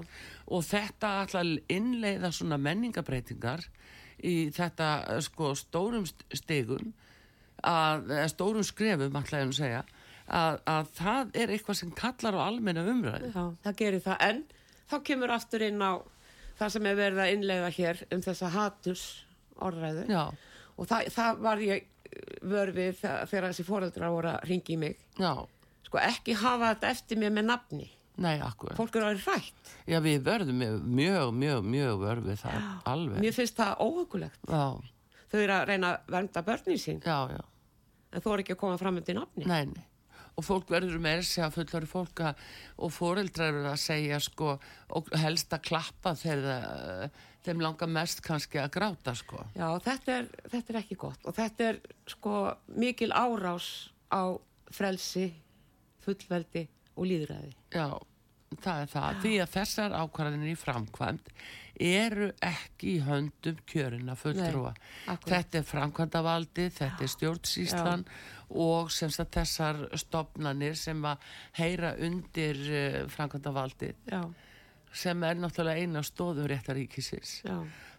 og 0.46 0.64
þetta 0.68 1.12
alltaf 1.22 1.74
innleiða 1.74 2.30
svona 2.32 2.58
menningabreitingar 2.62 3.66
í 4.24 4.36
þetta 4.54 5.20
sko 5.26 5.52
stórum 5.58 6.06
stegum 6.06 6.92
að 7.66 8.12
stórum 8.30 8.66
skrefum 8.66 9.18
alltaf 9.18 9.40
en 9.40 9.50
að 9.50 9.58
segja 9.58 9.82
að, 10.28 10.60
að 10.68 10.92
það 10.98 11.34
er 11.42 11.52
eitthvað 11.54 11.80
sem 11.80 11.92
kallar 11.96 12.38
á 12.38 12.40
almenna 12.46 12.84
umræði 12.86 13.32
Já, 13.32 13.42
það 13.64 13.78
gerir 13.82 14.04
það. 14.04 14.24
En 14.28 14.42
þá 14.90 14.96
kemur 15.10 15.34
aftur 15.34 15.64
inn 15.66 15.82
á 15.82 15.92
það 16.58 16.74
sem 16.74 16.88
er 16.90 16.98
verið 16.98 17.22
að 17.24 17.34
innleiða 17.36 17.70
hér 17.78 18.02
um 18.14 18.24
þessa 18.24 18.52
hatus 18.54 19.04
orðræðu 19.58 20.06
Já. 20.10 20.24
og 20.76 20.90
það, 20.90 21.12
það 21.14 21.40
var 21.46 21.64
ég 21.64 21.86
vörfið 22.48 22.98
þegar 23.02 23.48
þessi 23.50 23.66
fóreldrar 23.66 24.12
voru 24.14 24.32
að 24.32 24.48
ringi 24.50 24.74
í 24.74 24.80
mig 24.80 24.98
Já. 25.18 25.32
sko 25.86 26.00
ekki 26.02 26.36
hafa 26.38 26.74
þetta 26.74 26.92
eftir 26.96 27.22
mér 27.22 27.34
með 27.38 27.48
nafni 27.52 27.88
Nei, 28.18 28.40
akkur. 28.42 28.72
Fólk 28.74 28.96
eru 28.98 29.12
vera 29.12 29.36
rætt. 29.36 29.68
Já, 29.86 30.00
við 30.02 30.24
verðum 30.26 30.56
mjög, 30.58 31.28
mjög, 31.38 31.66
mjög 31.70 32.00
vörfið 32.02 32.40
það 32.40 32.56
já, 32.56 32.64
alveg. 32.90 33.20
Mér 33.22 33.36
finnst 33.36 33.60
það 33.60 33.84
óhugulegt. 33.84 34.40
Já. 34.50 34.64
Þau 35.30 35.36
eru 35.38 35.54
að 35.54 35.62
reyna 35.70 35.92
að 35.92 36.10
vernda 36.16 36.42
börnin 36.48 36.80
sín. 36.82 36.98
Já, 37.06 37.30
já. 37.30 37.44
En 38.10 38.24
þú 38.24 38.32
eru 38.34 38.42
ekki 38.42 38.56
að 38.56 38.60
koma 38.64 38.80
fram 38.80 38.98
undir 38.98 39.18
nafni. 39.20 39.46
Nei, 39.46 39.70
nei 39.70 39.86
og 40.38 40.46
fólk 40.46 40.68
verður 40.70 41.00
með 41.02 41.22
þessi 41.22 41.42
að 41.42 41.56
fullari 41.56 41.88
fólka 41.90 42.32
og 42.78 42.92
fóreldrar 42.94 43.50
verður 43.56 43.72
að 43.72 43.80
segja 43.82 44.20
sko 44.22 44.52
og 44.94 45.08
helst 45.18 45.54
að 45.54 45.64
klappa 45.66 46.14
þegar 46.18 47.08
þeim 47.48 47.64
langar 47.64 47.90
mest 47.92 48.22
kannski 48.24 48.60
að 48.62 48.72
gráta 48.78 49.14
sko. 49.18 49.42
Já, 49.56 49.68
þetta 49.84 50.18
er, 50.18 50.28
þetta 50.52 50.74
er 50.74 50.80
ekki 50.82 50.98
gott 51.00 51.28
og 51.28 51.36
þetta 51.38 51.70
er 51.72 51.80
sko 52.08 52.34
mikil 52.80 53.10
árás 53.12 53.88
á 54.12 54.36
frelsi, 54.74 55.30
fullveldi 56.04 56.66
og 56.98 57.08
líðræði. 57.08 57.54
Já, 57.72 57.88
það 58.62 58.82
er 58.82 58.92
það. 58.92 59.08
Já. 59.08 59.20
Því 59.24 59.34
að 59.44 59.54
þessar 59.56 59.96
ákvarðinir 60.02 60.52
í 60.52 60.58
framkvæmt 60.58 61.32
eru 61.88 62.32
ekki 62.42 62.96
í 62.96 63.02
höndum 63.06 63.60
kjörina 63.70 64.16
fulltrúa. 64.18 64.72
Þetta 65.24 65.60
er 65.60 65.68
framkvæmdavaldi, 65.68 66.66
þetta 66.74 67.06
er 67.06 67.12
stjórnsíslan 67.12 68.02
Já 68.08 68.38
og 68.48 68.92
sem 68.92 69.10
sagt 69.12 69.36
þessar 69.36 69.80
stopnanir 69.98 70.76
sem 70.78 71.00
að 71.04 71.24
heyra 71.58 71.94
undir 72.04 72.60
eh, 72.72 73.00
framkvæmdavaldi 73.12 73.92
sem 74.98 75.22
er 75.28 75.38
náttúrulega 75.38 75.84
eina 75.84 76.02
stóðum 76.06 76.48
réttaríkisins 76.50 77.38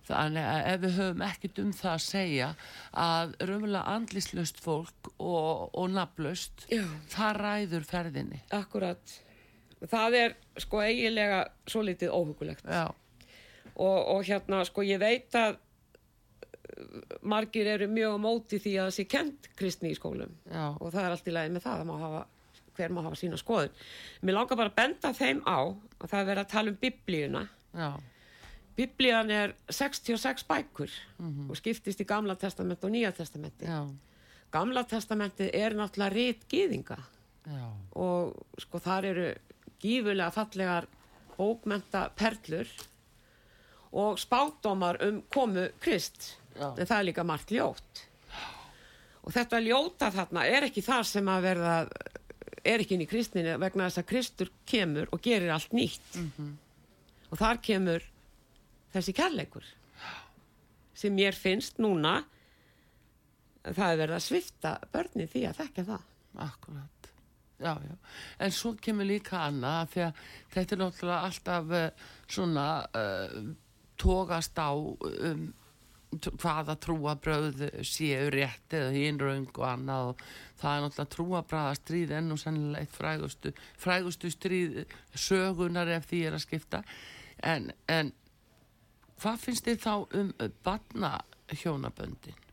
þannig 0.09 0.45
að 0.49 0.67
ef 0.71 0.81
við 0.83 0.95
höfum 0.97 1.23
ekkit 1.27 1.61
um 1.63 1.71
það 1.75 1.91
að 1.91 2.03
segja 2.05 2.49
að 2.97 3.33
raunverulega 3.43 3.95
andlislust 3.95 4.61
fólk 4.63 5.11
og, 5.17 5.69
og 5.77 5.89
naflust 5.93 6.65
það 7.13 7.41
ræður 7.43 7.87
ferðinni. 7.89 8.41
Akkurat, 8.57 9.15
það 9.85 10.19
er 10.23 10.37
sko 10.59 10.81
eiginlega 10.83 11.43
svo 11.69 11.83
litið 11.85 12.15
óhugulegt 12.15 12.65
og, 12.69 13.99
og 13.99 14.23
hérna 14.27 14.63
sko 14.67 14.85
ég 14.87 15.01
veit 15.01 15.35
að 15.37 15.59
margir 17.21 17.67
eru 17.67 17.89
mjög 17.91 18.15
á 18.15 18.19
móti 18.23 18.59
því 18.61 18.75
að 18.77 18.89
það 18.89 18.95
sé 18.95 19.05
kent 19.09 19.47
kristni 19.59 19.93
í 19.93 19.97
skólum. 19.97 20.35
Já. 20.47 20.75
og 20.77 20.91
það 20.93 21.05
er 21.05 21.15
allt 21.15 21.29
í 21.29 21.33
lagi 21.35 21.53
með 21.53 21.65
það, 21.65 21.81
það 21.81 21.89
má 21.89 22.03
hafa, 22.03 22.21
hver 22.79 22.95
má 22.95 23.03
hafa 23.05 23.19
sína 23.19 23.39
skoðun. 23.39 23.75
Mér 24.23 24.39
langar 24.39 24.59
bara 24.59 24.71
að 24.71 24.79
benda 24.79 25.13
þeim 25.17 25.43
á 25.45 25.59
að 25.67 26.07
það 26.07 26.19
er 26.21 26.29
verið 26.31 26.43
að 26.45 26.51
tala 26.55 26.73
um 26.73 26.79
biblíuna. 26.85 27.45
Já. 27.75 27.89
Biblían 28.79 29.31
er 29.35 29.53
66 29.67 30.45
bækur 30.47 30.91
mm 31.19 31.29
-hmm. 31.29 31.49
og 31.51 31.57
skiptist 31.57 32.01
í 32.01 32.07
Gamla 32.07 32.35
testament 32.35 32.83
og 32.83 32.91
Nýja 32.91 33.11
testamenti. 33.11 33.65
Já. 33.65 33.87
Gamla 34.51 34.83
testamenti 34.83 35.49
er 35.53 35.75
náttúrulega 35.75 36.13
rétt 36.13 36.45
gýðinga 36.49 36.97
og 37.95 38.35
sko 38.61 38.79
þar 38.79 39.05
eru 39.05 39.27
gífulega 39.81 40.31
fallegar 40.33 40.87
bókmenta 41.37 42.09
perlur 42.15 42.67
og 43.91 44.19
spátdómar 44.19 44.99
um 45.07 45.21
komu 45.33 45.69
Krist 45.79 46.35
Já. 46.55 46.73
en 46.77 46.85
það 46.85 46.97
er 46.99 47.07
líka 47.07 47.23
margt 47.25 47.51
ljót 47.51 48.03
og 49.23 49.33
þetta 49.33 49.61
ljóta 49.63 50.11
þarna 50.13 50.45
er 50.45 50.67
ekki 50.67 50.83
það 50.85 51.03
sem 51.09 51.31
að 51.31 51.45
verða 51.47 51.75
er 52.63 52.83
ekki 52.83 52.95
inn 52.95 53.05
í 53.05 53.09
kristninu 53.09 53.57
vegna 53.61 53.89
þess 53.89 54.01
að 54.01 54.09
Kristur 54.11 54.51
kemur 54.69 55.11
og 55.13 55.21
gerir 55.23 55.53
allt 55.53 55.73
nýtt. 55.75 56.15
Mm 56.15 56.31
-hmm. 56.37 56.55
og 57.31 57.37
þar 57.37 57.61
kemur 57.61 58.03
þessi 58.93 59.13
kærleikur. 59.13 59.65
Sem 60.93 61.15
mér 61.15 61.35
finnst 61.35 61.77
núna 61.77 62.23
það 63.63 63.91
er 63.91 64.01
verið 64.01 64.15
að 64.15 64.25
svifta 64.25 64.73
börni 64.93 65.27
því 65.27 65.45
að 65.49 65.61
þekka 65.61 65.83
það. 65.83 66.03
Akkurat, 66.39 67.09
já, 67.59 67.73
já. 67.83 67.95
En 68.39 68.51
svo 68.51 68.73
kemur 68.81 69.05
líka 69.05 69.41
annað 69.47 69.89
því 69.93 70.03
að 70.05 70.21
þetta 70.53 70.75
er 70.75 70.81
náttúrulega 70.83 71.23
alltaf 71.27 71.73
uh, 71.79 71.89
svona 72.27 72.67
uh, 72.95 73.53
tógast 73.99 74.61
á 74.61 74.71
um 74.71 75.53
hvaða 76.09 76.75
trúabröð 76.81 77.63
séu 77.85 78.29
rétt 78.33 78.73
eða 78.73 78.93
hínraung 78.95 79.49
og 79.53 79.65
annað 79.67 80.11
og 80.11 80.23
það 80.59 80.71
er 80.71 80.83
náttúrulega 80.83 81.13
trúabræða 81.15 81.75
stríð 81.77 82.13
enn 82.17 82.33
og 82.33 82.41
sannilega 82.41 82.81
eitt 82.81 82.95
frægustu, 82.97 83.53
frægustu 83.77 84.31
stríð 84.33 84.79
sögunar 85.13 85.91
ef 85.93 86.09
því 86.09 86.23
er 86.25 86.37
að 86.37 86.45
skipta 86.47 86.81
en, 87.45 87.69
en 87.87 88.11
hvað 89.21 89.41
finnst 89.45 89.69
þið 89.69 89.81
þá 89.85 89.93
um 90.21 90.33
barna 90.65 91.13
hjónaböndin? 91.61 92.45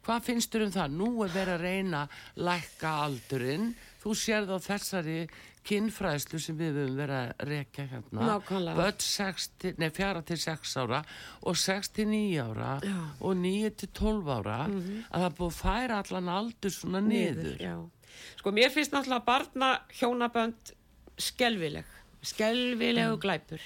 Hvað 0.00 0.24
finnst 0.24 0.54
þér 0.54 0.64
um 0.64 0.74
það? 0.74 0.94
Nú 0.96 1.08
er 1.24 1.32
verið 1.34 1.54
að 1.54 1.64
reyna 1.66 2.04
lækka 2.40 2.92
aldurinn 3.04 3.72
þú 4.00 4.14
sér 4.16 4.46
þá 4.48 4.56
þessari 4.64 5.18
kinnfræðslu 5.66 6.40
sem 6.40 6.56
við 6.58 6.78
höfum 6.80 6.96
verið 6.98 7.16
að 7.18 7.44
rekja 7.50 7.84
hérna 7.90 8.36
börn 8.78 9.92
4 9.98 10.22
til 10.30 10.38
6 10.40 10.74
ára 10.80 11.00
og 11.46 11.58
6 11.60 11.92
til 11.98 12.08
9 12.10 12.40
ára 12.42 12.72
já. 12.84 12.98
og 13.20 13.36
9 13.36 13.70
til 13.82 13.88
12 13.88 14.30
ára 14.36 14.58
mm 14.66 14.80
-hmm. 14.80 15.02
að 15.10 15.20
það 15.24 15.36
búið 15.38 15.50
að 15.50 15.60
færa 15.60 15.98
allan 16.02 16.28
aldur 16.28 16.70
svona 16.70 17.00
niður, 17.00 17.56
niður. 17.58 17.90
sko 18.36 18.50
mér 18.50 18.70
finnst 18.70 18.92
náttúrulega 18.92 19.24
barna 19.24 19.80
hjónabönd 19.92 20.72
skelvileg 21.18 21.84
skelvilegu 22.22 23.14
mm. 23.14 23.20
glæpur 23.20 23.60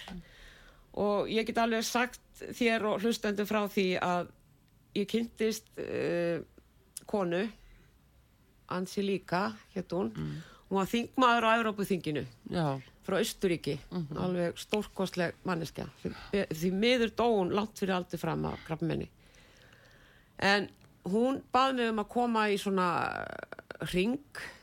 og 0.93 1.29
ég 1.29 1.47
get 1.47 1.59
alveg 1.59 1.85
sagt 1.85 2.21
þér 2.41 2.85
og 2.85 3.01
hlustendu 3.01 3.47
frá 3.47 3.69
því 3.69 3.99
að 4.03 4.27
ég 4.95 5.07
kynntist 5.07 5.65
uh, 5.79 6.43
konu 7.07 7.49
Ansi 8.69 9.03
líka, 9.03 9.53
hétt 9.75 9.93
hún 9.93 10.13
mm 10.17 10.54
hún 10.75 10.81
var 10.81 10.91
þingmaður 10.91 11.47
á 11.47 11.51
Európuþinginu 11.61 12.25
frá 13.05 13.19
Östuríki 13.21 13.79
mm 13.91 14.07
-hmm. 14.07 14.23
alveg 14.25 14.59
stórkostleg 14.59 15.35
manneska 15.45 15.87
því, 16.03 16.15
því 16.51 16.73
miður 16.73 17.11
dóun 17.17 17.55
langt 17.55 17.79
fyrir 17.79 17.95
aldrei 17.95 18.19
fram 18.19 18.45
á 18.45 18.53
krabbmenni 18.67 19.09
en 20.39 20.69
hún 21.05 21.43
baði 21.53 21.75
mig 21.77 21.91
um 21.91 21.99
að 21.99 22.09
koma 22.09 22.49
í 22.51 22.59
svona 22.59 22.89
ring 23.93 24.19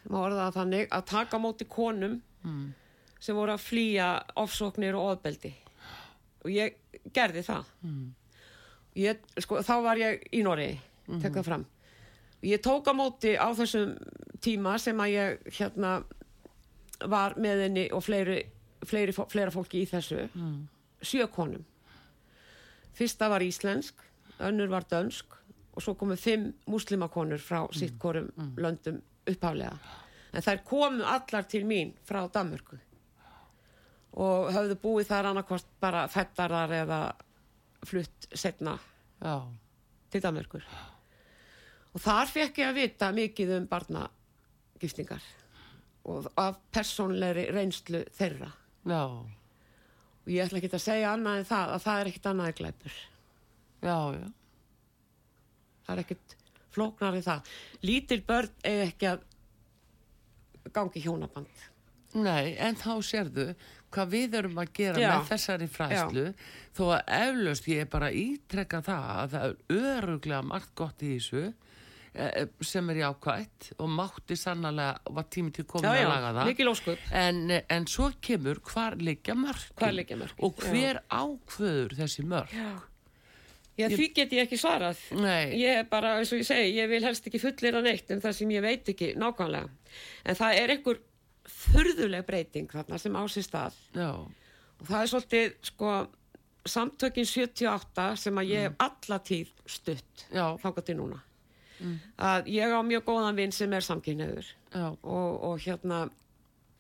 þannig, 0.07 0.87
að 0.91 1.05
taka 1.05 1.37
móti 1.37 1.65
konum 1.65 2.21
mm. 2.43 2.73
sem 3.19 3.35
voru 3.35 3.51
að 3.51 3.65
flýja 3.65 4.23
ofsóknir 4.35 4.95
og 4.95 5.11
ofbeldi 5.11 5.53
og 6.43 6.49
ég 6.51 6.75
gerði 7.13 7.41
það 7.41 7.63
mm. 7.81 8.13
ég, 8.95 9.17
sko, 9.37 9.61
þá 9.61 9.81
var 9.83 9.97
ég 9.97 10.27
í 10.31 10.43
Nóri 10.43 10.79
-hmm. 11.07 11.21
tekka 11.21 11.43
fram 11.43 11.65
ég 12.41 12.61
tók 12.63 12.87
á 12.89 12.93
móti 12.93 13.35
á 13.37 13.49
þessum 13.53 13.95
tíma 14.41 14.77
sem 14.81 14.97
að 14.99 15.13
ég 15.13 15.53
hérna 15.59 16.01
var 17.09 17.37
með 17.41 17.65
henni 17.67 17.85
og 17.93 18.03
fleiri 18.05 18.41
fleiri, 18.85 19.13
fleira 19.13 19.53
fólki 19.53 19.83
í 19.83 19.89
þessu 19.89 20.25
mm. 20.27 20.55
sjö 21.05 21.27
konum 21.33 21.65
fyrsta 22.97 23.29
var 23.31 23.45
íslensk 23.45 24.01
önnur 24.41 24.71
var 24.71 24.87
dönsk 24.89 25.37
og 25.71 25.83
svo 25.83 25.95
komu 25.95 26.17
fimm 26.19 26.51
muslimakonur 26.69 27.41
frá 27.41 27.63
mm. 27.63 27.75
sitt 27.77 27.97
korum 28.01 28.31
mm. 28.35 28.53
löndum 28.57 29.01
upphaflega 29.29 29.75
en 30.31 30.45
þær 30.45 30.63
komu 30.67 31.05
allar 31.07 31.47
til 31.49 31.65
mín 31.67 31.93
frá 32.07 32.23
Danmörku 32.33 32.79
og 34.11 34.51
höfðu 34.51 34.77
búið 34.81 35.11
þar 35.11 35.31
annarkvæmst 35.31 35.69
bara 35.79 36.07
fettarar 36.11 36.73
eða 36.81 37.01
flutt 37.87 38.27
setna 38.33 38.77
Já. 39.21 39.47
til 40.11 40.23
Danmörkur 40.23 40.65
og 41.91 42.03
þar 42.03 42.31
fekk 42.31 42.61
ég 42.61 42.71
að 42.71 42.79
vita 42.79 43.11
mikið 43.15 43.53
um 43.57 43.69
barnagiftingar 43.71 45.29
og 46.11 46.27
af 46.41 46.59
personleiri 46.73 47.47
reynslu 47.53 48.03
þeirra. 48.17 48.49
Já. 48.89 49.03
og 50.21 50.29
ég 50.29 50.45
ætla 50.45 50.57
ekki 50.57 50.71
að 50.73 50.81
segja 50.81 51.11
annað 51.13 51.41
en 51.41 51.49
það 51.49 51.73
að 51.75 51.83
það 51.83 51.99
er 51.99 52.11
ekkit 52.11 52.29
annað 52.31 52.53
glæpur. 52.57 52.95
Já, 53.81 53.97
já. 54.17 54.27
Það 55.85 55.93
er 55.93 56.01
ekkit 56.05 56.35
flóknar 56.71 57.17
í 57.17 57.21
það. 57.25 57.51
Lítil 57.85 58.21
börn 58.25 58.55
er 58.65 58.85
ekki 58.87 59.11
að 59.11 59.27
gangi 60.73 61.03
hjónaband. 61.03 61.67
Nei, 62.21 62.55
en 62.59 62.75
þá 62.75 62.91
sérðu 63.05 63.45
hvað 63.91 64.11
við 64.11 64.37
erum 64.39 64.59
að 64.61 64.71
gera 64.75 65.01
Já. 65.01 65.09
með 65.11 65.29
þessari 65.29 65.67
fræslu 65.71 66.25
Já. 66.25 66.33
þó 66.75 66.83
að 66.97 67.13
eflaust 67.17 67.67
ég 67.71 67.83
er 67.83 67.89
bara 67.91 68.11
ítrekka 68.11 68.81
það 68.83 69.09
að 69.13 69.35
það 69.35 69.45
er 69.47 69.81
öruglega 69.97 70.47
margt 70.47 70.73
gott 70.79 71.03
í 71.03 71.13
þessu 71.15 71.43
sem 72.11 72.89
er 72.91 72.97
jákvægt 73.05 73.71
og 73.79 73.87
mátti 73.89 74.35
sannlega 74.35 74.97
var 75.15 75.27
tími 75.31 75.53
til 75.55 75.63
komin 75.63 75.87
já, 75.87 76.03
að 76.03 76.09
laga 76.11 76.31
það 76.35 76.49
en, 77.15 77.37
en 77.71 77.87
svo 77.87 78.09
kemur 78.19 78.59
hvar 78.67 78.97
liggja 78.99 79.35
mörg 79.39 80.41
og 80.43 80.59
hver 80.59 80.99
ákvöður 81.07 81.95
þessi 82.01 82.27
mörg 82.27 82.51
Já, 83.79 83.87
ég... 83.87 83.95
því 83.95 84.07
get 84.15 84.33
ég 84.35 84.45
ekki 84.45 84.57
svarað. 84.59 84.99
Nei. 85.15 85.55
Ég 85.61 85.79
er 85.79 85.87
bara, 85.89 86.17
eins 86.19 86.31
og 86.35 86.41
ég 86.41 86.47
segi, 86.47 86.73
ég 86.75 86.89
vil 86.91 87.01
helst 87.05 87.27
ekki 87.29 87.39
fullir 87.41 87.77
að 87.79 87.87
neitt 87.87 88.11
um 88.13 88.19
það 88.21 88.35
sem 88.37 88.51
ég 88.53 88.65
veit 88.65 88.91
ekki 88.93 89.13
nákvæmlega. 89.17 89.95
En 90.27 90.37
það 90.37 90.57
er 90.59 90.73
einhver 90.75 90.99
þurðuleg 91.71 92.27
breyting 92.27 92.71
þarna 92.71 92.99
sem 93.01 93.15
á 93.15 93.23
sér 93.31 93.47
stað. 93.47 93.79
Já. 93.95 94.11
Og 94.81 94.89
það 94.89 94.99
er 94.99 95.11
svolítið, 95.13 95.55
sko, 95.71 95.95
samtökin 96.75 97.29
78 97.31 98.07
sem 98.25 98.43
að 98.43 98.51
ég 98.51 98.67
hef 98.67 98.75
mm. 98.75 98.81
alla 98.89 99.21
tíð 99.31 99.55
stutt 99.79 100.27
þáka 100.31 100.85
til 100.85 100.99
núna. 100.99 101.21
Mm. 101.81 101.97
Að 102.29 102.51
ég 102.53 102.73
á 102.73 102.79
mjög 102.85 103.03
góðan 103.09 103.39
vinn 103.39 103.51
sem 103.55 103.73
er 103.73 103.85
samkynniður. 103.85 104.53
Og, 104.77 105.31
og 105.49 105.59
hérna, 105.65 106.03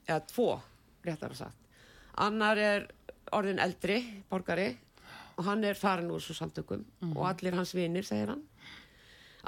eða 0.07 0.21
tvo, 0.29 0.47
réttar 1.05 1.33
að 1.33 1.43
sagt. 1.43 1.57
Annar 2.21 2.59
er 2.61 2.87
orðin 3.33 3.61
eldri, 3.63 3.99
borgari 4.29 4.69
og 5.37 5.47
hann 5.47 5.63
er 5.65 5.77
farin 5.79 6.11
úr 6.13 6.21
svo 6.23 6.35
samtökum 6.37 6.83
mm 6.83 7.15
og 7.15 7.25
allir 7.29 7.55
hans 7.57 7.73
vinir, 7.75 8.05
segir 8.07 8.31
hann 8.33 8.43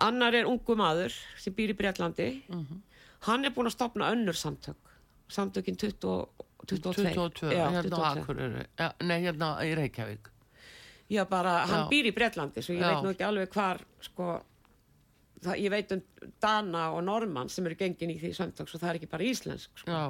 annar 0.07 0.33
er 0.33 0.49
ungu 0.49 0.75
maður 0.79 1.13
sem 1.39 1.53
býr 1.55 1.73
í 1.73 1.77
Breitlandi 1.77 2.29
mm 2.47 2.81
hann 3.23 3.45
er 3.47 3.53
búin 3.55 3.69
að 3.69 3.77
stopna 3.77 4.09
önnur 4.11 4.35
samtök 4.35 4.89
samtökin 5.31 5.77
20, 5.79 6.25
22 6.67 7.13
22, 7.13 7.51
Já, 7.55 7.69
hérna 7.71 7.99
22. 7.99 8.23
Akureyri 8.23 8.65
nei, 9.07 9.19
hérna 9.23 9.51
í 9.63 9.69
Reykjavík 9.79 10.27
Já, 11.13 11.23
bara, 11.29 11.61
hann 11.69 11.85
Já. 11.85 11.89
býr 11.91 12.09
í 12.09 12.15
Breitlandi 12.15 12.63
svo 12.63 12.75
ég 12.75 12.83
Já. 12.83 12.89
veit 12.89 13.05
nú 13.05 13.13
ekki 13.13 13.27
alveg 13.27 13.55
hvar 13.55 13.79
sko, 14.03 14.27
það, 15.45 15.59
ég 15.63 15.73
veit 15.73 15.95
um 15.95 16.03
Dana 16.43 16.89
og 16.95 17.03
Norman 17.07 17.51
sem 17.51 17.65
eru 17.69 17.79
gengin 17.79 18.13
í 18.13 18.19
því 18.21 18.33
samtök 18.37 18.71
svo 18.71 18.81
það 18.81 18.93
er 18.93 19.01
ekki 19.01 19.11
bara 19.11 19.27
íslensk 19.27 19.83
sko. 19.83 20.03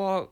og 0.00 0.30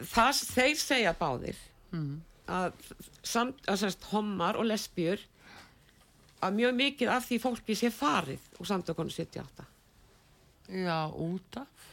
það, 0.00 0.42
þeir 0.54 0.80
segja 0.80 1.14
báðir 1.18 1.60
mm 1.92 2.16
að, 2.48 2.92
samt, 3.26 3.60
að 3.68 3.82
sérst, 3.82 4.06
homar 4.12 4.58
og 4.58 4.68
lesbjur 4.68 5.22
að 6.44 6.54
mjög 6.60 6.76
mikið 6.78 7.10
af 7.12 7.26
því 7.26 7.40
fólki 7.42 7.76
sé 7.78 7.90
farið 7.92 8.44
úr 8.58 8.70
samtökunum 8.70 9.12
78 9.12 9.66
Já, 10.68 11.08
út 11.08 11.58
af? 11.58 11.86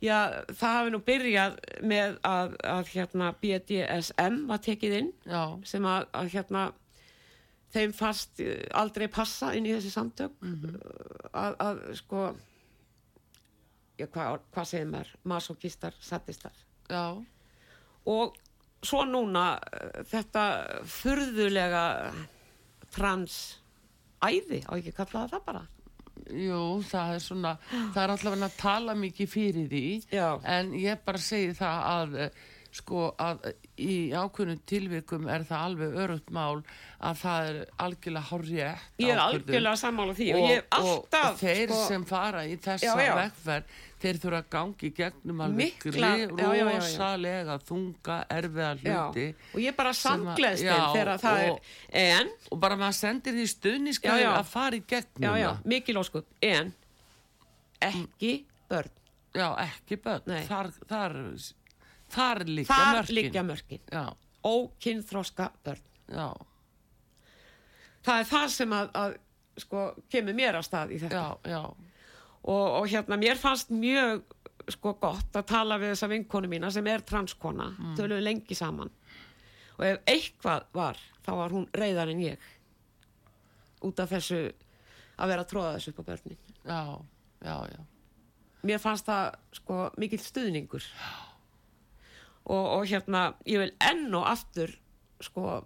Já, 0.00 0.46
það 0.56 0.76
hafi 0.78 0.92
nú 0.94 1.00
byrjað 1.04 1.56
með 1.84 2.14
að, 2.24 2.54
að 2.64 2.92
hérna, 2.94 3.32
BDSM 3.42 4.38
var 4.48 4.62
tekið 4.64 4.94
inn 4.96 5.10
Já. 5.28 5.42
sem 5.68 5.84
að, 5.84 6.06
að 6.16 6.30
hérna, 6.36 6.62
þeim 7.74 7.94
fast 7.96 8.40
eh, 8.42 8.66
aldrei 8.76 9.08
passa 9.12 9.52
inn 9.56 9.68
í 9.68 9.74
þessi 9.74 9.92
samtök. 9.94 10.36
Mm 10.42 10.54
-hmm. 10.60 10.78
að, 11.32 11.56
að 11.66 11.82
sko 12.00 12.24
já, 14.00 14.06
hvað 14.06 14.38
hva 14.52 14.64
segir 14.64 14.90
maður? 14.90 15.16
Masokistar, 15.22 15.96
satistar 16.00 16.56
Já. 16.90 17.22
Og 18.10 18.36
svo 18.82 19.04
núna 19.06 19.58
eh, 19.58 20.00
þetta 20.10 20.44
furðulega 20.84 21.84
transæði, 22.90 24.64
á 24.66 24.72
ekki 24.74 24.96
kallaða 24.96 25.36
það 25.36 25.44
bara? 25.46 25.66
Jú, 26.30 26.82
það 26.86 27.14
er 27.14 27.22
svona 27.24 27.52
það 27.70 28.02
er 28.02 28.12
allavega 28.14 28.46
að 28.46 28.56
tala 28.60 28.94
mikið 28.94 29.28
fyrir 29.30 29.68
því. 29.70 29.84
Já. 30.12 30.40
en 30.44 30.74
ég 30.74 31.04
bara 31.04 31.18
segi 31.18 31.54
það 31.58 31.86
að 31.90 32.16
sko 32.74 33.10
að 33.18 33.50
í 33.80 34.12
ákveðnum 34.14 34.60
tilvikum 34.68 35.28
er 35.30 35.44
það 35.48 35.66
alveg 35.66 36.00
örugt 36.04 36.32
mál 36.34 36.62
að 37.00 37.20
það 37.22 37.48
er 37.50 37.60
algjörlega 37.84 38.28
horrið 38.30 38.58
ég 38.60 39.12
er 39.14 39.22
algjörlega 39.22 39.76
sammála 39.80 40.16
því 40.18 40.28
og, 40.36 40.42
og, 40.44 40.66
alltaf, 40.78 41.30
og 41.30 41.38
þeir 41.40 41.72
sko, 41.72 41.78
sem 41.88 42.04
fara 42.08 42.44
í 42.46 42.58
þessa 42.62 42.96
vekkverð 42.98 43.78
þeir 44.00 44.20
þurfa 44.22 44.40
að 44.40 44.50
gangi 44.54 44.90
gegnum 44.96 45.42
alveg 45.44 45.86
rosalega 46.70 47.56
þunga 47.68 48.18
erfiða 48.32 48.70
hluti 48.78 49.26
já. 49.26 49.34
og 49.52 49.64
ég 49.64 49.76
bara 49.76 49.94
samgleðst 49.96 50.68
þegar 50.68 51.14
það 51.20 51.42
er 51.46 52.04
en 52.04 52.30
og 52.50 52.62
bara 52.62 52.78
maður 52.80 53.00
sendir 53.00 53.36
því 53.36 53.48
stuðniskæði 53.56 54.28
að 54.30 54.46
fara 54.52 54.78
í 54.78 54.84
gegnum 54.88 55.66
mikið 55.68 55.98
lóskup, 55.98 56.30
en 56.40 56.72
ekki 57.80 58.32
börn. 58.70 58.92
Já, 59.34 59.48
ekki 59.62 59.98
börn. 60.02 60.36
Þar, 60.48 60.70
þar, 60.90 61.16
þar 62.12 62.44
líka 62.48 62.80
mörkin, 62.94 63.16
líka 63.18 63.42
mörkin. 63.46 63.82
ókynþróska 64.46 65.50
börn. 65.64 65.86
Já. 66.10 66.28
Það 68.04 68.22
er 68.22 68.28
það 68.30 68.48
sem 68.54 68.72
að, 68.72 68.90
að 68.96 69.16
sko, 69.60 69.84
kemur 70.12 70.36
mér 70.36 70.58
á 70.58 70.62
stað 70.64 70.94
í 70.96 71.00
þetta. 71.02 71.24
Já, 71.44 71.52
já. 71.52 71.62
Og, 72.40 72.66
og 72.80 72.86
hérna 72.88 73.18
mér 73.20 73.40
fannst 73.40 73.72
mjög 73.74 74.22
sko 74.70 74.94
gott 75.00 75.36
að 75.36 75.48
tala 75.50 75.76
við 75.80 75.94
þessa 75.94 76.08
vinkonu 76.12 76.48
mína 76.50 76.70
sem 76.72 76.86
er 76.88 77.04
transkona, 77.06 77.68
mm. 77.74 77.94
lögum 78.00 78.24
lengi 78.24 78.56
saman. 78.56 78.92
Og 79.78 79.86
ef 79.88 80.00
eitthvað 80.08 80.66
var 80.76 80.98
þá 81.24 81.30
var 81.38 81.54
hún 81.54 81.68
reyðar 81.76 82.12
en 82.12 82.24
ég. 82.24 82.50
Út 83.86 84.00
af 84.02 84.12
þessu 84.12 84.42
að 85.20 85.32
vera 85.32 85.44
að 85.44 85.50
tróða 85.52 85.72
þessu 85.76 85.92
upp 85.92 86.00
á 86.00 86.08
börnin. 86.10 86.40
Já, 86.64 86.82
já, 87.44 87.56
já. 87.72 87.80
Mér 88.68 88.80
fannst 88.82 89.08
það 89.08 89.36
sko 89.56 89.82
mikill 90.00 90.20
stuðningur 90.20 90.84
og, 92.46 92.64
og 92.78 92.86
hérna 92.88 93.26
ég 93.48 93.62
vil 93.62 93.74
enn 93.90 94.08
og 94.14 94.26
aftur 94.30 94.72
sko 95.20 95.60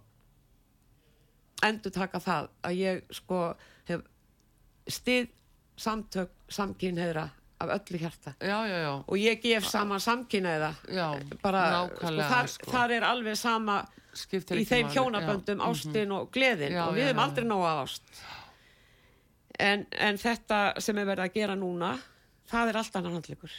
endur 1.64 1.94
taka 1.94 2.20
það 2.20 2.50
að 2.66 2.76
ég 2.80 3.14
sko 3.14 3.40
hef 3.88 4.04
stið 4.90 5.30
samtök 5.80 6.30
samkynneðra 6.52 7.24
af 7.64 7.70
öllu 7.70 7.98
hjarta. 7.98 8.34
Já, 8.40 8.66
já, 8.66 8.78
já. 8.82 8.92
og 9.06 9.16
ég 9.18 9.40
gef 9.42 9.66
sama 9.66 9.98
samkynneða 10.02 10.72
bara 11.42 11.64
sko, 11.86 12.14
þar, 12.18 12.48
sko. 12.50 12.70
þar 12.70 12.94
er 12.96 13.06
alveg 13.08 13.38
sama 13.38 13.80
í 14.34 14.64
þeim 14.68 14.90
hjónaböndum 14.94 15.62
ástin 15.64 16.12
og 16.14 16.30
gleðin 16.34 16.76
og 16.82 16.94
við 16.98 17.08
hefum 17.08 17.22
aldrei 17.24 17.46
nóga 17.46 17.76
ást. 17.82 18.02
En, 19.58 19.86
en 19.92 20.18
þetta 20.18 20.80
sem 20.82 20.98
er 20.98 21.06
verið 21.06 21.28
að 21.28 21.38
gera 21.38 21.56
núna 21.58 21.94
það 22.50 22.70
er 22.70 22.78
allt 22.80 22.96
annan 22.98 23.16
handlikur 23.20 23.52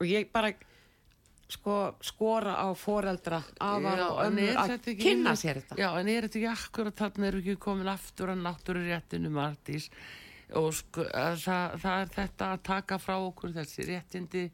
og 0.00 0.06
ég 0.08 0.30
bara 0.32 0.54
sko 1.52 1.78
skora 2.04 2.56
á 2.56 2.68
foreldra 2.78 3.42
ömmur 3.60 4.02
að 4.58 4.76
kynna 5.00 5.34
sér 5.36 5.60
þetta? 5.60 5.78
Já 5.78 5.88
en 6.00 6.08
er 6.08 6.26
þetta 6.26 6.40
ekki 6.40 6.52
akkurat 6.52 7.00
þarna 7.02 7.30
eru 7.30 7.42
ekki 7.42 7.56
komin 7.60 7.90
aftur 7.92 8.32
að 8.32 8.44
náttúru 8.46 8.84
réttinu 8.86 9.32
Martís? 9.34 9.90
Og 10.54 10.70
sko, 10.76 11.04
það, 11.10 11.76
það 11.82 12.00
er 12.00 12.10
þetta 12.14 12.50
að 12.52 12.64
taka 12.68 12.98
frá 13.02 13.16
okkur 13.18 13.54
þessi 13.56 13.88
réttindi 13.88 14.44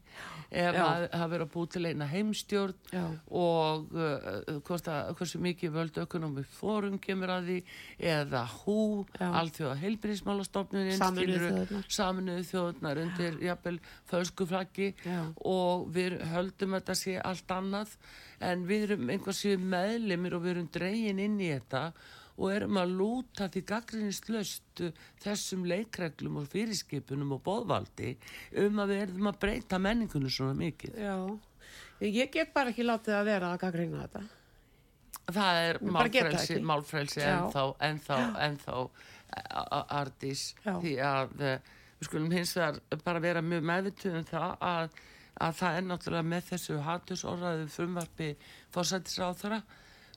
ef 0.51 0.77
að 0.83 1.05
það 1.13 1.27
verður 1.33 1.45
að 1.45 1.53
bú 1.55 1.65
til 1.71 1.83
eina 1.87 2.07
heimstjórn 2.11 2.75
Já. 2.91 3.05
og 3.41 3.93
uh, 3.95 4.59
hvort 4.67 4.91
að 4.91 5.13
hversu 5.21 5.41
mikið 5.43 5.75
völdu 5.77 6.05
ökonomi 6.05 6.45
fórum 6.57 6.99
kemur 7.03 7.33
að 7.37 7.51
því 7.51 7.59
eða 8.13 8.43
hú, 8.59 8.79
allþjóða 9.19 9.77
heilbyrðismálastofnun 9.85 10.91
saminuðu 11.87 12.47
þjóðunar 12.51 13.03
undir 13.05 13.39
jafnvel 13.47 13.77
föskuflaggi 14.11 14.93
og 15.47 15.87
við 15.95 16.19
höldum 16.33 16.75
að 16.75 16.83
þetta 16.83 16.99
sé 16.99 17.17
allt 17.21 17.55
annað. 17.55 17.95
En 18.41 18.65
við 18.65 18.87
erum 18.89 19.11
einhversið 19.13 19.61
meðlimir 19.61 20.35
og 20.35 20.47
við 20.47 20.55
erum 20.55 20.71
dregin 20.73 21.21
inn 21.21 21.37
í 21.43 21.51
þetta 21.53 21.91
og 22.41 22.55
erum 22.55 22.81
að 22.81 22.97
lúta 22.97 23.51
því 23.53 23.63
gaggrinnislöstu 23.69 24.91
þessum 25.21 25.67
leikreglum 25.69 26.41
og 26.41 26.49
fyrirskipunum 26.51 27.37
og 27.37 27.45
bóðvaldi 27.45 28.15
um 28.65 28.81
að 28.81 28.95
við 28.95 29.05
erum 29.05 29.31
að 29.31 29.41
breyta 29.45 29.81
menningunum 29.83 30.33
svona 30.33 30.57
mikið. 30.57 30.97
Já, 30.97 31.17
Ég 32.01 32.31
get 32.33 32.55
bara 32.55 32.73
ekki 32.73 32.85
látið 32.87 33.13
að 33.19 33.27
vera 33.29 33.49
að 33.53 33.59
gagreina 33.61 34.05
þetta. 34.07 34.23
Það 35.31 35.59
er 35.67 35.79
málfrelsi, 35.85 36.55
málfrelsi 36.65 37.21
ennþá, 37.23 37.65
ennþá, 37.87 38.17
ennþá 38.47 38.77
artís 40.01 40.47
því 40.65 40.95
að 41.05 41.45
eh, 41.45 41.69
við 42.01 42.09
skulum 42.09 42.33
hins 42.33 42.55
vegar 42.57 42.81
bara 43.05 43.23
vera 43.23 43.43
mjög 43.45 43.69
meðvituð 43.69 44.17
um 44.23 44.25
það 44.31 44.65
að, 44.71 44.97
að 45.47 45.61
það 45.61 45.77
er 45.77 45.87
náttúrulega 45.91 46.29
með 46.33 46.49
þessu 46.49 46.79
hattusorðaðu 46.89 47.69
frumvarfi 47.77 48.31
fórsættisráþara 48.75 49.61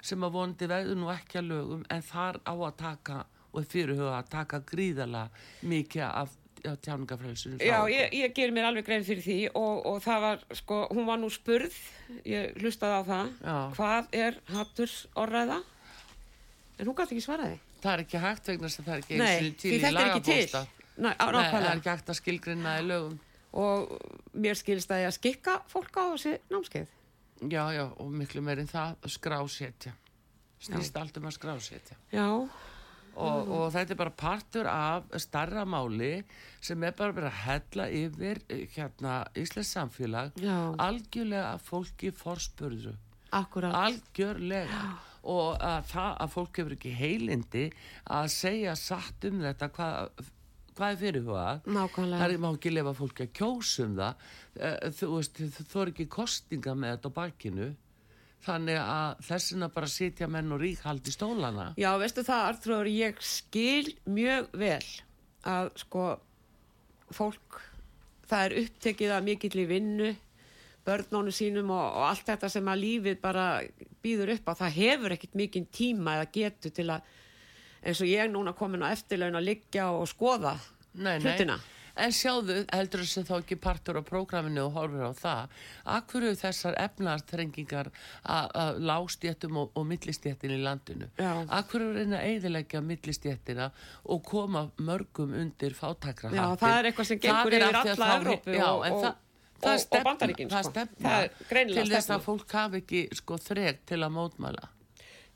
sem 0.04 0.24
að 0.26 0.38
vondi 0.38 0.70
veðu 0.70 0.96
nú 1.00 1.10
ekki 1.14 1.40
að 1.42 1.50
lögum 1.52 1.84
en 1.94 2.06
þar 2.06 2.40
á 2.44 2.54
að 2.54 2.78
taka 2.82 3.20
og 3.54 3.68
fyrirhuga 3.70 4.16
að 4.20 4.32
taka 4.34 4.62
gríðala 4.68 5.28
mikið 5.62 6.06
af 6.08 6.38
tjáningafrælsinu 6.64 7.60
Já, 7.60 7.84
ég, 7.92 8.14
ég 8.16 8.34
ger 8.36 8.54
mér 8.56 8.70
alveg 8.70 8.88
grein 8.88 9.04
fyrir 9.04 9.24
því 9.26 9.38
og, 9.60 9.84
og 9.90 10.00
það 10.04 10.24
var, 10.24 10.46
sko, 10.56 10.80
hún 10.96 11.08
var 11.10 11.20
nú 11.20 11.30
spurð 11.34 11.76
ég 12.28 12.56
hlustaði 12.62 13.00
á 13.00 13.04
það 13.10 13.34
Já. 13.44 13.58
hvað 13.78 14.18
er 14.24 14.40
hatturs 14.54 14.96
orðræða 15.20 15.60
en 16.80 16.88
hún 16.88 16.98
gæti 16.98 17.18
ekki 17.18 17.28
svaraði 17.28 17.60
Það 17.84 17.94
er 17.94 18.02
ekki 18.06 18.20
hægt 18.24 18.48
vegna 18.48 18.70
sem 18.72 18.86
það 18.86 18.94
er 18.94 19.02
ekki 19.04 19.18
eins 19.20 19.48
og 19.50 19.56
til 19.60 19.74
í 19.76 19.92
lagabósta 19.92 20.62
Nei, 20.94 21.14
það 21.18 21.56
er 21.58 21.70
ekki 21.74 21.90
hægt 21.90 22.12
að 22.12 22.18
skilgrinna 22.20 22.74
í 22.78 22.84
lögum. 22.86 23.16
Og 23.58 23.96
mér 24.38 24.58
skilst 24.58 24.92
að 24.94 25.04
ég 25.04 25.10
að 25.10 25.16
skikka 25.18 25.56
fólk 25.72 25.98
á 25.98 26.04
þessi 26.14 26.36
námskeið 26.54 26.92
Já, 27.52 27.66
já, 27.76 27.86
og 28.00 28.12
miklu 28.14 28.44
meirinn 28.46 28.70
það 28.70 29.10
skrásétja 29.18 29.94
snýst 30.64 30.96
allt 31.00 31.18
um 31.20 31.28
að 31.28 31.36
skrásétja 31.38 31.98
Já. 32.14 32.28
Og, 33.14 33.50
og 33.54 33.66
þetta 33.76 33.94
er 33.94 33.98
bara 34.00 34.14
partur 34.18 34.68
af 34.70 35.12
starra 35.22 35.66
máli 35.70 36.24
sem 36.64 36.82
er 36.82 36.96
bara 36.98 37.14
verið 37.14 37.30
að 37.30 37.42
hella 37.44 37.88
yfir 37.94 38.40
eh, 38.50 38.64
hérna 38.74 39.18
Íslands 39.38 39.74
samfélag 39.76 40.40
Já. 40.42 40.74
algjörlega 40.82 41.52
að 41.52 41.66
fólki 41.68 42.14
forspurðu. 42.18 42.96
Akkurat. 43.34 43.74
algjörlega. 43.74 44.70
Já. 44.70 45.10
og 45.24 45.62
að 45.64 45.86
það 45.94 46.18
að 46.26 46.32
fólk 46.34 46.58
hefur 46.60 46.74
ekki 46.76 46.96
heilindi 46.98 47.68
að 48.12 48.26
segja 48.34 48.74
satt 48.76 49.30
um 49.30 49.38
þetta 49.46 49.70
hvað 49.78 50.26
hvað 50.78 50.94
er 50.94 51.00
fyrir 51.02 51.26
það 51.28 52.26
er 52.28 52.42
má 52.42 52.50
ekki 52.52 52.74
lefa 52.74 52.94
fólki 52.98 53.28
að 53.28 53.32
kjósum 53.40 53.96
það. 54.00 54.28
Eh, 54.60 54.78
þú 55.00 55.10
veist, 55.16 55.42
þú 55.72 55.82
er 55.84 55.94
ekki 55.94 56.10
kostinga 56.18 56.76
með 56.78 56.96
þetta 56.96 57.12
á 57.14 57.18
bakinu. 57.18 57.70
Þannig 58.44 58.80
að 58.82 59.24
þessina 59.30 59.70
bara 59.72 59.88
sitja 59.88 60.28
menn 60.28 60.52
og 60.52 60.60
rík 60.60 60.82
haldi 60.84 61.14
stólana. 61.16 61.70
Já, 61.80 61.94
veistu 62.02 62.26
það, 62.28 62.48
Artrúður, 62.50 62.92
ég 62.92 63.22
skil 63.24 63.94
mjög 64.04 64.50
vel 64.60 64.84
að 65.48 65.70
sko 65.80 66.04
fólk, 67.14 67.62
það 68.28 68.46
er 68.48 68.58
upptekið 68.64 69.16
að 69.16 69.26
mikill 69.30 69.56
í 69.64 69.68
vinnu 69.70 70.12
börnónu 70.84 71.32
sínum 71.32 71.72
og, 71.72 71.86
og 71.96 72.08
allt 72.10 72.28
þetta 72.28 72.50
sem 72.52 72.68
að 72.68 72.82
lífið 72.84 73.20
bara 73.24 73.48
býður 74.04 74.34
upp 74.36 74.50
á. 74.52 74.54
Það 74.66 74.78
hefur 74.80 75.16
ekkit 75.16 75.38
mikinn 75.40 75.68
tíma 75.72 76.18
eða 76.18 76.32
getur 76.36 76.74
til 76.76 76.90
að 76.92 77.14
eins 77.84 78.02
og 78.02 78.10
ég 78.10 78.32
núna 78.32 78.56
komin 78.58 78.86
á 78.86 78.94
eftirlaun 78.94 79.40
að 79.40 79.50
liggja 79.52 79.92
og 79.94 80.08
skoða 80.12 80.58
nei, 80.94 81.20
hlutina 81.20 81.60
nei. 81.60 81.70
En 81.94 82.10
sjáðu, 82.10 82.64
heldur 82.74 83.04
þessi 83.04 83.22
þá 83.28 83.34
ekki 83.36 83.56
partur 83.62 84.00
á 84.02 84.04
prógraminu 84.06 84.64
og 84.66 84.78
horfur 84.80 85.04
á 85.06 85.14
það, 85.14 85.52
akkur 85.94 86.26
eru 86.26 86.40
þessar 86.40 86.78
efnartrengingar 86.82 87.92
að 88.26 88.80
lágstjéttum 88.90 89.60
og, 89.62 89.76
og 89.78 89.86
millistjéttin 89.92 90.56
í 90.56 90.58
landinu? 90.64 91.12
Já. 91.22 91.30
Akkur 91.60 91.86
eru 91.86 92.00
reyna 92.00 92.18
að 92.24 92.32
eidilegja 92.32 92.82
millistjéttina 92.82 93.70
og 94.10 94.26
koma 94.26 94.66
mörgum 94.82 95.38
undir 95.38 95.78
fátakrahatti? 95.78 96.42
Já, 96.42 96.58
það 96.64 96.78
er 96.80 96.90
eitthvað 96.90 97.12
sem 97.12 97.24
gengur 97.28 97.58
yfir 97.60 97.82
alla 97.84 98.12
Európu 98.18 98.58
og, 98.58 98.88
og, 98.90 99.10
og 99.70 100.06
bandaríkinn. 100.10 100.50
Það 100.50 100.66
sko. 100.66 100.74
stefna 100.74 101.20
til 101.78 101.90
þess 101.94 102.16
að 102.18 102.26
fólk 102.26 102.58
hafi 102.58 102.82
ekki 102.82 103.04
sko, 103.22 103.38
þreg 103.52 103.86
til 103.94 104.02
að 104.02 104.18
mótmæla. 104.18 104.72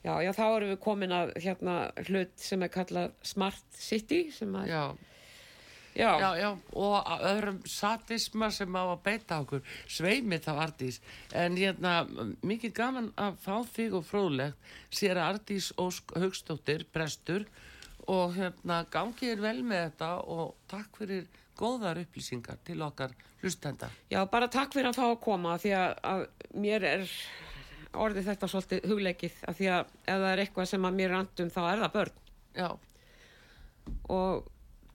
Já, 0.04 0.14
já, 0.22 0.30
þá 0.32 0.44
erum 0.46 0.72
við 0.72 0.80
komin 0.84 1.12
að 1.14 1.34
hérna 1.42 1.76
hlut 2.06 2.34
sem 2.40 2.62
er 2.62 2.70
kallað 2.72 3.14
Smart 3.26 3.78
City 3.78 4.28
sem 4.34 4.54
að 4.56 4.70
já. 4.70 4.82
Já. 5.98 6.12
já, 6.20 6.28
já, 6.38 6.50
og 6.78 7.08
öðrum 7.26 7.56
satisma 7.66 8.52
sem 8.54 8.76
á 8.78 8.84
að 8.86 9.00
beita 9.02 9.40
okkur 9.42 9.64
sveimið 9.90 10.44
þá 10.44 10.52
Ardís 10.62 11.00
en 11.34 11.56
hérna, 11.58 11.94
mikið 12.46 12.74
gaman 12.76 13.08
að 13.18 13.40
fá 13.42 13.56
þig 13.66 13.96
og 13.98 14.06
fróðlegt 14.06 14.70
sér 14.94 15.18
að 15.18 15.32
Ardís 15.32 15.72
Ósk 15.74 16.14
Högstóttir 16.14 16.86
prestur 16.94 17.48
og 18.06 18.36
hérna 18.38 18.84
gangið 18.92 19.34
er 19.34 19.42
vel 19.42 19.64
með 19.66 19.88
þetta 19.88 20.12
og 20.36 20.54
takk 20.70 21.02
fyrir 21.02 21.26
góðar 21.58 21.98
upplýsingar 22.04 22.62
til 22.62 22.78
okkar 22.86 23.16
hlustenda. 23.42 23.90
Já, 24.12 24.22
bara 24.30 24.46
takk 24.46 24.76
fyrir 24.76 24.92
að 24.92 25.00
fá 25.00 25.06
að 25.08 25.20
koma 25.26 25.58
því 25.58 25.74
að, 25.80 25.98
að 26.12 26.24
mér 26.62 26.86
er 26.94 27.12
orðið 27.96 28.30
þetta 28.32 28.50
svolítið 28.52 28.86
hugleikið 28.90 29.40
af 29.48 29.58
því 29.58 29.72
að 29.72 29.82
ef 29.88 30.12
það 30.12 30.28
er 30.32 30.44
eitthvað 30.44 30.70
sem 30.72 30.86
að 30.88 31.00
mér 31.00 31.14
randum 31.14 31.50
þá 31.54 31.60
er 31.64 31.82
það 31.82 31.94
börn. 31.96 32.22
Já. 32.58 32.68
Og 34.12 34.48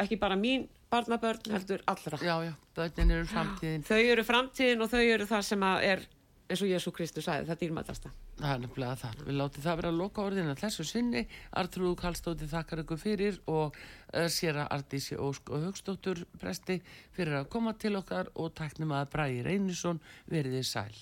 ekki 0.03 0.19
bara 0.21 0.37
mín 0.39 0.67
barnabörn 0.93 1.53
heldur 1.53 1.81
allra. 1.89 2.19
Já, 2.21 2.35
já, 2.45 2.53
börnin 2.75 3.15
eru 3.15 3.29
framtíðin. 3.29 3.85
Þau 3.87 4.01
eru 4.01 4.25
framtíðin 4.27 4.85
og 4.85 4.91
þau 4.91 5.01
eru 5.01 5.25
það 5.29 5.47
sem 5.47 5.65
er, 5.69 6.03
eins 6.49 6.61
og 6.61 6.69
Jésu 6.69 6.93
Kristus 6.93 7.25
sagði, 7.25 7.47
það 7.49 7.61
dýrmætasta. 7.63 8.11
Það 8.37 8.51
er 8.51 8.61
nefnilega 8.63 8.99
það. 9.01 9.23
Við 9.27 9.37
látum 9.39 9.63
það 9.63 9.79
vera 9.79 9.91
að 9.93 9.99
loka 10.01 10.23
orðina 10.27 10.55
þessu 10.57 10.85
sinni. 10.89 11.23
Artrúðu 11.61 11.97
Kallstóti 12.01 12.49
þakkar 12.49 12.83
ykkur 12.83 13.01
fyrir 13.01 13.39
og 13.49 13.77
uh, 13.77 14.27
sér 14.33 14.61
að 14.63 14.77
Artísi 14.77 15.17
Ósk 15.21 15.53
og 15.53 15.67
Högstóttur 15.67 16.23
presti 16.41 16.79
fyrir 17.13 17.39
að 17.41 17.49
koma 17.53 17.75
til 17.77 17.95
okkar 17.99 18.31
og 18.33 18.53
taknum 18.57 18.93
að 18.97 19.11
Bræði 19.13 19.43
Reynisson 19.49 20.01
veriði 20.29 20.65
sæl. 20.67 20.93